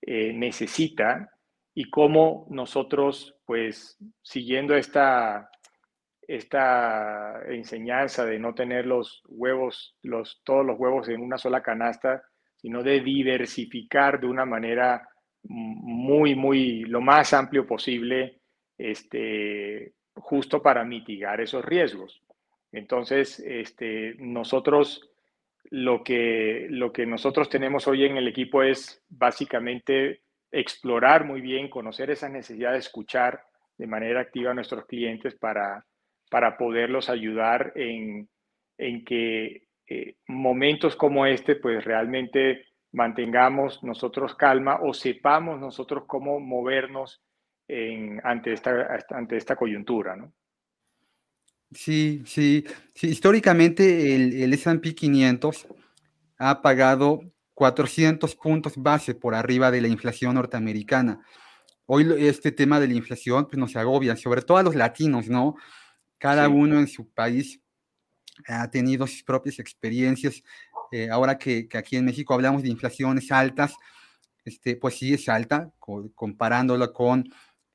eh, 0.00 0.32
necesita 0.32 1.30
y 1.74 1.90
cómo 1.90 2.46
nosotros, 2.50 3.36
pues, 3.44 3.96
siguiendo 4.22 4.74
esta, 4.74 5.50
esta 6.22 7.42
enseñanza 7.48 8.24
de 8.24 8.38
no 8.38 8.54
tener 8.54 8.86
los 8.86 9.22
huevos, 9.28 9.96
los, 10.02 10.40
todos 10.44 10.66
los 10.66 10.78
huevos 10.78 11.08
en 11.08 11.20
una 11.20 11.38
sola 11.38 11.62
canasta, 11.62 12.22
sino 12.56 12.82
de 12.82 13.00
diversificar 13.00 14.20
de 14.20 14.26
una 14.26 14.44
manera 14.44 15.08
muy, 15.44 16.34
muy, 16.34 16.80
lo 16.80 17.00
más 17.00 17.32
amplio 17.32 17.64
posible, 17.64 18.40
este, 18.76 19.94
justo 20.20 20.62
para 20.62 20.84
mitigar 20.84 21.40
esos 21.40 21.64
riesgos. 21.64 22.22
Entonces, 22.72 23.40
este, 23.40 24.14
nosotros 24.18 25.10
lo 25.70 26.02
que, 26.02 26.66
lo 26.70 26.92
que 26.92 27.06
nosotros 27.06 27.48
tenemos 27.48 27.86
hoy 27.88 28.04
en 28.04 28.16
el 28.16 28.28
equipo 28.28 28.62
es 28.62 29.04
básicamente 29.08 30.22
explorar 30.50 31.24
muy 31.24 31.40
bien, 31.40 31.68
conocer 31.68 32.10
esas 32.10 32.30
necesidades, 32.30 32.86
escuchar 32.86 33.42
de 33.76 33.86
manera 33.86 34.20
activa 34.20 34.50
a 34.50 34.54
nuestros 34.54 34.86
clientes 34.86 35.34
para, 35.34 35.84
para 36.30 36.56
poderlos 36.56 37.08
ayudar 37.10 37.72
en, 37.74 38.28
en 38.78 39.04
que 39.04 39.68
eh, 39.86 40.16
momentos 40.26 40.96
como 40.96 41.26
este, 41.26 41.56
pues 41.56 41.84
realmente 41.84 42.66
mantengamos 42.92 43.82
nosotros 43.84 44.34
calma 44.34 44.80
o 44.82 44.94
sepamos 44.94 45.60
nosotros 45.60 46.04
cómo 46.06 46.40
movernos 46.40 47.22
ante, 48.22 48.52
esta, 48.52 48.98
ante 49.10 49.36
esta 49.36 49.56
coyuntura, 49.56 50.16
¿no? 50.16 50.32
Sí, 51.70 52.22
sí, 52.24 52.64
Históricamente 53.02 54.14
el, 54.14 54.32
el 54.42 54.54
S&P 54.54 54.94
500 54.94 55.66
ha 56.38 56.62
pagado 56.62 57.20
400 57.52 58.36
puntos 58.36 58.74
base 58.76 59.14
por 59.14 59.34
arriba 59.34 59.70
de 59.70 59.82
la 59.82 59.88
inflación 59.88 60.34
norteamericana. 60.36 61.20
Hoy 61.86 62.06
este 62.18 62.52
tema 62.52 62.80
de 62.80 62.86
la 62.86 62.94
inflación 62.94 63.46
pues, 63.46 63.58
nos 63.58 63.76
agobia, 63.76 64.16
sobre 64.16 64.42
todo 64.42 64.56
a 64.58 64.62
los 64.62 64.74
latinos, 64.74 65.28
¿no? 65.28 65.56
Cada 66.18 66.48
uno 66.48 66.78
en 66.78 66.86
su 66.86 67.08
país 67.08 67.60
ha 68.46 68.70
tenido 68.70 69.06
sus 69.06 69.22
propias 69.22 69.58
experiencias. 69.58 70.42
Eh, 70.92 71.10
ahora 71.10 71.36
que, 71.36 71.68
que, 71.68 71.76
aquí 71.76 71.96
en 71.96 72.04
México 72.04 72.32
hablamos 72.32 72.62
de 72.62 72.68
inflaciones 72.68 73.30
altas, 73.30 73.74
este, 74.44 74.76
pues 74.76 74.94
sí 74.96 75.12
es 75.12 75.28
alta, 75.28 75.70
comparándola 76.14 76.92
con 76.92 77.28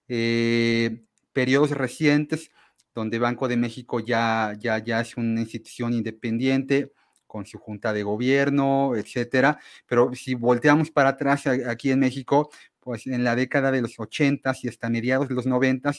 eh, 0.07 1.03
periodos 1.31 1.71
recientes 1.71 2.51
donde 2.93 3.19
Banco 3.19 3.47
de 3.47 3.57
México 3.57 3.99
ya, 3.99 4.53
ya, 4.59 4.77
ya 4.77 5.01
es 5.01 5.17
una 5.17 5.41
institución 5.41 5.93
independiente, 5.93 6.91
con 7.25 7.47
su 7.47 7.57
junta 7.57 7.93
de 7.93 8.03
gobierno, 8.03 8.95
etcétera. 8.95 9.59
Pero 9.87 10.13
si 10.13 10.35
volteamos 10.35 10.91
para 10.91 11.09
atrás 11.09 11.47
aquí 11.47 11.89
en 11.89 11.99
México, 11.99 12.51
pues 12.79 13.07
en 13.07 13.23
la 13.23 13.35
década 13.35 13.71
de 13.71 13.81
los 13.81 13.99
80 13.99 14.53
y 14.61 14.67
hasta 14.67 14.89
mediados 14.89 15.27
de 15.29 15.33
los 15.33 15.47
90 15.47 15.93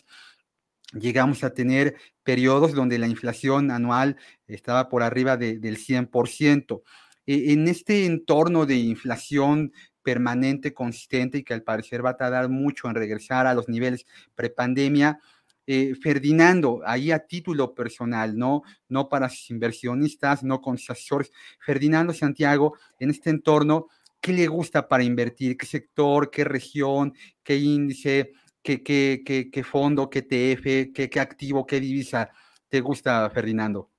llegamos 0.92 1.42
a 1.42 1.52
tener 1.52 1.96
periodos 2.22 2.72
donde 2.72 2.98
la 2.98 3.09
inflación 3.09 3.72
anual 3.72 4.16
estaba 4.46 4.88
por 4.88 5.02
arriba 5.02 5.36
del 5.36 5.76
100%. 5.76 6.82
E, 7.27 7.53
en 7.53 7.68
este 7.68 8.07
entorno 8.07 8.66
de 8.66 8.77
inflación 8.77 9.72
permanente, 10.03 10.75
consistente 10.75 11.39
y 11.39 11.43
que 11.43 11.55
al 11.55 11.62
parecer 11.62 12.05
va 12.05 12.11
a 12.11 12.16
tardar 12.16 12.49
mucho 12.49 12.89
en 12.89 12.95
regresar 12.95 13.47
a 13.47 13.55
los 13.55 13.68
niveles 13.68 14.07
prepandemia, 14.35 15.18
eh, 15.66 15.95
Ferdinando, 15.95 16.83
ahí 16.85 17.11
a 17.11 17.20
título 17.20 17.75
personal, 17.75 18.37
no, 18.37 18.62
no 18.89 19.09
para 19.09 19.31
sus 19.31 19.51
inversionistas, 19.51 20.45
no 20.45 20.61
con 20.61 20.77
sus 20.77 20.91
asesores, 20.91 21.33
Ferdinando 21.59 22.12
Santiago, 22.12 22.77
en 22.99 23.09
este 23.09 23.31
entorno, 23.31 23.87
¿qué 24.20 24.33
le 24.33 24.47
gusta 24.47 24.87
para 24.87 25.05
invertir? 25.05 25.57
¿Qué 25.57 25.64
sector, 25.64 26.31
qué 26.31 26.45
región, 26.45 27.14
qué 27.43 27.57
índice, 27.57 28.33
qué, 28.62 28.83
qué, 28.83 29.22
qué, 29.25 29.51
qué 29.51 29.64
fondo, 29.64 30.11
qué 30.11 30.22
TF, 30.22 30.93
qué, 30.93 31.09
qué 31.11 31.20
activo, 31.20 31.64
qué 31.64 31.81
divisa 31.81 32.31
te 32.68 32.81
gusta, 32.81 33.29
Ferdinando? 33.31 33.91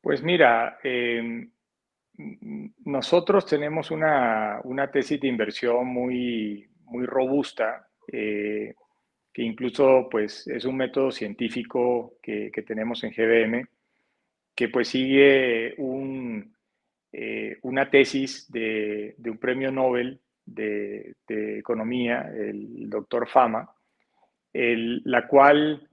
Pues 0.00 0.22
mira, 0.22 0.78
em, 0.82 1.50
nosotros 2.84 3.46
tenemos 3.46 3.90
una, 3.90 4.60
una, 4.64 4.90
tesis 4.90 5.20
de 5.20 5.28
inversión 5.28 5.86
muy, 5.86 6.68
muy 6.84 7.06
robusta. 7.06 7.88
Eh, 8.12 8.74
que 9.32 9.42
incluso 9.42 10.08
pues 10.10 10.46
es 10.48 10.64
un 10.64 10.76
método 10.76 11.10
científico 11.10 12.14
que, 12.22 12.50
tenemos 12.66 13.04
en 13.04 13.12
GBM, 13.12 13.66
que 14.54 14.68
pues 14.68 14.88
sigue 14.88 15.74
eh, 17.12 17.58
una 17.62 17.90
tesis 17.90 18.50
de, 18.50 19.14
un 19.24 19.38
premio 19.38 19.70
Nobel 19.70 20.20
de, 20.44 21.14
Economía, 21.28 22.30
el 22.34 22.90
doctor 22.90 23.28
Fama, 23.28 23.70
la 24.52 25.28
cual 25.28 25.88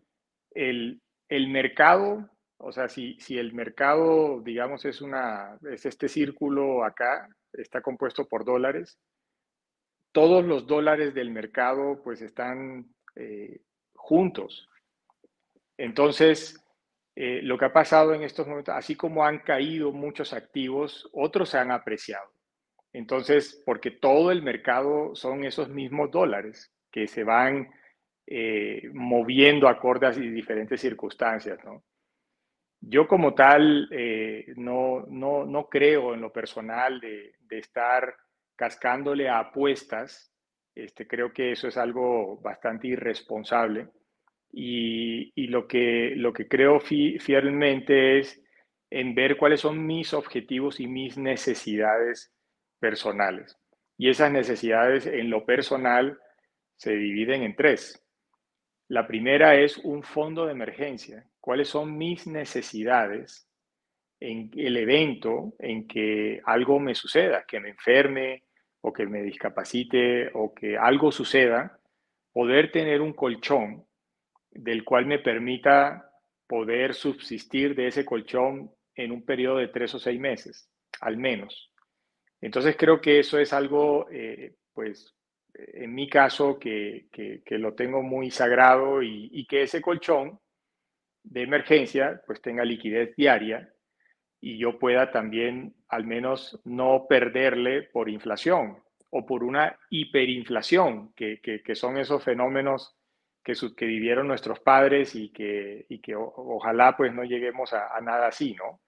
el, 0.51 0.99
mercado, 1.29 2.27
o 2.59 2.71
sea, 2.71 2.89
si, 2.89 3.19
si 3.19 3.37
el 3.37 3.53
mercado, 3.53 4.41
digamos, 4.41 4.83
es, 4.85 5.01
una, 5.01 5.57
es 5.71 5.85
este 5.85 6.07
círculo 6.07 6.83
acá, 6.83 7.29
está 7.53 7.81
compuesto 7.81 8.27
por 8.27 8.45
dólares, 8.45 8.99
todos 10.11 10.43
los 10.43 10.65
dólares 10.65 11.13
del 11.13 11.29
mercado 11.29 12.01
pues 12.03 12.21
están 12.21 12.87
eh, 13.15 13.61
juntos. 13.93 14.67
Entonces, 15.77 16.59
eh, 17.15 17.41
lo 17.43 17.57
que 17.57 17.65
ha 17.65 17.73
pasado 17.73 18.13
en 18.13 18.23
estos 18.23 18.47
momentos, 18.47 18.75
así 18.75 18.95
como 18.95 19.23
han 19.23 19.39
caído 19.39 19.91
muchos 19.91 20.33
activos, 20.33 21.07
otros 21.13 21.49
se 21.49 21.59
han 21.59 21.71
apreciado. 21.71 22.31
Entonces, 22.93 23.61
porque 23.65 23.91
todo 23.91 24.31
el 24.31 24.41
mercado 24.41 25.13
son 25.13 25.45
esos 25.45 25.69
mismos 25.69 26.09
dólares 26.09 26.71
que 26.91 27.07
se 27.07 27.23
van 27.23 27.69
eh, 28.25 28.89
moviendo 28.93 29.67
acorde 29.67 30.07
a 30.07 30.11
diferentes 30.11 30.81
circunstancias, 30.81 31.59
Yo 32.79 33.07
como 33.07 33.33
tal 33.33 33.89
no, 34.55 35.05
no, 35.07 35.67
creo 35.69 36.13
en 36.13 36.21
lo 36.21 36.31
personal 36.31 36.99
de, 36.99 37.33
de 37.41 37.59
estar 37.59 38.15
cascándole 38.55 39.27
a 39.27 39.39
apuestas 39.39 40.31
este, 40.77 41.07
creo 41.07 41.33
que 41.33 41.53
eso 41.53 41.67
es 41.67 41.75
algo 41.75 42.37
bastante 42.37 42.87
irresponsable 42.87 43.87
y, 44.51 45.47
lo, 45.47 45.67
que, 45.67 46.13
lo 46.15 46.31
que 46.31 46.47
creo 46.47 46.79
fielmente 46.79 48.19
es 48.19 48.39
en 48.91 49.15
ver 49.15 49.37
cuáles 49.37 49.61
son 49.61 49.87
mis 49.87 50.13
objetivos 50.13 50.79
y 50.79 50.85
mis 50.85 51.17
necesidades 51.17 52.31
personales. 52.79 53.57
Y 53.97 54.09
esas 54.09 54.31
necesidades 54.31 55.07
en 55.07 55.31
lo 55.31 55.47
personal 55.47 56.19
se 56.75 56.95
dividen 56.95 57.41
en 57.41 57.55
tres. 57.55 58.05
La 58.87 59.07
primera 59.07 59.55
es 59.55 59.79
un 59.79 60.03
fondo 60.03 60.45
de 60.45 60.51
emergencia. 60.51 61.25
¿Cuáles 61.47 61.69
son 61.69 61.97
mis 61.97 62.27
necesidades 62.27 63.49
en 64.19 64.51
el 64.57 64.75
evento 64.75 65.53
en 65.59 65.87
que 65.87 66.41
algo 66.43 66.77
me 66.77 66.93
suceda, 66.93 67.45
que 67.47 67.61
me 67.61 67.69
enferme, 67.69 68.43
o 68.81 68.91
que 68.91 69.05
me 69.05 69.23
discapacite 69.23 70.29
o 70.33 70.53
que 70.53 70.77
algo 70.77 71.09
suceda, 71.09 71.79
poder 72.33 72.69
tener 72.69 72.99
un 72.99 73.13
colchón 73.13 73.85
del 74.51 74.83
cual 74.83 75.05
me 75.05 75.19
permita 75.19 76.11
poder 76.45 76.93
subsistir 76.93 77.75
de 77.75 77.87
ese 77.87 78.03
colchón 78.03 78.69
en 78.93 79.13
un 79.13 79.23
periodo 79.23 79.59
de 79.59 79.69
tres 79.69 79.95
o 79.95 79.99
seis 79.99 80.19
meses, 80.19 80.69
al 80.99 81.15
menos. 81.15 81.71
Entonces 82.41 82.75
creo 82.77 82.99
que 82.99 83.19
eso 83.19 83.39
es 83.39 83.53
algo, 83.53 84.09
eh, 84.11 84.55
pues, 84.73 85.15
en 85.53 85.95
mi 85.95 86.09
caso, 86.09 86.59
que, 86.59 87.07
que, 87.09 87.57
lo 87.57 87.73
tengo 87.73 88.01
muy 88.03 88.31
sagrado 88.31 89.01
y, 89.01 89.29
y, 89.31 89.47
que 89.47 89.61
ese 89.61 89.81
colchón 89.81 90.41
de 91.29 91.43
emergencia, 91.43 92.21
pues, 92.25 92.41
tenga 92.41 92.63
liquidez 92.63 93.15
diaria 93.15 93.69
y 94.39 94.57
yo 94.57 94.77
pueda 94.79 95.11
también 95.11 95.75
al 95.89 96.05
menos 96.05 96.59
no 96.63 97.05
perderle 97.07 97.83
por 97.83 98.09
inflación 98.09 98.77
o 99.09 99.25
por 99.25 99.43
una 99.43 99.77
hiperinflación, 99.89 101.13
que, 101.13 101.39
que, 101.41 101.75
son 101.75 101.97
esos 101.97 102.23
fenómenos 102.23 102.97
que, 103.43 103.53
que, 103.75 103.85
vivieron 103.85 104.27
nuestros 104.27 104.59
padres 104.59 105.15
y 105.15 105.29
que, 105.29 105.85
y 105.89 105.99
que 105.99 106.13
ojalá 106.15 106.95
pues 106.97 107.13
no 107.13 107.23
lleguemos 107.23 107.73
a, 107.73 107.99
nada 108.01 108.27
así, 108.27 108.53
¿no? 108.53 108.81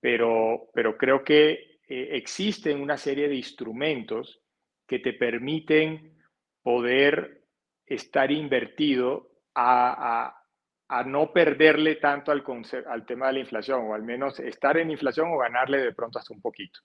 Pero, 0.00 0.68
pero 0.74 0.98
creo 0.98 1.24
que 1.24 1.80
eh, 1.88 2.08
existen 2.12 2.80
una 2.80 2.98
serie 2.98 3.28
de 3.28 3.36
instrumentos 3.36 4.42
que 4.86 4.98
te 4.98 5.14
permiten 5.14 6.18
poder 6.62 7.44
estar 7.86 8.30
invertido 8.30 9.30
a 9.54 10.43
no 11.04 11.32
perderle 11.32 11.96
tanto 11.96 12.30
al, 12.30 12.44
al 12.86 13.06
tema 13.06 13.28
de 13.28 13.32
la 13.34 13.38
inflación, 13.40 13.82
o 13.84 13.94
al 13.94 14.02
menos 14.02 14.38
estar 14.40 14.76
en 14.76 14.90
inflación 14.90 15.32
o 15.32 15.38
ganarle 15.38 15.78
de 15.78 15.92
pronto 15.92 16.18
hasta 16.18 16.34
un 16.34 16.40
poquito. 16.40 16.80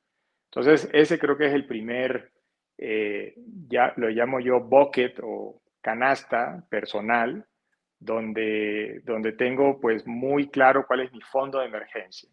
Entonces, 0.46 0.90
ese 0.94 1.20
creo 1.20 1.38
que 1.38 1.48
es 1.48 1.54
el 1.54 1.68
primer, 1.68 2.32
eh, 2.78 3.36
ya 3.68 3.94
lo 3.98 4.10
llamo 4.10 4.40
yo 4.40 4.62
bucket 4.62 5.20
o 5.22 5.62
canasta 5.82 6.66
personal, 6.70 7.46
donde, 8.00 9.02
donde 9.04 9.34
tengo 9.34 9.80
pues 9.80 10.08
muy 10.08 10.50
claro 10.50 10.86
cuál 10.88 11.02
es 11.02 11.12
mi 11.12 11.22
fondo 11.22 11.60
de 11.60 11.68
emergencia. 11.68 12.30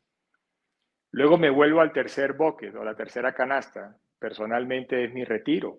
Luego 1.10 1.36
me 1.36 1.50
vuelvo 1.50 1.80
al 1.80 1.92
tercer 1.92 2.34
bucket 2.34 2.74
o 2.74 2.84
la 2.84 2.94
tercera 2.94 3.34
canasta. 3.34 3.96
Personalmente 4.18 5.04
es 5.04 5.12
mi 5.12 5.24
retiro. 5.24 5.78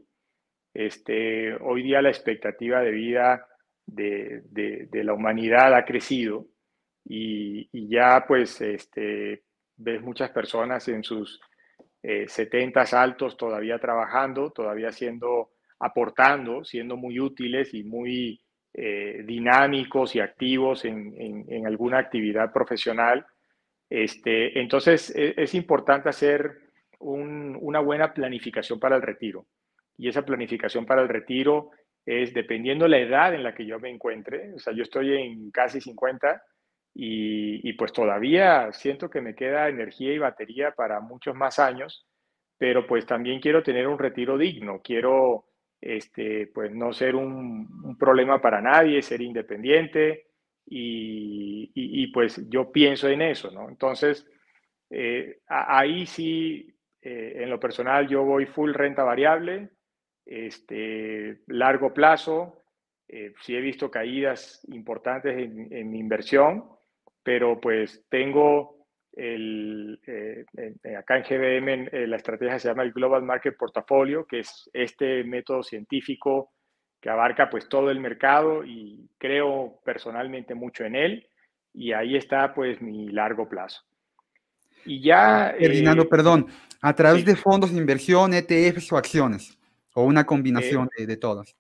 Este, 0.74 1.56
hoy 1.56 1.84
día 1.84 2.02
la 2.02 2.10
expectativa 2.10 2.82
de 2.82 2.92
vida 2.92 3.48
de, 3.88 4.88
la 4.92 5.14
humanidad 5.14 5.74
ha 5.74 5.86
crecido 5.86 6.46
y, 7.06 7.70
ya 7.90 8.26
pues 8.28 8.62
este, 8.62 9.44
ves 9.78 10.02
muchas 10.02 10.30
personas 10.32 10.88
en 10.90 11.04
sus 11.04 11.40
eh, 12.04 12.28
70 12.28 12.82
altos 13.02 13.38
todavía 13.38 13.80
trabajando, 13.80 14.52
todavía 14.52 14.92
siendo, 14.92 15.52
aportando, 15.80 16.64
siendo 16.64 16.98
muy 16.98 17.20
útiles 17.20 17.74
y 17.74 17.84
muy 17.84 18.42
eh, 18.74 19.24
dinámicos 19.26 20.16
y 20.16 20.20
activos 20.20 20.86
en, 20.86 21.66
alguna 21.66 22.00
actividad 22.00 22.52
profesional. 22.52 23.26
Este, 23.90 24.60
entonces 24.60 25.16
e, 25.16 25.34
es, 25.38 25.56
importante 25.56 26.10
hacer 26.10 26.60
una 27.00 27.80
buena 27.80 28.14
planificación 28.14 28.80
para 28.80 28.96
el 28.96 29.02
retiro. 29.02 29.48
Y 29.98 30.10
esa 30.10 30.24
planificación 30.24 30.86
para 30.86 31.02
el 31.02 31.10
retiro 31.10 31.72
es 32.08 32.34
dependiendo 32.34 32.88
la 32.88 33.00
edad 33.00 33.36
en 33.36 33.44
la 33.44 33.54
que 33.54 33.66
yo 33.66 33.82
me 33.82 33.90
encuentre, 33.90 34.54
o 34.54 34.60
sea, 34.60 34.72
yo 34.72 34.84
estoy 34.84 35.14
en 35.14 35.52
casi 35.52 35.82
50 35.82 36.42
y, 36.94 37.74
pues 37.74 37.92
todavía 37.92 38.72
siento 38.72 39.10
que 39.10 39.20
me 39.20 39.36
queda 39.36 39.68
energía 39.68 40.14
y 40.14 40.18
batería 40.18 40.72
para 40.72 41.02
muchos 41.02 41.36
más 41.36 41.60
años, 41.60 42.08
pero 42.58 42.88
pues 42.88 43.06
también 43.06 43.42
quiero 43.42 43.62
tener 43.62 43.88
un 43.90 44.00
retiro 44.00 44.38
digno, 44.38 44.82
quiero 44.82 45.48
este, 45.82 46.48
pues 46.48 46.72
no 46.72 46.94
ser 46.94 47.14
un, 47.14 47.98
problema 48.00 48.42
para 48.42 48.62
nadie, 48.62 49.02
ser 49.02 49.22
independiente 49.22 50.28
y, 50.66 52.08
pues 52.14 52.50
yo 52.50 52.72
pienso 52.72 53.10
en 53.10 53.22
eso, 53.22 53.52
¿no? 53.52 53.68
Entonces, 53.68 54.26
eh, 54.90 55.42
ahí 55.48 56.06
sí, 56.06 56.74
eh, 57.02 57.34
en 57.44 57.50
lo 57.50 57.60
personal 57.60 58.08
yo 58.08 58.24
voy 58.24 58.46
full 58.46 58.74
renta 58.74 59.04
variable, 59.04 59.72
este, 60.28 61.42
largo 61.48 61.94
plazo. 61.94 62.64
Eh, 63.08 63.34
sí 63.42 63.56
he 63.56 63.62
visto 63.62 63.90
caídas 63.90 64.66
importantes 64.70 65.38
en, 65.38 65.90
mi 65.90 66.00
inversión, 66.00 66.66
pero 67.24 67.60
pues 67.60 68.06
tengo 68.10 68.86
el, 69.14 70.00
eh, 70.06 70.46
acá 70.98 71.18
en 71.18 71.24
GBM 71.24 71.90
eh, 71.92 72.06
la 72.06 72.18
estrategia 72.18 72.60
se 72.60 72.68
llama 72.68 72.84
el 72.84 72.92
Global 72.92 73.24
Market 73.24 73.58
Portfolio, 73.58 74.26
que 74.28 74.40
es 74.40 74.70
este 74.74 75.24
método 75.24 75.64
científico 75.64 76.52
que 77.02 77.10
abarca 77.10 77.50
pues 77.50 77.70
todo 77.70 77.90
el 77.90 78.00
mercado 78.00 78.66
y 78.66 79.10
creo 79.18 79.80
personalmente 79.86 80.54
mucho 80.54 80.84
en 80.84 80.96
él 80.96 81.28
y 81.74 81.94
ahí 81.94 82.16
está 82.16 82.54
pues 82.54 82.82
mi 82.82 83.10
largo 83.10 83.48
plazo. 83.48 83.82
Y 84.86 85.02
ya... 85.02 85.54
Ferdinando, 85.58 86.04
eh, 86.04 86.08
perdón, 86.10 86.48
a 86.82 86.94
través 86.94 87.26
de 87.26 87.36
fondos 87.36 87.72
de 87.72 87.78
inversión, 87.78 88.34
ETFs 88.34 88.92
o 88.92 88.98
acciones, 88.98 89.58
o 89.98 90.04
una 90.04 90.28
combinación 90.28 90.92
eh, 90.96 91.08
de, 91.08 91.18
todas. 91.18 91.56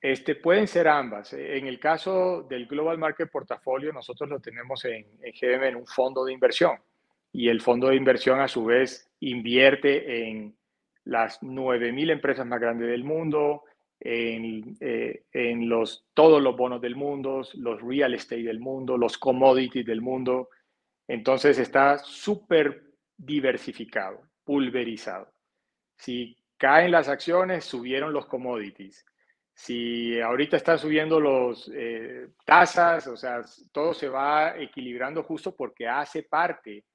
Este, 0.00 0.36
pueden 0.36 0.68
ser 0.68 0.86
ambas. 0.86 1.32
En 1.32 1.66
el 1.66 1.80
caso 1.80 2.46
del 2.48 2.66
Global 2.66 2.98
Market 2.98 3.28
Portafolio, 3.28 3.92
nosotros 3.92 4.30
lo 4.30 4.38
tenemos 4.38 4.84
en, 4.84 5.04
en 5.20 5.32
GM 5.32 5.64
en 5.66 5.76
un 5.76 5.86
fondo 5.86 6.24
de 6.24 6.32
inversión. 6.32 6.78
Y 7.32 7.48
el 7.48 7.60
fondo 7.60 7.88
de 7.88 7.96
inversión, 7.96 8.40
a 8.40 8.46
su 8.46 8.64
vez, 8.64 9.10
invierte 9.18 10.28
en 10.28 10.54
las 11.02 11.42
9.000 11.42 12.12
empresas 12.12 12.46
más 12.46 12.60
grandes 12.60 12.88
del 12.88 13.02
mundo, 13.02 13.64
en, 13.98 14.76
eh, 14.78 15.24
en, 15.32 15.68
los, 15.68 16.06
todos 16.14 16.40
los 16.40 16.56
bonos 16.56 16.80
del 16.80 16.94
mundo, 16.94 17.42
los 17.54 17.82
real 17.82 18.14
estate 18.14 18.44
del 18.44 18.60
mundo, 18.60 18.96
los 18.96 19.18
commodities 19.18 19.84
del 19.84 20.00
mundo. 20.00 20.48
Entonces 21.08 21.58
está 21.58 21.98
súper 21.98 22.84
diversificado, 23.16 24.20
pulverizado. 24.44 25.28
Si 25.98 26.36
caen 26.64 26.92
las 26.92 27.10
acciones, 27.10 27.66
subieron 27.66 28.14
los 28.14 28.24
commodities. 28.24 29.04
Si 29.52 30.18
ahorita 30.18 30.56
están 30.56 30.78
subiendo 30.78 31.20
los 31.20 31.70
eh, 31.74 32.28
tasas, 32.46 33.06
o 33.06 33.18
sea, 33.18 33.42
todo 33.70 33.92
se 33.92 34.08
va 34.08 34.56
equilibrando 34.56 35.24
justo 35.24 35.54
porque 35.54 35.86
hace 35.86 36.22
parte 36.22 36.86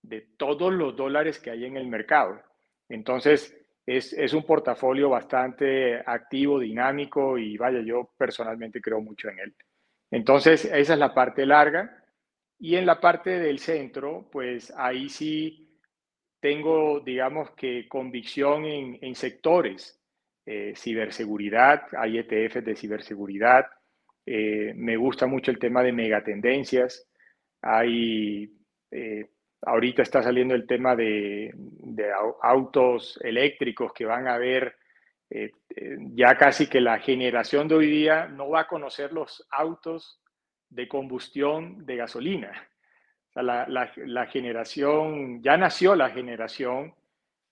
de 0.00 0.28
todos 0.36 0.72
los 0.72 0.94
dólares 0.94 1.40
que 1.40 1.50
hay 1.50 1.64
en 1.64 1.76
el 1.76 1.88
mercado. 1.88 2.40
Entonces, 2.88 3.52
es, 3.84 4.32
un 4.32 4.46
portafolio 4.46 5.10
bastante 5.10 6.00
activo, 6.06 6.60
dinámico 6.60 7.36
y 7.36 7.56
vaya, 7.56 7.80
yo 7.80 8.12
personalmente 8.16 8.80
creo 8.80 9.00
mucho 9.00 9.28
en 9.28 9.40
él. 9.40 9.56
Entonces, 10.12 10.66
esa 10.66 10.92
es 10.92 10.98
la 11.00 11.12
parte 11.12 11.44
larga. 11.44 12.04
Y 12.60 12.76
en 12.76 12.86
la 12.86 13.00
parte 13.00 13.40
del 13.40 13.58
centro, 13.58 14.28
pues 14.30 14.72
ahí 14.76 15.08
sí 15.08 15.65
tengo, 16.40 17.00
digamos 17.00 17.50
que, 17.52 17.88
convicción 17.88 18.64
en, 18.64 19.14
sectores. 19.14 20.00
Eh, 20.48 20.74
ciberseguridad, 20.76 21.82
hay 21.98 22.18
ETFs 22.18 22.64
de 22.64 22.76
ciberseguridad. 22.76 23.66
Eh, 24.24 24.72
me 24.76 24.96
gusta 24.96 25.26
mucho 25.26 25.50
el 25.50 25.58
tema 25.58 25.82
de 25.82 25.92
megatendencias. 25.92 27.08
Hay 27.62 28.52
eh, 28.90 29.30
Ahorita 29.62 30.02
está 30.02 30.22
saliendo 30.22 30.54
el 30.54 30.66
tema 30.66 30.94
de, 30.94 31.52
autos 32.42 33.18
eléctricos 33.24 33.92
que 33.92 34.04
van 34.04 34.28
a 34.28 34.38
ver 34.38 34.76
ya 36.12 36.36
casi 36.36 36.68
que 36.68 36.80
la 36.80 37.00
generación 37.00 37.66
de 37.66 37.74
hoy 37.74 37.90
día 37.90 38.28
no 38.28 38.50
va 38.50 38.60
a 38.60 38.68
conocer 38.68 39.12
los 39.12 39.44
autos 39.50 40.20
de 40.68 40.86
combustión 40.86 41.84
de 41.84 41.96
gasolina. 41.96 42.68
La, 43.42 44.26
generación, 44.26 45.42
ya 45.42 45.56
nació 45.56 45.94
la 45.94 46.10
generación 46.10 46.94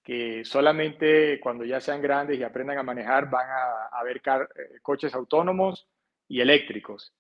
que 0.02 0.44
solamente 0.44 1.40
cuando 1.40 1.64
ya 1.64 1.80
sean 1.80 2.02
grandes 2.02 2.38
y 2.38 2.42
aprendan 2.42 2.78
a 2.78 2.82
manejar 2.82 3.30
van 3.30 3.46
a, 3.92 4.02
ver 4.02 4.18
eh, 4.18 4.78
coches 4.82 5.14
autónomos 5.14 5.88
y 6.28 6.40
eléctricos 6.40 7.14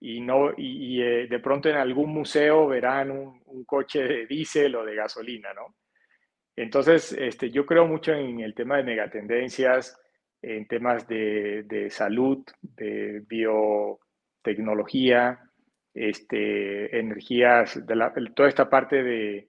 y, 0.00 0.20
no, 0.20 0.52
y, 0.56 1.00
eh, 1.00 1.28
de 1.28 1.38
pronto 1.38 1.68
en 1.68 1.76
algún 1.76 2.12
museo 2.12 2.66
verán 2.66 3.10
un, 3.10 3.42
coche 3.64 4.02
de 4.02 4.26
diésel 4.26 4.74
o 4.76 4.84
de 4.84 4.94
gasolina, 4.94 5.54
¿no? 5.54 5.76
Entonces, 6.56 7.12
este, 7.12 7.50
yo 7.50 7.64
creo 7.64 7.86
mucho 7.86 8.12
en 8.12 8.40
el 8.40 8.54
tema 8.54 8.76
de 8.76 8.84
megatendencias, 8.84 9.98
en 10.42 10.68
temas 10.68 11.08
de, 11.08 11.62
de 11.64 11.90
salud, 11.90 12.44
de 12.60 13.24
biotecnología, 13.26 15.40
este, 15.94 16.98
energías, 16.98 17.86
de 17.86 18.30
toda 18.34 18.48
esta 18.48 18.68
parte 18.68 19.02
de, 19.02 19.48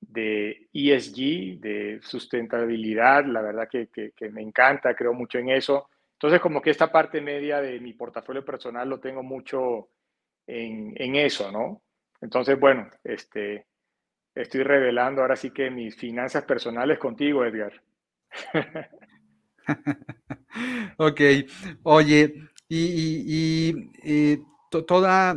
de, 0.00 0.68
ESG, 0.72 1.60
de 1.60 2.00
sustentabilidad, 2.02 3.24
la 3.26 3.40
verdad 3.40 3.68
que, 3.70 3.88
que, 3.88 4.30
me 4.30 4.42
encanta, 4.42 4.94
creo 4.94 5.14
mucho 5.14 5.38
en 5.38 5.50
eso. 5.50 5.88
Entonces, 6.14 6.40
como 6.40 6.60
que 6.60 6.70
esta 6.70 6.90
parte 6.90 7.20
media 7.20 7.60
de 7.60 7.78
mi 7.78 7.92
portafolio 7.92 8.44
personal 8.44 8.88
lo 8.88 8.98
tengo 8.98 9.22
mucho 9.22 9.88
en, 10.46 11.16
eso, 11.16 11.52
¿no? 11.52 11.82
Entonces, 12.20 12.58
bueno, 12.58 12.88
este, 13.04 13.66
estoy 14.34 14.62
revelando 14.62 15.22
ahora 15.22 15.36
sí 15.36 15.50
que 15.50 15.70
mis 15.70 15.96
finanzas 15.96 16.44
personales 16.44 16.98
contigo, 16.98 17.44
Edgar. 17.44 17.80
ok, 20.96 21.20
oye, 21.82 22.34
y, 22.68 23.74
eh, 24.02 24.38
toda 24.86 25.36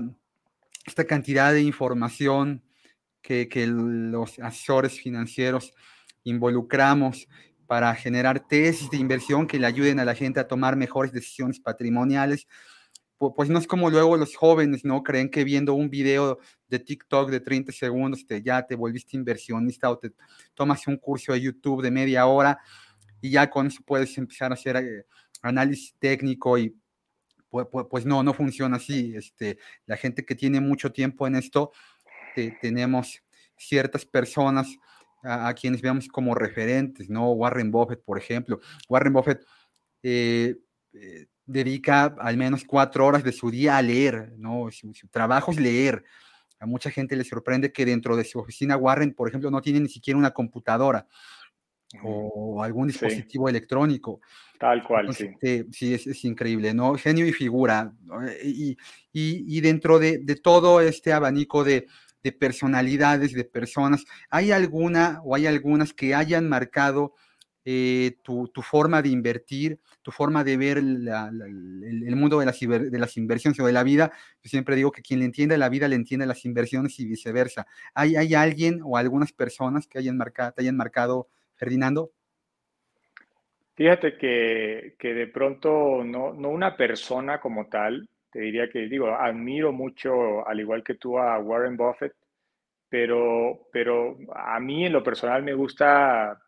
esta 0.90 1.06
cantidad 1.06 1.54
de 1.54 1.62
información 1.62 2.64
que, 3.22 3.48
que 3.48 3.68
los 3.68 4.40
asesores 4.40 5.00
financieros 5.00 5.74
involucramos 6.24 7.28
para 7.68 7.94
generar 7.94 8.48
tesis 8.48 8.90
de 8.90 8.98
inversión 8.98 9.46
que 9.46 9.60
le 9.60 9.68
ayuden 9.68 10.00
a 10.00 10.06
la 10.06 10.16
gente 10.16 10.40
a 10.40 10.48
tomar 10.48 10.76
mejores 10.76 11.12
decisiones 11.12 11.60
patrimoniales. 11.60 12.48
Pues 13.18 13.50
no 13.50 13.60
es 13.60 13.68
como 13.68 13.90
luego 13.90 14.18
los 14.18 14.36
jóvenes, 14.36 14.86
¿no? 14.86 15.04
Creen 15.04 15.30
que 15.30 15.44
viendo 15.44 15.74
un 15.74 15.90
video 15.90 16.40
de 16.68 16.80
TikTok 16.80 17.30
de 17.30 17.42
30 17.42 17.72
segundos 17.72 18.26
ya 18.44 18.66
te 18.66 18.76
volviste 18.76 19.18
inversionista 19.18 19.90
o 19.92 20.00
te 20.00 20.12
tomas 20.56 20.88
un 20.88 20.98
curso 20.98 21.34
de 21.34 21.42
YouTube 21.42 21.84
de 21.84 21.92
media 21.92 22.26
hora 22.26 22.58
y 23.22 23.30
ya 23.30 23.50
con 23.50 23.68
eso 23.68 23.84
puedes 23.86 24.18
empezar 24.18 24.52
a 24.52 24.56
hacer 24.56 24.78
eh, 24.78 25.06
análisis 25.42 25.94
técnico 26.00 26.58
y 26.58 26.74
pues, 27.50 28.06
no, 28.06 28.24
no 28.24 28.34
funciona 28.34 28.78
así. 28.78 29.14
Este, 29.16 29.58
la 29.86 29.98
gente 29.98 30.26
que 30.26 30.36
tiene 30.36 30.62
mucho 30.62 30.92
tiempo 30.92 31.28
en 31.28 31.36
esto, 31.36 31.72
tenemos 32.62 33.22
ciertas 33.58 34.06
personas 34.06 34.68
a, 35.24 35.54
quienes 35.54 35.82
veamos 35.82 36.08
como 36.08 36.36
referentes, 36.36 37.10
¿no? 37.10 37.32
Warren 37.32 37.72
Buffett, 37.72 38.04
por 38.04 38.18
ejemplo. 38.18 38.60
Warren 38.88 39.14
Buffett 39.14 39.46
eh, 40.04 40.56
eh, 40.94 41.28
dedica 41.46 42.16
al 42.20 42.38
menos 42.38 42.64
cuatro 42.64 43.06
horas 43.06 43.24
de 43.24 43.32
su 43.32 43.52
día 43.52 43.78
a 43.78 43.82
leer, 43.82 44.34
¿no? 44.38 44.70
Su, 44.72 45.08
trabajo 45.10 45.52
es 45.52 45.60
leer. 45.60 46.04
A 46.60 46.66
mucha 46.66 46.92
gente 46.92 47.16
le 47.16 47.24
sorprende 47.24 47.72
que 47.72 47.86
dentro 47.86 48.16
de 48.16 48.24
su 48.24 48.40
oficina 48.40 48.78
Warren, 48.78 49.14
por 49.14 49.28
ejemplo, 49.28 49.50
no 49.52 49.62
tiene 49.62 49.80
ni 49.80 49.90
siquiera 49.90 50.18
una 50.18 50.32
computadora 50.32 51.08
o 52.04 52.64
algún 52.64 52.88
dispositivo 52.88 53.50
electrónico. 53.50 54.22
Tal 54.60 54.84
cual, 54.84 55.14
sí. 55.14 55.30
sí, 55.72 55.94
es, 55.94 56.26
increíble, 56.26 56.74
¿no? 56.74 56.96
Genio 56.96 57.26
y 57.26 57.32
figura. 57.32 57.94
Y, 58.44 58.78
y, 59.12 59.62
dentro 59.62 60.00
de, 60.00 60.20
de, 60.20 60.36
todo 60.36 60.82
este 60.82 61.14
abanico 61.14 61.64
de, 61.64 61.88
de 62.24 62.32
personalidades, 62.32 63.34
de 63.34 63.46
personas. 63.46 64.06
¿Hay 64.30 64.52
alguna 64.52 65.22
o 65.24 65.36
hay 65.36 65.48
algunas 65.48 65.94
que 65.94 66.16
hayan 66.16 66.50
marcado 66.50 67.14
eh, 67.66 68.18
tu, 68.24 68.50
forma 68.62 69.02
de 69.02 69.10
invertir, 69.10 69.80
tu 70.02 70.12
forma 70.12 70.44
de 70.44 70.58
ver 70.58 70.78
el, 70.78 72.16
mundo 72.16 72.40
de 72.40 72.46
las, 72.46 72.60
de 72.60 73.00
las 73.00 73.18
inversiones 73.18 73.60
o 73.60 73.66
de 73.66 73.74
la 73.74 73.84
vida? 73.84 74.12
Yo 74.44 74.50
siempre 74.50 74.76
digo 74.76 74.92
que 74.92 75.02
quien 75.02 75.20
le 75.20 75.26
entiende 75.26 75.58
la 75.58 75.70
vida 75.70 75.88
le 75.88 75.96
entiende 75.96 76.26
las 76.26 76.46
inversiones 76.46 77.00
y 77.00 77.06
viceversa. 77.06 77.68
¿Hay, 77.94 78.16
hay 78.16 78.34
alguien 78.34 78.82
o 78.84 78.98
algunas 78.98 79.32
personas 79.32 79.88
que 79.88 80.00
hayan 80.00 80.18
marcado, 80.18 80.54
te 80.54 80.62
hayan 80.62 80.78
marcado, 80.78 81.28
Ferdinando? 81.60 82.12
Fíjate 83.76 84.18
que, 84.18 84.96
que 84.98 85.14
de 85.14 85.28
pronto 85.28 86.04
no, 86.04 86.34
no 86.34 86.50
una 86.50 86.76
persona 86.76 87.40
como 87.40 87.68
tal, 87.68 88.08
te 88.32 88.40
diría 88.40 88.70
que, 88.70 88.88
digo, 88.88 89.14
admiro 89.14 89.72
mucho, 89.72 90.48
al 90.48 90.60
igual 90.60 90.84
que 90.84 90.96
tú, 90.96 91.18
a 91.20 91.38
Warren 91.40 91.76
Buffett, 91.76 92.14
pero, 92.88 93.68
pero 93.72 94.18
a 94.34 94.60
mí 94.60 94.86
en 94.86 94.94
lo 94.94 95.04
personal 95.04 95.44
me 95.44 95.54
gusta 95.54 96.42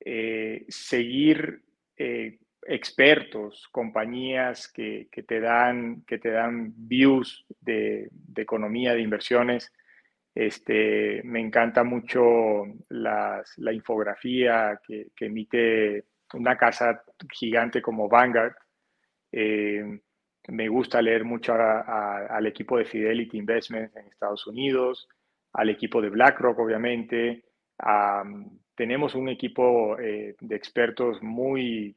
eh, 0.00 0.64
seguir 0.68 1.62
eh, 1.96 2.38
expertos, 2.62 3.68
compañías 3.70 4.68
que, 4.68 5.08
que, 5.10 5.22
te 5.22 5.40
dan, 5.40 6.02
que 6.06 6.18
te 6.18 6.30
dan 6.30 6.72
views 6.74 7.44
de, 7.60 8.08
de 8.10 8.42
economía, 8.42 8.94
de 8.94 9.02
inversiones. 9.02 9.72
Este, 10.38 11.20
me 11.24 11.40
encanta 11.40 11.82
mucho 11.82 12.62
la 12.90 13.42
infografía 13.72 14.80
que, 14.86 15.10
emite 15.18 16.04
una 16.32 16.56
casa 16.56 17.02
gigante 17.32 17.82
como 17.82 18.08
Vanguard. 18.08 18.54
Eh, 19.32 20.00
me 20.46 20.68
gusta 20.68 21.02
leer 21.02 21.24
mucho 21.24 21.54
al 21.54 22.46
equipo 22.46 22.78
de 22.78 22.84
Fidelity 22.84 23.36
Investments 23.36 23.96
en 23.96 24.06
Estados 24.06 24.46
Unidos, 24.46 25.08
al 25.54 25.70
equipo 25.70 26.00
de 26.00 26.10
BlackRock, 26.10 26.56
obviamente. 26.60 27.42
tenemos 28.76 29.16
un 29.16 29.30
equipo 29.30 29.98
eh, 29.98 30.36
de 30.38 30.54
expertos 30.54 31.20
muy, 31.20 31.96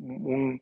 un, 0.00 0.60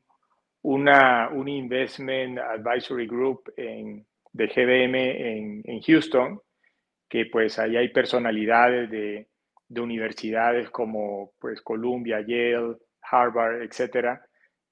una, 0.60 1.30
un 1.30 1.48
investment 1.48 2.38
advisory 2.38 3.06
group 3.06 3.50
en, 3.56 4.04
de 4.34 4.46
GBM 4.46 5.62
en, 5.64 5.80
Houston, 5.80 6.38
que 7.10 7.26
pues 7.26 7.58
ahí 7.58 7.76
hay 7.76 7.88
personalidades 7.88 8.88
de, 8.88 9.26
de 9.68 9.80
universidades 9.80 10.70
como 10.70 11.32
pues 11.40 11.60
Columbia, 11.60 12.20
Yale, 12.20 12.76
Harvard, 13.02 13.62
etcétera, 13.62 14.24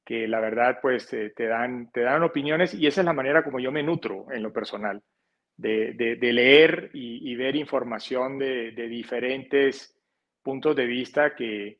que 0.04 0.28
la 0.28 0.40
verdad 0.40 0.78
pues 0.80 1.08
te, 1.08 1.46
dan, 1.46 1.90
te 1.92 2.02
dan 2.02 2.22
opiniones 2.22 2.74
y 2.74 2.86
esa 2.86 3.00
es 3.00 3.04
la 3.04 3.12
manera 3.12 3.42
como 3.42 3.58
yo 3.58 3.72
me 3.72 3.82
nutro 3.82 4.26
en 4.30 4.42
lo 4.42 4.52
personal. 4.52 5.02
de, 5.56 6.16
leer 6.20 6.90
y, 6.94 7.34
ver 7.34 7.56
información 7.56 8.38
de, 8.38 8.70
diferentes 8.88 9.96
puntos 10.40 10.76
de 10.76 10.86
vista 10.86 11.34
que, 11.34 11.78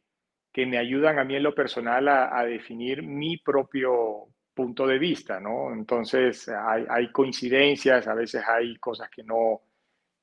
que, 0.52 0.66
me 0.66 0.78
ayudan 0.78 1.20
a 1.20 1.24
mí 1.24 1.36
en 1.36 1.44
lo 1.44 1.54
personal 1.54 2.08
a, 2.08 2.44
definir 2.44 3.02
mi 3.04 3.38
propio 3.38 4.26
punto 4.54 4.88
de 4.88 4.98
vista, 4.98 5.38
¿no? 5.38 5.72
Entonces 5.72 6.48
hay, 6.48 6.84
hay, 6.88 7.12
coincidencias, 7.12 8.08
a 8.08 8.14
veces 8.14 8.42
hay 8.46 8.76
cosas 8.78 9.08
que 9.08 9.22
no, 9.22 9.62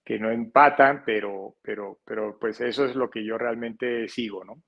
que 0.06 0.20
no 0.20 0.32
empatan, 0.32 1.04
pero, 1.04 1.58
pero, 1.62 2.00
pero 2.06 2.38
pues 2.40 2.62
eso 2.62 2.86
es 2.86 2.96
lo 2.96 3.10
que 3.10 3.26
yo 3.26 3.38
realmente 3.38 4.08
sigo, 4.08 4.46
¿no? 4.46 4.62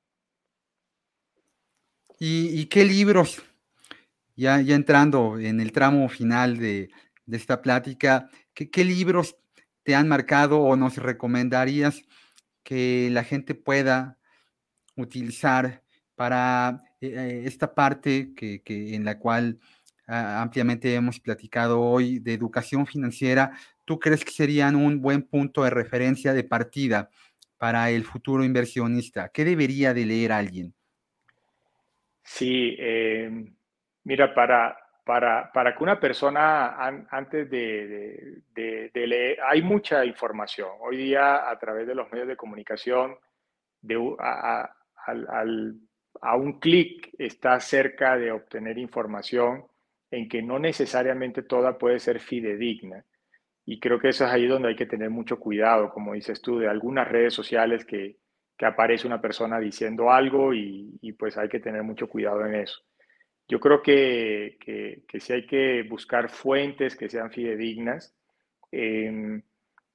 ¿Y, 2.20 2.66
qué 2.66 2.84
libros, 2.84 3.44
ya, 4.36 4.60
ya 4.62 4.74
entrando 4.74 5.38
en 5.38 5.62
el 5.62 5.72
tramo 5.72 6.10
final 6.10 6.58
de, 6.58 6.90
de 7.28 7.38
esta 7.38 7.62
plática, 7.62 8.30
¿qué, 8.54 8.84
libros 8.84 9.38
te 9.84 9.94
han 9.94 10.08
marcado 10.08 10.62
o 10.62 10.76
nos 10.76 10.98
recomendarías 10.98 12.02
que 12.64 13.10
la 13.12 13.24
gente 13.24 13.54
pueda 13.54 14.18
utilizar 14.96 15.84
para 16.16 16.82
eh, 17.02 17.44
esta 17.46 17.76
parte 17.76 18.34
que, 18.34 18.64
en 18.66 19.06
la 19.06 19.20
cual 19.20 19.60
ah, 20.08 20.42
ampliamente 20.42 20.96
hemos 20.96 21.20
platicado 21.20 21.82
hoy 21.82 22.20
de 22.20 22.34
educación 22.34 22.88
financiera, 22.88 23.52
¿tú 23.88 24.00
crees 24.00 24.26
que 24.26 24.32
serían 24.32 24.76
un 24.76 25.02
buen 25.02 25.24
punto 25.24 25.64
de 25.64 25.70
referencia 25.70 26.34
de 26.34 26.44
partida 26.44 27.10
para 27.58 27.90
el 27.90 28.04
futuro 28.04 28.44
inversionista? 28.44 29.30
¿Qué 29.30 29.46
debería 29.46 29.94
de 29.94 30.06
leer 30.06 30.34
alguien? 30.34 30.74
Sí, 32.22 32.76
em, 32.78 33.56
mira, 34.04 34.36
para, 34.36 34.78
para, 35.06 35.50
para 35.54 35.74
que 35.74 35.84
una 35.84 35.98
persona 36.02 36.76
antes 37.10 37.50
de, 37.50 38.42
de, 38.54 39.08
leer, 39.08 39.40
hay 39.48 39.62
mucha 39.62 40.04
información. 40.04 40.70
Hoy 40.82 40.98
día 40.98 41.50
a 41.50 41.58
través 41.58 41.88
de 41.88 41.96
los 41.96 42.12
medios 42.12 42.28
de 42.28 42.36
comunicación, 42.36 43.16
de, 43.82 43.96
a, 44.20 44.70
a 46.22 46.36
un 46.36 46.60
clic 46.60 47.10
está 47.18 47.58
cerca 47.62 48.18
de 48.18 48.34
obtener 48.34 48.78
información 48.78 49.66
en 50.12 50.28
que 50.28 50.42
no 50.42 50.60
necesariamente 50.60 51.42
toda 51.42 51.78
puede 51.78 52.00
ser 52.00 52.20
fidedigna. 52.20 53.06
Y 53.70 53.82
creo 53.82 54.00
que 54.00 54.08
eso 54.10 54.26
es 54.26 54.32
ahí 54.32 54.48
donde 54.48 54.70
hay 54.70 54.76
que 54.78 54.86
tener 54.86 55.10
mucho 55.10 55.40
cuidado, 55.40 55.90
como 55.90 56.14
dices 56.14 56.42
tú, 56.42 56.58
de 56.58 56.70
algunas 56.70 57.06
redes 57.06 57.34
sociales 57.34 57.84
que, 57.84 58.16
que 58.58 58.66
aparece 58.66 59.06
una 59.06 59.22
persona 59.22 59.60
diciendo 59.60 60.10
algo 60.10 60.54
y, 60.54 60.98
y, 61.02 61.12
pues 61.12 61.38
hay 61.38 61.50
que 61.50 61.60
tener 61.60 61.84
mucho 61.84 62.08
cuidado 62.08 62.46
en 62.46 62.56
eso. 62.56 62.80
Yo 63.46 63.60
creo 63.60 63.82
que, 63.82 64.58
que, 64.62 65.04
que 65.06 65.20
sí 65.20 65.34
hay 65.34 65.46
que 65.46 65.84
buscar 65.84 66.30
fuentes 66.30 66.96
que 66.96 67.10
sean 67.10 67.30
fidedignas. 67.30 68.16
Em, 68.72 69.42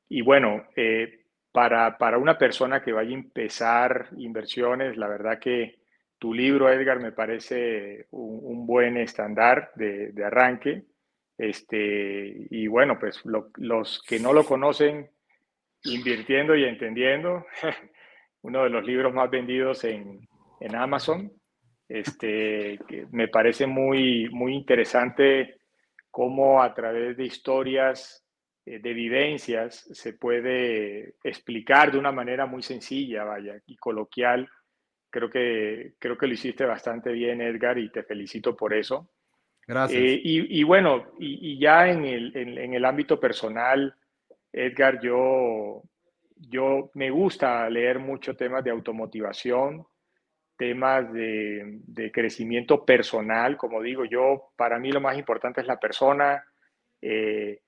y 0.06 0.20
bueno, 0.20 0.64
eh, 0.76 1.24
para, 1.50 1.96
para, 1.96 2.18
una 2.18 2.36
persona 2.36 2.82
que 2.82 2.92
vaya 2.92 3.10
a 3.10 3.14
empezar 3.14 4.10
inversiones, 4.18 4.98
la 4.98 5.08
verdad 5.08 5.38
que 5.38 5.80
tu 6.18 6.34
libro, 6.34 6.70
Edgar, 6.70 7.00
me 7.00 7.12
parece 7.12 8.06
un, 8.10 8.66
buen 8.66 8.98
estándar 8.98 9.72
de, 9.76 10.12
de, 10.12 10.24
arranque. 10.26 10.84
Este, 11.43 12.47
y 12.51 12.68
bueno, 12.68 13.01
pues 13.01 13.20
los 13.57 14.01
que 14.05 14.20
no 14.20 14.32
lo 14.32 14.45
conocen, 14.45 15.11
invirtiendo 15.82 16.55
y 16.55 16.62
entendiendo, 16.62 17.45
uno 18.43 18.62
de 18.62 18.70
los 18.70 18.84
libros 18.84 19.12
más 19.12 19.28
vendidos 19.28 19.82
en, 19.82 20.20
en 20.61 20.76
Amazon. 20.76 21.32
Este, 21.88 22.78
me 23.11 23.26
parece 23.26 23.66
muy, 23.66 24.28
muy 24.30 24.55
interesante 24.55 25.57
cómo 26.12 26.62
a 26.62 26.72
través 26.74 27.16
de 27.16 27.24
historias, 27.24 28.24
eh, 28.64 28.78
de 28.78 28.93
vivencias, 28.93 29.88
se 29.93 30.12
puede 30.12 31.16
explicar 31.24 31.90
de 31.90 31.99
una 31.99 32.12
manera 32.12 32.47
muy 32.47 32.62
sencilla, 32.62 33.24
vaya, 33.24 33.61
y 33.66 33.76
coloquial. 33.78 34.49
Creo 35.11 35.28
que, 35.28 35.95
creo 35.99 36.16
que 36.16 36.28
lo 36.28 36.34
hiciste 36.34 36.64
bastante 36.64 37.11
bien, 37.11 37.40
Edgar, 37.40 37.78
y 37.78 37.90
te 37.90 38.05
felicito 38.05 38.55
por 38.55 38.72
eso. 38.74 39.11
Gracias. 39.66 40.00
Eh, 40.00 40.20
y, 40.22 40.62
bueno, 40.64 41.12
y, 41.18 41.58
ya 41.58 41.88
en 41.88 42.04
el, 42.04 42.36
en 42.36 42.74
el 42.74 42.84
ámbito 42.84 43.18
personal, 43.20 43.94
Edgar, 44.52 45.00
yo, 45.00 45.82
yo 46.36 46.90
me 46.94 47.10
gusta 47.10 47.68
leer 47.70 47.98
mucho 47.98 48.36
temas 48.36 48.62
de 48.64 48.70
automotivación, 48.70 49.86
temas 50.56 51.12
de, 51.12 52.10
crecimiento 52.12 52.84
personal, 52.84 53.56
como 53.56 53.82
digo 53.82 54.04
yo, 54.04 54.52
para 54.56 54.78
mí 54.78 54.92
lo 54.92 55.00
más 55.00 55.16
importante 55.16 55.60
es 55.60 55.66
la 55.66 55.80
persona, 55.80 56.44
eh, 57.00 57.60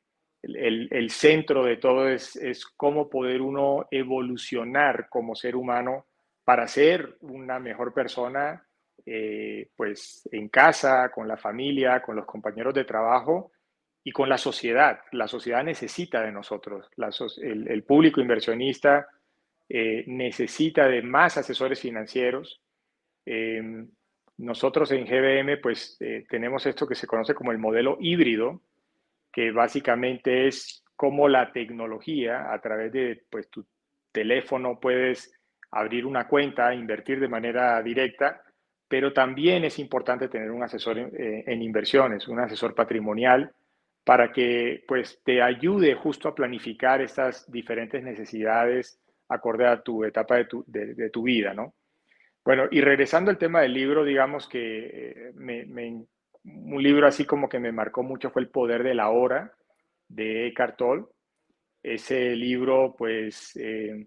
el, 0.42 1.10
centro 1.10 1.64
de 1.64 1.78
todo 1.78 2.08
es, 2.08 2.36
es, 2.36 2.66
cómo 2.66 3.08
poder 3.08 3.40
uno 3.40 3.88
evolucionar 3.90 5.08
como 5.08 5.34
ser 5.34 5.56
humano 5.56 6.06
para 6.44 6.68
ser 6.68 7.16
una 7.20 7.58
mejor 7.58 7.94
persona, 7.94 8.66
eh, 9.06 9.68
pues 9.76 10.28
en 10.32 10.48
casa, 10.48 11.10
con 11.10 11.28
la 11.28 11.36
familia, 11.36 12.02
con 12.02 12.16
los 12.16 12.26
compañeros 12.26 12.74
de 12.74 12.84
trabajo 12.84 13.52
y 14.02 14.12
con 14.12 14.28
la 14.28 14.38
sociedad. 14.38 15.00
La 15.12 15.28
sociedad 15.28 15.64
necesita 15.64 16.22
de 16.22 16.32
nosotros, 16.32 16.90
el, 17.38 17.82
público 17.84 18.20
inversionista 18.20 19.08
eh, 19.68 20.04
necesita 20.06 20.88
de 20.88 21.02
más 21.02 21.38
asesores 21.38 21.80
financieros, 21.80 22.60
Em, 23.26 23.88
nosotros 24.38 24.90
en 24.92 25.06
GBM 25.06 25.58
pues 25.58 25.96
eh, 26.00 26.26
tenemos 26.28 26.66
esto 26.66 26.86
que 26.86 26.94
se 26.94 27.06
conoce 27.06 27.34
como 27.34 27.52
el 27.52 27.58
modelo 27.58 27.96
híbrido, 28.00 28.60
que 29.32 29.50
básicamente 29.50 30.46
es 30.48 30.84
como 30.96 31.28
la 31.28 31.52
tecnología 31.52 32.52
a 32.52 32.60
través 32.60 32.92
de 32.92 33.24
pues, 33.30 33.48
tu 33.48 33.66
teléfono 34.12 34.78
puedes 34.78 35.32
abrir 35.70 36.06
una 36.06 36.28
cuenta, 36.28 36.74
invertir 36.74 37.18
de 37.20 37.28
manera 37.28 37.82
directa, 37.82 38.43
pero 38.94 39.12
también 39.12 39.64
es 39.64 39.80
importante 39.80 40.28
tener 40.28 40.52
un 40.52 40.62
asesor 40.62 40.96
en, 40.98 41.10
eh, 41.18 41.42
en 41.48 41.62
inversiones, 41.62 42.28
un 42.28 42.38
asesor 42.38 42.76
patrimonial, 42.76 43.52
para 44.04 44.30
que 44.30 44.84
pues 44.86 45.20
te 45.24 45.42
ayude 45.42 45.96
justo 45.96 46.28
a 46.28 46.34
planificar 46.36 47.00
estas 47.00 47.50
diferentes 47.50 48.04
necesidades 48.04 49.00
acorde 49.28 49.66
a 49.66 49.82
tu 49.82 50.04
etapa 50.04 50.36
de 50.36 50.44
tu, 50.44 50.62
de, 50.68 50.94
de 50.94 51.10
tu 51.10 51.24
vida, 51.24 51.52
¿no? 51.52 51.74
Bueno, 52.44 52.68
y 52.70 52.80
regresando 52.82 53.32
al 53.32 53.36
tema 53.36 53.62
del 53.62 53.74
libro, 53.74 54.04
digamos 54.04 54.48
que 54.48 54.52
eh, 54.94 56.06
un 56.44 56.80
libro 56.80 57.08
así 57.08 57.24
como 57.24 57.48
que 57.48 57.58
me 57.58 57.72
marcó 57.72 58.04
mucho 58.04 58.30
fue 58.30 58.42
El 58.42 58.48
Poder 58.48 58.84
de 58.84 58.94
la 58.94 59.10
Hora 59.10 59.52
de 60.06 60.46
Eckhart 60.46 60.76
Tolle. 60.76 61.06
Ese 61.82 62.36
libro, 62.36 62.94
pues, 62.96 63.56
eh, 63.56 64.06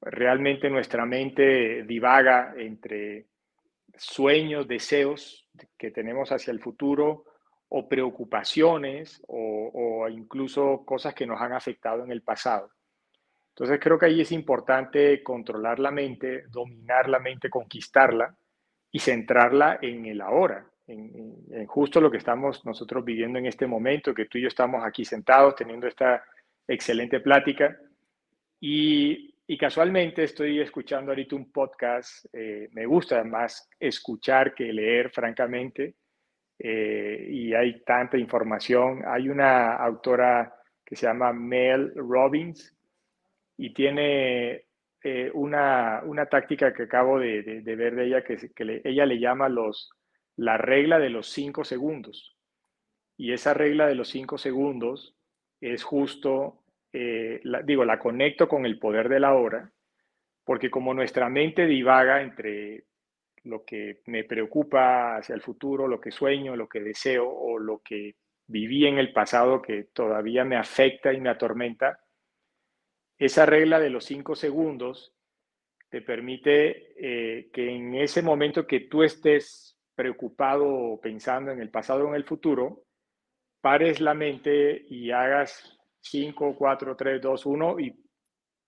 realmente 0.00 0.70
nuestra 0.70 1.04
mente 1.06 1.82
divaga 1.82 2.54
entre 2.56 3.31
sueños, 3.96 4.68
deseos 4.68 5.48
que 5.76 5.90
tenemos 5.90 6.32
hacia 6.32 6.52
el 6.52 6.60
futuro 6.60 7.24
o 7.68 7.88
preocupaciones 7.88 9.22
o 9.28 10.08
incluso 10.08 10.84
cosas 10.84 11.14
que 11.14 11.26
nos 11.26 11.40
han 11.40 11.52
afectado 11.52 12.04
en 12.04 12.12
el 12.12 12.22
pasado. 12.22 12.70
Entonces 13.54 13.78
creo 13.80 13.98
que 13.98 14.06
ahí 14.06 14.20
es 14.20 14.32
importante 14.32 15.22
controlar 15.22 15.78
la 15.78 15.90
mente, 15.90 16.44
dominar 16.48 17.08
la 17.08 17.18
mente, 17.18 17.50
conquistarla 17.50 18.34
y 18.90 18.98
centrarla 18.98 19.78
en 19.82 20.06
el 20.06 20.22
ahora, 20.22 20.66
en, 20.86 21.66
justo 21.66 22.00
lo 22.00 22.10
que 22.10 22.16
estamos 22.16 22.64
nosotros 22.64 23.04
viviendo 23.04 23.38
en 23.38 23.46
este 23.46 23.66
momento, 23.66 24.14
que 24.14 24.24
tú 24.24 24.38
y 24.38 24.42
yo 24.42 24.48
estamos 24.48 24.82
aquí 24.84 25.04
sentados 25.04 25.54
teniendo 25.54 25.86
esta 25.86 26.24
excelente 26.66 27.20
plática. 27.20 27.76
Y, 28.58 29.31
casualmente 29.58 30.24
estoy 30.24 30.60
escuchando 30.60 31.10
ahorita 31.10 31.36
un 31.36 31.50
podcast, 31.50 32.26
eh, 32.32 32.68
me 32.72 32.86
gusta 32.86 33.22
más 33.24 33.68
escuchar 33.78 34.54
que 34.54 34.72
leer, 34.72 35.10
francamente, 35.10 35.96
eh, 36.58 37.26
y 37.28 37.54
hay 37.54 37.82
tanta 37.82 38.16
información. 38.16 39.02
Hay 39.06 39.28
una 39.28 39.76
autora 39.76 40.54
que 40.84 40.96
se 40.96 41.06
llama 41.06 41.32
Mel 41.32 41.92
Robbins, 41.94 42.74
y 43.56 43.72
tiene 43.72 44.64
eh, 45.02 45.30
una, 45.34 46.02
táctica 46.30 46.72
que 46.72 46.84
acabo 46.84 47.18
de, 47.18 47.62
ver 47.64 47.94
de 47.94 48.06
ella 48.06 48.24
que, 48.24 48.50
ella 48.84 49.06
le 49.06 49.18
llama 49.18 49.48
los, 49.48 49.90
la 50.36 50.56
regla 50.56 50.98
de 50.98 51.10
los 51.10 51.28
cinco 51.28 51.64
segundos. 51.64 52.36
Y 53.16 53.32
esa 53.32 53.54
regla 53.54 53.86
de 53.86 53.94
los 53.94 54.08
cinco 54.08 54.38
segundos 54.38 55.14
es 55.60 55.84
justo, 55.84 56.61
eh, 56.92 57.40
digo, 57.64 57.84
la 57.84 57.98
conecto 57.98 58.48
con 58.48 58.66
el 58.66 58.78
poder 58.78 59.08
de 59.08 59.20
la 59.20 59.34
hora, 59.34 59.70
porque 60.44 60.70
como 60.70 60.94
nuestra 60.94 61.28
mente 61.28 61.66
divaga 61.66 62.20
entre 62.20 62.84
lo 63.44 63.64
que 63.64 64.02
me 64.06 64.24
preocupa 64.24 65.16
hacia 65.16 65.34
el 65.34 65.40
futuro, 65.40 65.88
lo 65.88 66.00
que 66.00 66.10
sueño, 66.10 66.56
lo 66.56 66.68
que 66.68 66.80
deseo 66.80 67.28
o 67.28 67.58
lo 67.58 67.80
que 67.80 68.16
viví 68.46 68.86
en 68.86 68.98
el 68.98 69.12
pasado 69.12 69.62
que 69.62 69.84
todavía 69.92 70.44
me 70.44 70.56
afecta 70.56 71.12
y 71.12 71.20
me 71.20 71.30
atormenta, 71.30 72.00
esa 73.18 73.46
regla 73.46 73.78
de 73.80 73.90
los 73.90 74.04
cinco 74.04 74.34
segundos 74.34 75.14
te 75.88 76.02
permite 76.02 76.94
eh, 76.96 77.50
que 77.52 77.70
en 77.70 77.94
ese 77.94 78.22
momento 78.22 78.66
que 78.66 78.80
tú 78.80 79.02
estés 79.02 79.78
preocupado 79.94 80.66
o 80.66 81.00
pensando 81.00 81.50
en 81.50 81.60
el 81.60 81.70
pasado 81.70 82.04
o 82.04 82.08
en 82.08 82.14
el 82.14 82.24
futuro, 82.24 82.84
pares 83.60 84.00
la 84.00 84.14
mente 84.14 84.84
y 84.88 85.10
hagas 85.10 85.78
5, 86.02 86.56
4, 86.56 86.96
3, 86.96 87.22
2, 87.22 87.46
1 87.46 87.80
y, 87.80 87.96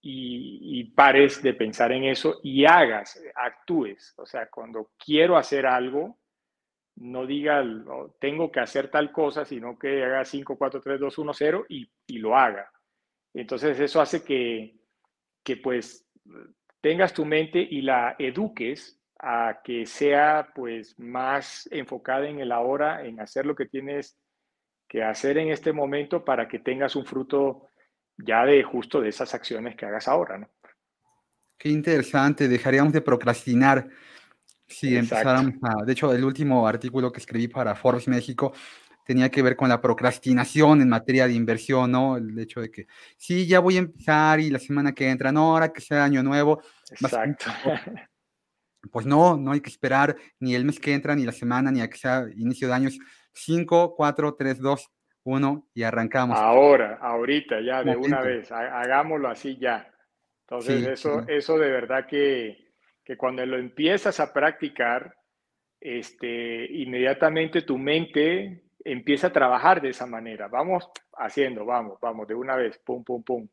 y, 0.02 0.84
pares 0.92 1.42
de 1.42 1.54
pensar 1.54 1.92
en 1.92 2.04
eso 2.04 2.40
y 2.42 2.64
hagas, 2.64 3.20
actúes. 3.34 4.14
O 4.18 4.26
sea, 4.26 4.48
cuando 4.48 4.92
quiero 4.98 5.36
hacer 5.36 5.66
algo, 5.66 6.18
no 6.96 7.26
diga 7.26 7.64
tengo 8.20 8.52
que 8.52 8.60
hacer 8.60 8.88
tal 8.88 9.10
cosa, 9.10 9.44
sino 9.44 9.78
que 9.78 10.04
haga 10.04 10.24
5, 10.24 10.56
4, 10.56 10.80
3, 10.80 11.00
2, 11.00 11.18
1, 11.18 11.32
0 11.34 11.66
y, 11.68 11.90
y 12.06 12.18
lo 12.18 12.36
haga. 12.36 12.70
Entonces 13.34 13.80
eso 13.80 14.00
hace 14.00 14.22
que, 14.22 14.76
que 15.42 15.56
pues 15.56 16.06
tengas 16.80 17.12
tu 17.12 17.24
mente 17.24 17.58
y 17.58 17.82
la 17.82 18.14
eduques 18.18 19.00
a 19.18 19.60
que 19.64 19.86
sea 19.86 20.52
pues 20.54 20.98
más 20.98 21.66
enfocada 21.72 22.28
en 22.28 22.40
el 22.40 22.52
ahora, 22.52 23.04
en 23.04 23.20
hacer 23.20 23.46
lo 23.46 23.54
que 23.54 23.66
tienes 23.66 24.18
que 24.88 25.02
hacer 25.02 25.38
en 25.38 25.48
este 25.48 25.72
momento 25.72 26.24
para 26.24 26.48
que 26.48 26.58
tengas 26.58 26.96
un 26.96 27.04
fruto 27.04 27.68
ya 28.16 28.44
de 28.44 28.62
justo 28.62 29.00
de 29.00 29.08
esas 29.08 29.34
acciones 29.34 29.76
que 29.76 29.86
hagas 29.86 30.08
ahora, 30.08 30.38
¿no? 30.38 30.48
Qué 31.58 31.68
interesante, 31.68 32.48
dejaríamos 32.48 32.92
de 32.92 33.00
procrastinar 33.00 33.88
si 34.66 34.96
empezáramos 34.96 35.54
a... 35.62 35.84
De 35.84 35.92
hecho, 35.92 36.12
el 36.12 36.24
último 36.24 36.66
artículo 36.66 37.12
que 37.12 37.20
escribí 37.20 37.48
para 37.48 37.74
Forbes 37.74 38.08
México 38.08 38.52
tenía 39.04 39.30
que 39.30 39.42
ver 39.42 39.56
con 39.56 39.68
la 39.68 39.80
procrastinación 39.80 40.80
en 40.80 40.88
materia 40.88 41.26
de 41.26 41.34
inversión, 41.34 41.92
¿no? 41.92 42.16
El 42.16 42.38
hecho 42.38 42.60
de 42.60 42.70
que, 42.70 42.86
sí, 43.16 43.46
ya 43.46 43.60
voy 43.60 43.76
a 43.76 43.80
empezar 43.80 44.40
y 44.40 44.50
la 44.50 44.58
semana 44.58 44.92
que 44.92 45.08
entra, 45.08 45.30
no, 45.30 45.52
ahora 45.52 45.72
que 45.72 45.80
sea 45.80 46.04
año 46.04 46.22
nuevo. 46.22 46.62
Exacto. 46.90 47.46
Pues 48.90 49.06
no, 49.06 49.36
no 49.36 49.52
hay 49.52 49.60
que 49.60 49.70
esperar 49.70 50.16
ni 50.40 50.54
el 50.54 50.64
mes 50.64 50.78
que 50.78 50.92
entra, 50.92 51.14
ni 51.14 51.24
la 51.24 51.32
semana, 51.32 51.70
ni 51.70 51.80
a 51.80 51.88
que 51.88 51.96
sea 51.96 52.26
inicio 52.36 52.68
de 52.68 52.74
años. 52.74 52.98
5, 53.34 53.94
4, 53.96 54.34
3, 54.36 54.60
2, 54.60 54.90
1 55.24 55.68
y 55.74 55.82
arrancamos. 55.82 56.38
Ahora, 56.38 56.98
ahorita, 57.00 57.60
ya 57.60 57.82
de 57.82 57.96
una 57.96 58.20
vez, 58.20 58.50
hagámoslo 58.52 59.28
así 59.28 59.58
ya. 59.58 59.90
Entonces, 60.46 60.86
eso, 60.86 61.24
eso 61.26 61.58
de 61.58 61.70
verdad 61.70 62.06
que, 62.06 62.72
que 63.02 63.16
cuando 63.16 63.44
lo 63.46 63.56
empiezas 63.56 64.20
a 64.20 64.32
practicar, 64.32 65.16
este, 65.80 66.66
inmediatamente 66.72 67.62
tu 67.62 67.78
mente 67.78 68.64
empieza 68.84 69.28
a 69.28 69.32
trabajar 69.32 69.80
de 69.80 69.90
esa 69.90 70.06
manera. 70.06 70.48
Vamos 70.48 70.90
haciendo, 71.16 71.64
vamos, 71.64 71.98
vamos, 72.00 72.28
de 72.28 72.34
una 72.34 72.56
vez, 72.56 72.78
pum, 72.78 73.02
pum, 73.02 73.22
pum. 73.22 73.48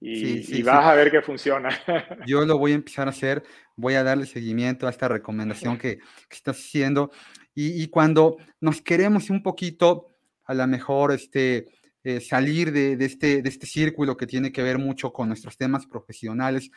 Y, 0.00 0.62
vas 0.62 0.86
a 0.86 0.94
ver 0.94 1.10
que 1.10 1.20
funciona. 1.20 1.68
Yo 2.26 2.44
lo 2.46 2.58
voy 2.58 2.72
a 2.72 2.76
empezar 2.76 3.06
a 3.06 3.10
hacer, 3.10 3.42
voy 3.76 3.94
a 3.94 4.02
darle 4.02 4.24
seguimiento 4.24 4.86
a 4.86 4.90
esta 4.90 5.08
recomendación 5.08 5.76
que, 5.76 5.98
que 5.98 6.36
estás 6.36 6.58
haciendo. 6.58 7.10
Y, 7.54 7.88
cuando 7.88 8.38
nos 8.60 8.80
queremos 8.80 9.28
un 9.28 9.42
poquito, 9.42 10.08
a 10.44 10.54
lo 10.54 10.66
mejor, 10.66 11.12
este, 11.12 11.66
eh, 12.02 12.20
salir 12.20 12.72
de, 12.72 12.96
de, 12.96 13.04
este, 13.04 13.42
de 13.42 13.48
este 13.48 13.66
círculo 13.66 14.16
que 14.16 14.26
tiene 14.26 14.50
que 14.50 14.62
ver 14.62 14.78
mucho 14.78 15.12
con 15.12 15.28
nuestros 15.28 15.58
temas 15.58 15.86
profesionales, 15.86 16.70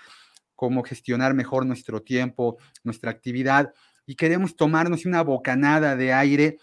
cómo 0.55 0.84
gestionar 0.84 1.34
mejor 1.34 1.65
nuestro 1.65 2.01
tiempo, 2.01 2.57
nuestra 2.84 3.11
actividad, 3.11 3.74
y 4.05 4.15
queremos 4.15 4.57
tomarnos 4.57 5.05
una 5.05 5.21
bocanada 5.21 5.95
de 5.95 6.11
aire 6.11 6.57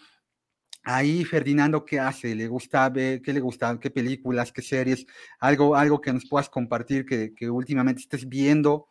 Ahí 0.83 1.25
Ferdinando, 1.25 1.85
¿qué 1.85 1.99
hace? 2.01 2.35
¿Le 2.35 2.49
gusta 2.49 2.89
ver? 2.89 3.21
¿Qué 3.21 3.33
le 3.33 3.41
gusta? 3.41 3.79
¿Qué 3.79 3.91
películas? 3.91 4.51
¿Qué 4.53 4.63
series? 4.63 5.07
Algo, 5.39 5.77
algo 5.77 6.01
que 6.01 6.13
nos 6.13 6.27
puedas 6.27 6.49
compartir 6.49 7.05
que, 7.05 7.35
que 7.35 7.51
últimamente 7.51 8.01
estés 8.01 8.29
viendo 8.29 8.89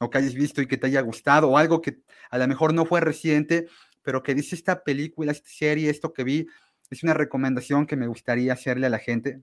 o 0.00 0.10
que 0.10 0.18
hayas 0.18 0.34
visto 0.34 0.60
y 0.60 0.66
que 0.66 0.76
te 0.76 0.88
haya 0.88 1.00
gustado 1.02 1.50
o 1.50 1.58
algo 1.58 1.80
que 1.80 1.98
a 2.30 2.38
lo 2.38 2.48
mejor 2.48 2.74
no 2.74 2.84
fue 2.84 3.00
reciente, 3.00 3.66
pero 4.02 4.22
que 4.22 4.34
dice 4.34 4.56
esta 4.56 4.82
película, 4.82 5.30
esta 5.30 5.48
serie, 5.48 5.90
esto 5.90 6.12
que 6.12 6.24
vi, 6.24 6.46
es 6.90 7.02
una 7.04 7.14
recomendación 7.14 7.86
que 7.86 7.96
me 7.96 8.08
gustaría 8.08 8.52
hacerle 8.52 8.86
a 8.86 8.90
la 8.90 8.98
gente. 8.98 9.42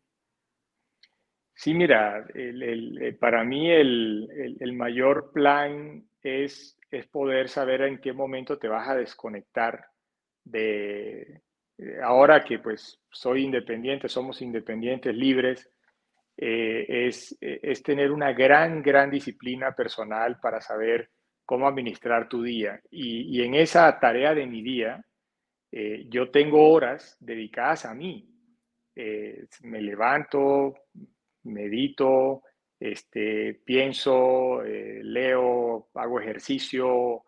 Sí, 1.54 1.74
mira, 1.74 2.28
eh, 2.36 3.18
para 3.20 3.44
mí 3.44 3.72
el, 3.72 4.58
el, 4.60 4.74
mayor 4.74 5.32
plan 5.32 6.08
es, 6.22 6.78
es 6.92 7.08
poder 7.08 7.50
saber 7.50 7.82
en 7.82 8.00
qué 8.00 8.14
momento 8.14 8.60
te 8.60 8.68
vas 8.68 8.88
a 8.88 8.96
desconectar 8.96 9.88
de, 10.44 11.42
ahora 12.04 12.44
que 12.44 12.60
pues 12.60 13.00
soy 13.12 13.44
independiente, 13.44 14.10
somos 14.10 14.42
independientes, 14.42 15.16
libres, 15.16 15.70
eh, 16.40 17.08
es, 17.08 17.36
eh, 17.42 17.60
es, 17.64 17.82
tener 17.82 18.12
una 18.12 18.32
gran, 18.32 18.84
gran 18.84 19.10
disciplina 19.10 19.74
personal 19.74 20.40
para 20.40 20.62
saber 20.62 21.10
cómo 21.44 21.68
administrar 21.68 22.30
tu 22.30 22.44
día. 22.44 22.80
Y, 22.92 23.42
en 23.42 23.56
esa 23.56 24.00
tarea 24.00 24.36
de 24.36 24.46
mi 24.46 24.62
día, 24.62 25.04
yo 26.10 26.32
tengo 26.32 26.70
horas 26.72 27.18
dedicadas 27.20 27.86
a 27.86 27.94
mí. 27.94 28.28
me 29.64 29.82
levanto, 29.82 30.74
medito, 31.44 32.44
este, 32.80 33.62
pienso, 33.66 34.62
leo, 34.64 35.90
hago 35.94 36.20
ejercicio, 36.20 37.24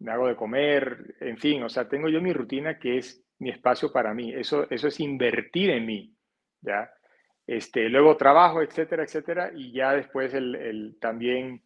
me 0.00 0.12
hago 0.12 0.28
de 0.28 0.36
comer, 0.36 1.16
en 1.20 1.38
fin, 1.38 1.62
o 1.62 1.68
sea, 1.68 1.88
tengo 1.88 2.08
yo 2.08 2.20
mi 2.20 2.32
rutina 2.32 2.78
que 2.78 2.98
es 2.98 3.22
mi 3.40 3.50
espacio 3.50 3.92
para 3.92 4.14
mí. 4.14 4.32
Eso, 4.32 4.66
eso 4.70 4.88
es 4.88 5.00
invertir 5.00 5.70
en 5.70 5.86
mí, 5.86 6.14
¿ya? 6.60 6.90
Este, 7.46 7.88
luego 7.88 8.16
trabajo, 8.16 8.62
etcétera, 8.62 9.02
etcétera, 9.02 9.50
y 9.54 9.72
ya 9.72 9.92
después 9.92 10.32
el, 10.34 10.96
también 11.00 11.62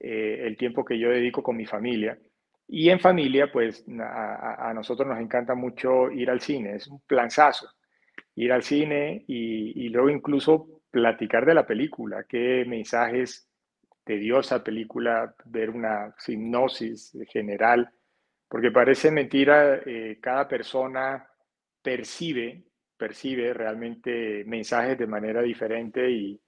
eh, 0.00 0.42
el 0.44 0.56
tiempo 0.56 0.84
que 0.84 0.98
yo 0.98 1.10
dedico 1.10 1.42
con 1.42 1.56
mi 1.56 1.66
familia. 1.66 2.18
Y 2.66 2.90
en 2.90 3.00
familia, 3.00 3.50
pues 3.52 3.84
a, 4.00 4.72
nosotros 4.74 5.08
nos 5.08 5.20
encanta 5.20 5.54
mucho 5.54 6.10
ir 6.10 6.28
al 6.28 6.40
cine, 6.40 6.74
es 6.74 6.88
un 6.88 7.00
planzazo. 7.06 7.68
Ir 8.34 8.52
al 8.52 8.62
cine 8.62 9.24
y, 9.26 9.86
y 9.86 9.88
luego 9.88 10.10
incluso 10.10 10.82
platicar 10.90 11.46
de 11.46 11.54
la 11.54 11.66
película, 11.66 12.24
qué 12.28 12.64
mensajes 12.66 13.48
te 14.04 14.16
dio 14.16 14.40
esa 14.40 14.64
película, 14.64 15.34
ver 15.44 15.70
una 15.70 16.14
hipnosis 16.26 17.16
general 17.28 17.90
porque 18.48 18.70
parece 18.70 19.10
mentira, 19.10 19.80
eh, 19.84 20.18
cada 20.20 20.48
persona 20.48 21.28
percibe, 21.82 22.64
percibe 22.96 23.52
realmente 23.52 24.44
mensajes 24.46 24.98
de 24.98 25.06
manera 25.06 25.42
diferente 25.42 26.10
y, 26.10 26.40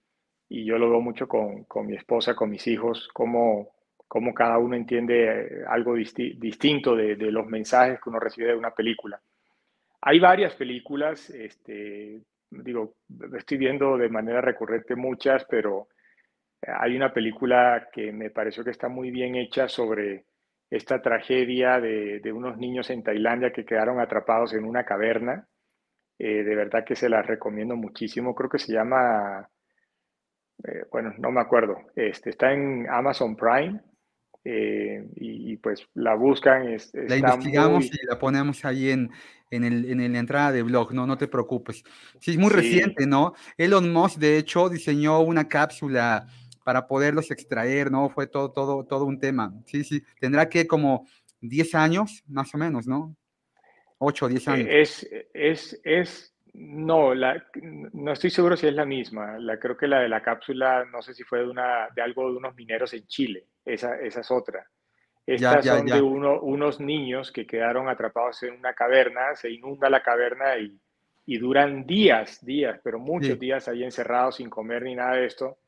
y 0.49 0.65
yo 0.65 0.79
lo 0.79 0.91
veo 0.91 1.01
mucho 1.01 1.29
con, 1.29 1.65
con, 1.65 1.87
mi 1.87 1.95
esposa, 1.95 2.35
con 2.35 2.51
mis 2.51 2.67
hijos, 2.67 3.09
cómo, 3.13 3.73
cómo 4.09 4.35
cada 4.35 4.59
uno 4.59 4.77
entiende 4.77 5.65
algo 5.69 5.95
distinto 5.95 6.97
de, 6.97 7.17
de, 7.17 7.31
los 7.31 7.47
mensajes 7.47 8.01
que 8.01 8.09
uno 8.09 8.19
recibe 8.19 8.49
de 8.49 8.57
una 8.57 8.73
película. 8.73 9.21
Hay 10.01 10.19
varias 10.19 10.55
películas, 10.55 11.29
este, 11.31 12.23
digo, 12.51 12.95
estoy 13.37 13.59
viendo 13.59 13.99
de 13.99 14.09
manera 14.09 14.41
recurrente 14.41 14.97
muchas, 14.97 15.45
pero 15.45 15.89
hay 16.63 16.97
una 16.97 17.13
película 17.13 17.89
que 17.93 18.11
me 18.11 18.31
pareció 18.31 18.65
que 18.65 18.71
está 18.71 18.89
muy 18.89 19.11
bien 19.11 19.35
hecha 19.37 19.69
sobre 19.69 20.25
esta 20.71 21.03
tragedia 21.03 21.81
de, 21.81 22.33
unos 22.33 22.57
niños 22.57 22.91
en 22.91 23.03
Tailandia 23.03 23.53
que 23.53 23.65
quedaron 23.65 24.01
atrapados 24.01 24.55
en 24.55 24.65
una 24.65 24.85
caverna. 24.85 25.49
Eh, 26.19 26.45
de 26.45 26.55
verdad 26.55 26.85
que 26.85 26.95
se 26.95 27.09
la 27.09 27.23
recomiendo 27.23 27.75
muchísimo. 27.77 28.35
Creo 28.35 28.49
que 28.49 28.59
se 28.59 28.73
llama, 28.73 29.49
eh, 30.65 30.85
bueno, 30.93 31.13
no 31.19 31.33
me 31.33 31.41
acuerdo. 31.41 31.77
Este, 31.97 32.31
está 32.31 32.53
en 32.53 32.89
Amazon 32.89 33.37
Prime. 33.37 33.81
Eh, 34.43 35.07
y, 35.17 35.59
pues 35.59 35.87
la 35.93 36.15
buscan. 36.15 36.65
la 36.65 37.17
investigamos 37.17 37.85
y 37.85 38.07
la 38.07 38.19
ponemos 38.19 38.65
ahí 38.65 38.91
en, 38.91 39.11
en, 39.51 39.65
el, 39.65 39.85
en, 39.85 40.13
la 40.13 40.19
entrada 40.19 40.53
de 40.53 40.63
blog, 40.63 40.95
no, 40.95 41.07
no 41.07 41.19
te 41.19 41.29
preocupes. 41.29 41.85
Sí, 42.21 42.31
es 42.31 42.39
muy 42.39 42.49
reciente, 42.49 43.07
¿no? 43.07 43.35
Elon 43.59 43.93
Musk, 43.93 44.19
de 44.19 44.39
hecho, 44.39 44.71
diseñó 44.71 45.21
una 45.21 45.47
cápsula 45.47 46.27
para 46.65 46.87
poderlos 46.87 47.31
extraer, 47.31 47.91
¿no? 47.91 48.11
Fue 48.11 48.27
todo, 48.27 48.53
todo, 48.53 48.85
todo 48.85 49.05
un 49.05 49.19
tema. 49.19 49.53
Sí, 49.67 49.85
sí, 49.85 50.03
tendrá 50.19 50.49
que 50.49 50.67
como 50.67 51.07
10 51.41 51.75
años, 51.75 52.23
más 52.29 52.55
o 52.55 52.59
menos, 52.59 52.87
¿no? 52.87 53.17
8 53.99 54.27
o 54.27 54.29
10 54.29 54.49
años. 54.49 54.69
Es, 54.71 55.09
es, 55.35 55.81
es, 55.85 56.35
no, 56.55 57.15
la, 57.15 57.45
no 57.93 58.13
estoy 58.13 58.31
seguro 58.31 58.57
si 58.57 58.67
es 58.67 58.75
la 58.75 58.85
misma. 58.85 59.39
La, 59.39 59.59
creo 59.59 59.77
que 59.77 59.87
la 59.87 60.01
de 60.01 60.09
la 60.09 60.23
cápsula, 60.23 60.85
no 60.85 61.03
sé 61.03 61.15
si 61.15 61.23
fue 61.23 61.41
de, 61.41 61.49
una, 61.49 61.89
de 61.95 62.03
algo 62.03 62.31
de 62.31 62.37
unos 62.37 62.55
mineros 62.55 62.93
en 62.95 63.07
Chile. 63.07 63.47
Esa, 63.65 63.97
esa 64.01 64.21
es 64.21 64.31
otra. 64.31 64.67
Estas 65.27 65.65
son 65.65 65.87
de 65.87 66.01
uno, 66.01 66.41
unos 66.41 66.81
niños 66.81 67.31
que 67.31 67.47
quedaron 67.47 67.89
atrapados 67.89 68.43
en 68.43 68.55
una 68.55 68.75
caverna, 68.75 69.35
se 69.35 69.51
inunda 69.51 69.89
la 69.89 70.03
caverna 70.03 70.59
y, 70.59 70.77
y 71.27 71.39
duran 71.39 71.87
días, 71.87 72.45
días, 72.45 72.81
pero 72.83 72.99
muchos 72.99 73.39
días 73.39 73.69
ahí 73.69 73.85
encerrados 73.85 74.37
sin 74.37 74.51
comer 74.51 74.83
ni 74.83 74.97
nada 74.97 75.17
de 75.17 75.27
esto 75.27 75.59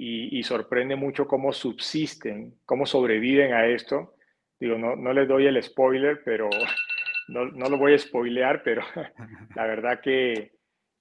y, 0.00 0.42
sorprende 0.44 0.94
mucho 0.94 1.26
cómo 1.26 1.52
subsisten, 1.52 2.54
cómo 2.64 2.86
sobreviven 2.86 3.52
a 3.52 3.66
esto. 3.66 4.14
Digo, 4.60 4.78
no, 4.78 4.94
no 4.94 5.12
les 5.12 5.26
doy 5.26 5.46
el 5.46 5.60
spoiler, 5.60 6.22
pero 6.24 6.48
no, 7.28 7.46
no 7.46 7.68
lo 7.68 7.78
voy 7.78 7.94
a 7.94 7.98
spoilear, 7.98 8.62
pero 8.62 8.82
la 9.56 9.66
verdad 9.66 10.00
que 10.00 10.52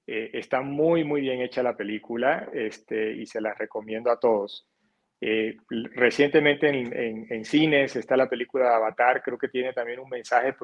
eh, 0.08 0.32
está 0.34 0.62
muy, 0.62 1.04
muy 1.04 1.22
bien 1.22 1.42
hecha 1.42 1.62
la 1.62 1.78
película 1.78 2.50
este, 2.52 3.12
y 3.14 3.28
se 3.28 3.40
la 3.40 3.54
recomiendo 3.54 4.10
a 4.10 4.20
todos. 4.20 4.68
Eh, 5.22 5.58
recientemente 5.70 6.68
en, 6.68 7.28
en, 7.30 7.46
cines 7.46 7.96
está 7.96 8.18
la 8.18 8.30
película 8.30 8.70
de 8.70 8.76
Avatar, 8.76 9.22
creo 9.22 9.38
que 9.38 9.48
tiene 9.48 9.74
también 9.74 10.00
un 10.00 10.10
mensaje 10.10 10.56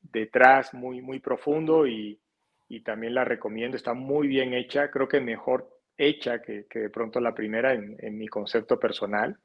detrás 0.00 0.72
muy, 0.72 1.02
muy 1.02 1.20
profundo 1.20 1.86
y, 1.86 2.18
y 2.66 2.80
también 2.80 3.14
la 3.14 3.24
recomiendo, 3.24 3.76
está 3.76 3.92
muy 3.92 4.26
bien 4.26 4.54
hecha, 4.54 4.90
creo 4.90 5.08
que 5.08 5.20
mejor 5.20 5.73
hecha 5.96 6.40
que, 6.40 6.66
de 6.72 6.90
pronto 6.90 7.20
la 7.20 7.34
primera 7.34 7.72
en, 7.72 8.18
mi 8.18 8.28
concepto 8.28 8.78
personal. 8.78 9.36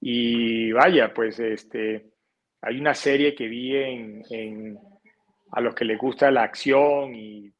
Y 0.00 0.72
vaya, 0.72 1.12
pues 1.14 1.38
este, 1.38 2.06
hay 2.60 2.80
una 2.80 2.94
serie 2.94 3.34
que 3.34 3.46
vi 3.46 3.76
en, 3.76 4.78
a 5.52 5.60
los 5.60 5.74
que 5.74 5.84
les 5.84 5.98
gusta 5.98 6.30
la 6.30 6.42
acción 6.42 7.14
y 7.14 7.52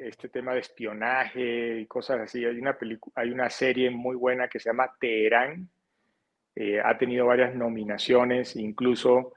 este 0.00 0.28
tema 0.28 0.54
de 0.54 0.60
espionaje 0.60 1.80
y 1.80 1.86
cosas 1.86 2.20
así. 2.20 2.44
Hay 2.44 2.58
una, 2.58 2.76
hay 3.14 3.30
una 3.30 3.50
serie 3.50 3.90
muy 3.90 4.16
buena 4.16 4.48
que 4.48 4.58
se 4.58 4.70
llama 4.70 4.92
Teherán. 4.98 5.68
Eh, 6.56 6.80
ha 6.80 6.96
tenido 6.96 7.26
varias 7.26 7.54
nominaciones, 7.54 8.54
incluso 8.54 9.32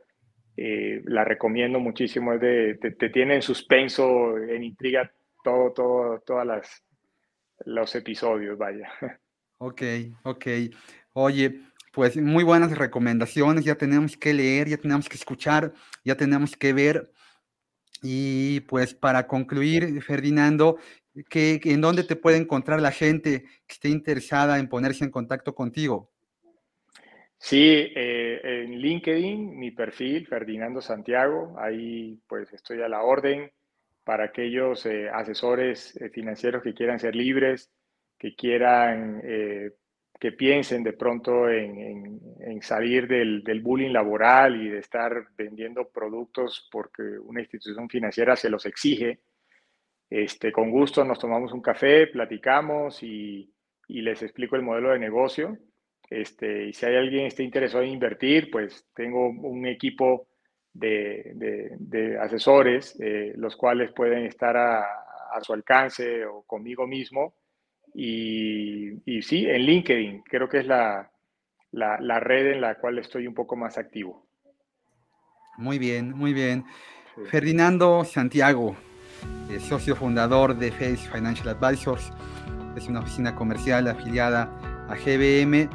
eh, 0.55 1.01
la 1.05 1.23
recomiendo 1.23 1.79
muchísimo. 1.79 2.37
de, 2.37 2.75
te, 2.75 3.09
tiene 3.09 3.35
en 3.35 3.41
suspenso, 3.41 4.37
en 4.37 4.63
intriga, 4.63 5.11
todo, 5.43 5.71
todo, 5.71 6.19
todas 6.21 6.45
las 6.45 6.86
los 7.65 7.95
episodios, 7.95 8.57
vaya. 8.57 8.89
Ok, 9.59 9.81
ok. 10.21 10.45
Oye, 11.13 11.61
pues 11.91 12.15
muy 12.15 12.43
buenas 12.43 12.77
recomendaciones. 12.77 13.65
Ya 13.65 13.73
tenemos 13.73 14.15
que 14.15 14.31
leer, 14.31 14.69
ya 14.69 14.77
tenemos 14.77 15.09
que 15.09 15.15
escuchar, 15.15 15.73
ya 16.05 16.15
tenemos 16.15 16.55
que 16.55 16.73
ver. 16.73 17.11
Y 18.03 18.59
pues 18.61 18.93
para 18.93 19.25
concluir, 19.25 19.99
Ferdinando, 20.03 20.77
¿qué, 21.27 21.59
¿en 21.63 21.81
dónde 21.81 22.03
te 22.03 22.15
puede 22.15 22.37
encontrar 22.37 22.81
la 22.81 22.91
gente 22.91 23.45
que 23.65 23.73
esté 23.73 23.89
interesada 23.89 24.59
en 24.59 24.69
ponerse 24.69 25.03
en 25.03 25.09
contacto 25.09 25.55
contigo? 25.55 26.11
Sí, 27.39 27.91
eh, 27.95 28.41
en 28.43 28.79
LinkedIn, 28.79 29.57
mi 29.57 29.71
perfil, 29.71 30.27
Ferdinando 30.27 30.81
Santiago, 30.81 31.55
ahí 31.59 32.19
pues 32.27 32.51
estoy 32.53 32.81
a 32.81 32.89
la 32.89 33.01
orden 33.01 33.51
para 34.07 34.23
aquellos 34.23 34.85
eh, 34.85 35.09
asesores 35.09 35.95
eh, 35.97 36.09
financieros 36.09 36.63
que 36.63 36.73
quieran 36.73 36.97
ser 36.97 37.15
libres, 37.15 37.69
que 38.17 38.33
quieran, 38.33 39.21
que 40.19 40.31
piensen 40.31 40.81
de 40.81 40.93
pronto 40.93 41.47
en, 41.47 42.19
salir 42.61 43.07
del, 43.07 43.43
del, 43.43 43.61
bullying 43.61 43.91
laboral 43.91 44.59
y 44.59 44.69
de 44.69 44.79
estar 44.79 45.27
vendiendo 45.37 45.87
productos 45.89 46.67
porque 46.71 47.03
una 47.03 47.41
institución 47.41 47.87
financiera 47.87 48.35
se 48.35 48.49
los 48.49 48.65
exige. 48.65 49.19
Este, 50.09 50.51
con 50.51 50.71
gusto 50.71 51.05
nos 51.05 51.19
tomamos 51.19 51.53
un 51.53 51.61
café, 51.61 52.07
platicamos 52.07 53.03
y, 53.03 53.53
y 53.87 54.01
les 54.01 54.23
explico 54.23 54.55
el 54.55 54.63
modelo 54.63 54.89
de 54.89 54.99
negocio 54.99 55.59
este, 56.09 56.67
y 56.67 56.73
si 56.73 56.85
hay 56.85 56.95
alguien 56.95 57.23
que 57.23 57.27
esté 57.27 57.43
interesado 57.43 57.83
en 57.83 57.91
invertir, 57.91 58.49
pues 58.49 58.85
tengo 58.93 59.27
un 59.27 59.65
equipo 59.65 60.27
de, 60.79 62.17
asesores, 62.21 62.97
eh, 62.99 63.33
los 63.35 63.55
cuales 63.55 63.91
pueden 63.91 64.25
estar 64.25 64.55
a, 64.57 65.03
su 65.41 65.53
alcance 65.53 66.25
o 66.25 66.43
conmigo 66.43 66.87
mismo. 66.87 67.35
Y, 67.93 68.93
y, 69.05 69.21
sí, 69.21 69.45
en 69.47 69.61
LinkedIn, 69.61 70.23
creo 70.23 70.49
que 70.49 70.59
es 70.59 70.65
la, 70.65 71.11
la, 71.71 72.19
red 72.19 72.53
en 72.53 72.61
la 72.61 72.75
cual 72.75 72.97
estoy 72.99 73.27
un 73.27 73.33
poco 73.33 73.55
más 73.55 73.77
activo. 73.77 74.27
Muy 75.57 75.79
bien, 75.79 76.11
muy 76.15 76.33
bien. 76.33 76.65
Ferdinando 77.29 78.03
Santiago, 78.03 78.75
eh, 79.49 79.59
socio 79.59 79.95
fundador 79.95 80.55
de 80.55 80.71
Face 80.71 81.09
Financial 81.11 81.49
Advisors, 81.49 82.11
es 82.75 82.87
una 82.87 82.99
oficina 82.99 83.33
comercial 83.33 83.87
afiliada 83.87 84.43
a 84.87 84.95
GBM 84.95 85.67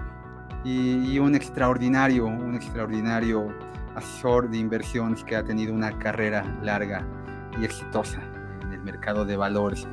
y, 0.64 1.18
un 1.18 1.34
extraordinario, 1.34 2.26
un 2.26 2.54
extraordinario 2.54 3.52
asesor 3.94 4.50
de 4.50 4.58
inversiones 4.58 5.24
que 5.24 5.36
ha 5.36 5.44
tenido 5.44 5.74
una 5.74 5.98
carrera 5.98 6.44
larga 6.62 7.06
y 7.60 7.64
exitosa 7.64 8.20
en 8.62 8.72
el 8.72 8.80
mercado 8.82 9.24
de 9.24 9.36
valores 9.36 9.86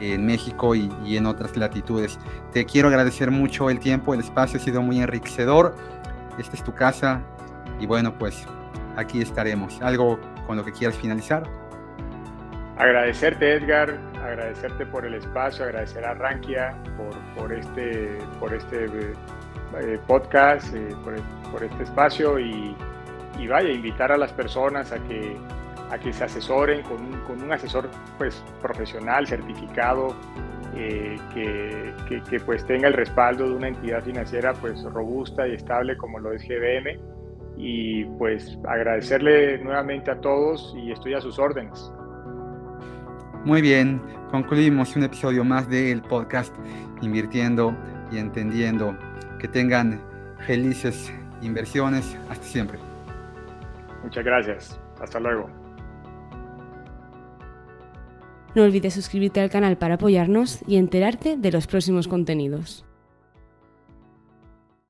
en 0.00 0.26
México 0.26 0.74
y, 0.74 0.92
y, 1.04 1.16
en 1.16 1.26
otras 1.26 1.56
latitudes. 1.56 2.18
Te 2.52 2.64
quiero 2.64 2.88
agradecer 2.88 3.30
mucho 3.30 3.70
el 3.70 3.78
tiempo, 3.78 4.12
el 4.12 4.20
espacio 4.20 4.58
ha 4.58 4.62
sido 4.62 4.82
muy 4.82 5.00
enriquecedor. 5.00 5.74
Esta 6.38 6.56
es 6.56 6.64
tu 6.64 6.74
casa 6.74 7.22
y 7.80 7.86
bueno, 7.86 8.12
pues 8.18 8.46
aquí 8.96 9.20
estaremos. 9.20 9.80
¿Algo 9.82 10.18
con 10.46 10.56
lo 10.56 10.64
que 10.64 10.72
quieras 10.72 10.96
finalizar? 10.96 11.44
Agradecerte 12.76 13.52
Edgar, 13.52 13.96
agradecerte 14.20 14.84
por 14.86 15.06
el 15.06 15.14
espacio, 15.14 15.64
agradecer 15.64 16.04
a 16.04 16.14
Rankia 16.14 16.76
por, 16.96 17.14
por, 17.36 17.52
este, 17.52 18.18
por 18.40 18.52
este 18.52 18.86
eh, 18.86 19.98
podcast, 20.08 20.74
eh, 20.74 20.94
por, 21.04 21.62
este 21.62 21.84
espacio 21.84 22.38
y, 22.40 22.76
vaya, 23.48 23.70
invitar 23.70 24.12
a 24.12 24.16
las 24.16 24.32
personas 24.32 24.92
a 24.92 24.98
que, 24.98 25.36
a 25.90 25.98
que 25.98 26.12
se 26.12 26.24
asesoren 26.24 26.82
con 26.82 27.04
un, 27.04 27.20
con 27.26 27.42
un 27.42 27.52
asesor 27.52 27.90
pues, 28.18 28.42
profesional, 28.60 29.26
certificado, 29.26 30.14
eh, 30.76 31.16
que, 31.32 32.20
que, 32.28 32.40
pues 32.40 32.66
tenga 32.66 32.88
el 32.88 32.94
respaldo 32.94 33.48
de 33.48 33.54
una 33.54 33.68
entidad 33.68 34.02
financiera 34.02 34.52
pues 34.54 34.82
robusta 34.82 35.46
y 35.46 35.54
estable 35.54 35.96
como 35.96 36.18
lo 36.18 36.32
es 36.32 36.42
GBM 36.42 36.98
y 37.56 38.04
pues 38.18 38.58
agradecerle 38.66 39.58
nuevamente 39.58 40.10
a 40.10 40.20
todos 40.20 40.74
y 40.76 40.90
estoy 40.90 41.14
a 41.14 41.20
sus 41.20 41.38
órdenes. 41.38 41.92
Muy 43.44 43.62
bien, 43.62 44.00
concluimos 44.30 44.96
un 44.96 45.04
episodio 45.04 45.44
más 45.44 45.68
del 45.68 46.02
podcast 46.02 46.54
Invirtiendo 47.02 47.76
y 48.10 48.18
Entendiendo 48.18 48.96
que 49.38 49.46
tengan 49.46 50.00
felices 50.46 51.12
inversiones. 51.42 52.16
Hasta 52.28 52.44
siempre. 52.44 52.93
Muchas 54.04 54.24
gracias. 54.24 54.80
Hasta 55.00 55.18
luego. 55.18 55.50
No 58.54 58.62
olvides 58.62 58.94
suscribirte 58.94 59.40
al 59.40 59.50
canal 59.50 59.76
para 59.76 59.94
apoyarnos 59.94 60.60
y 60.68 60.76
enterarte 60.76 61.36
de 61.36 61.50
los 61.50 61.66
próximos 61.66 62.06
contenidos. 62.06 62.84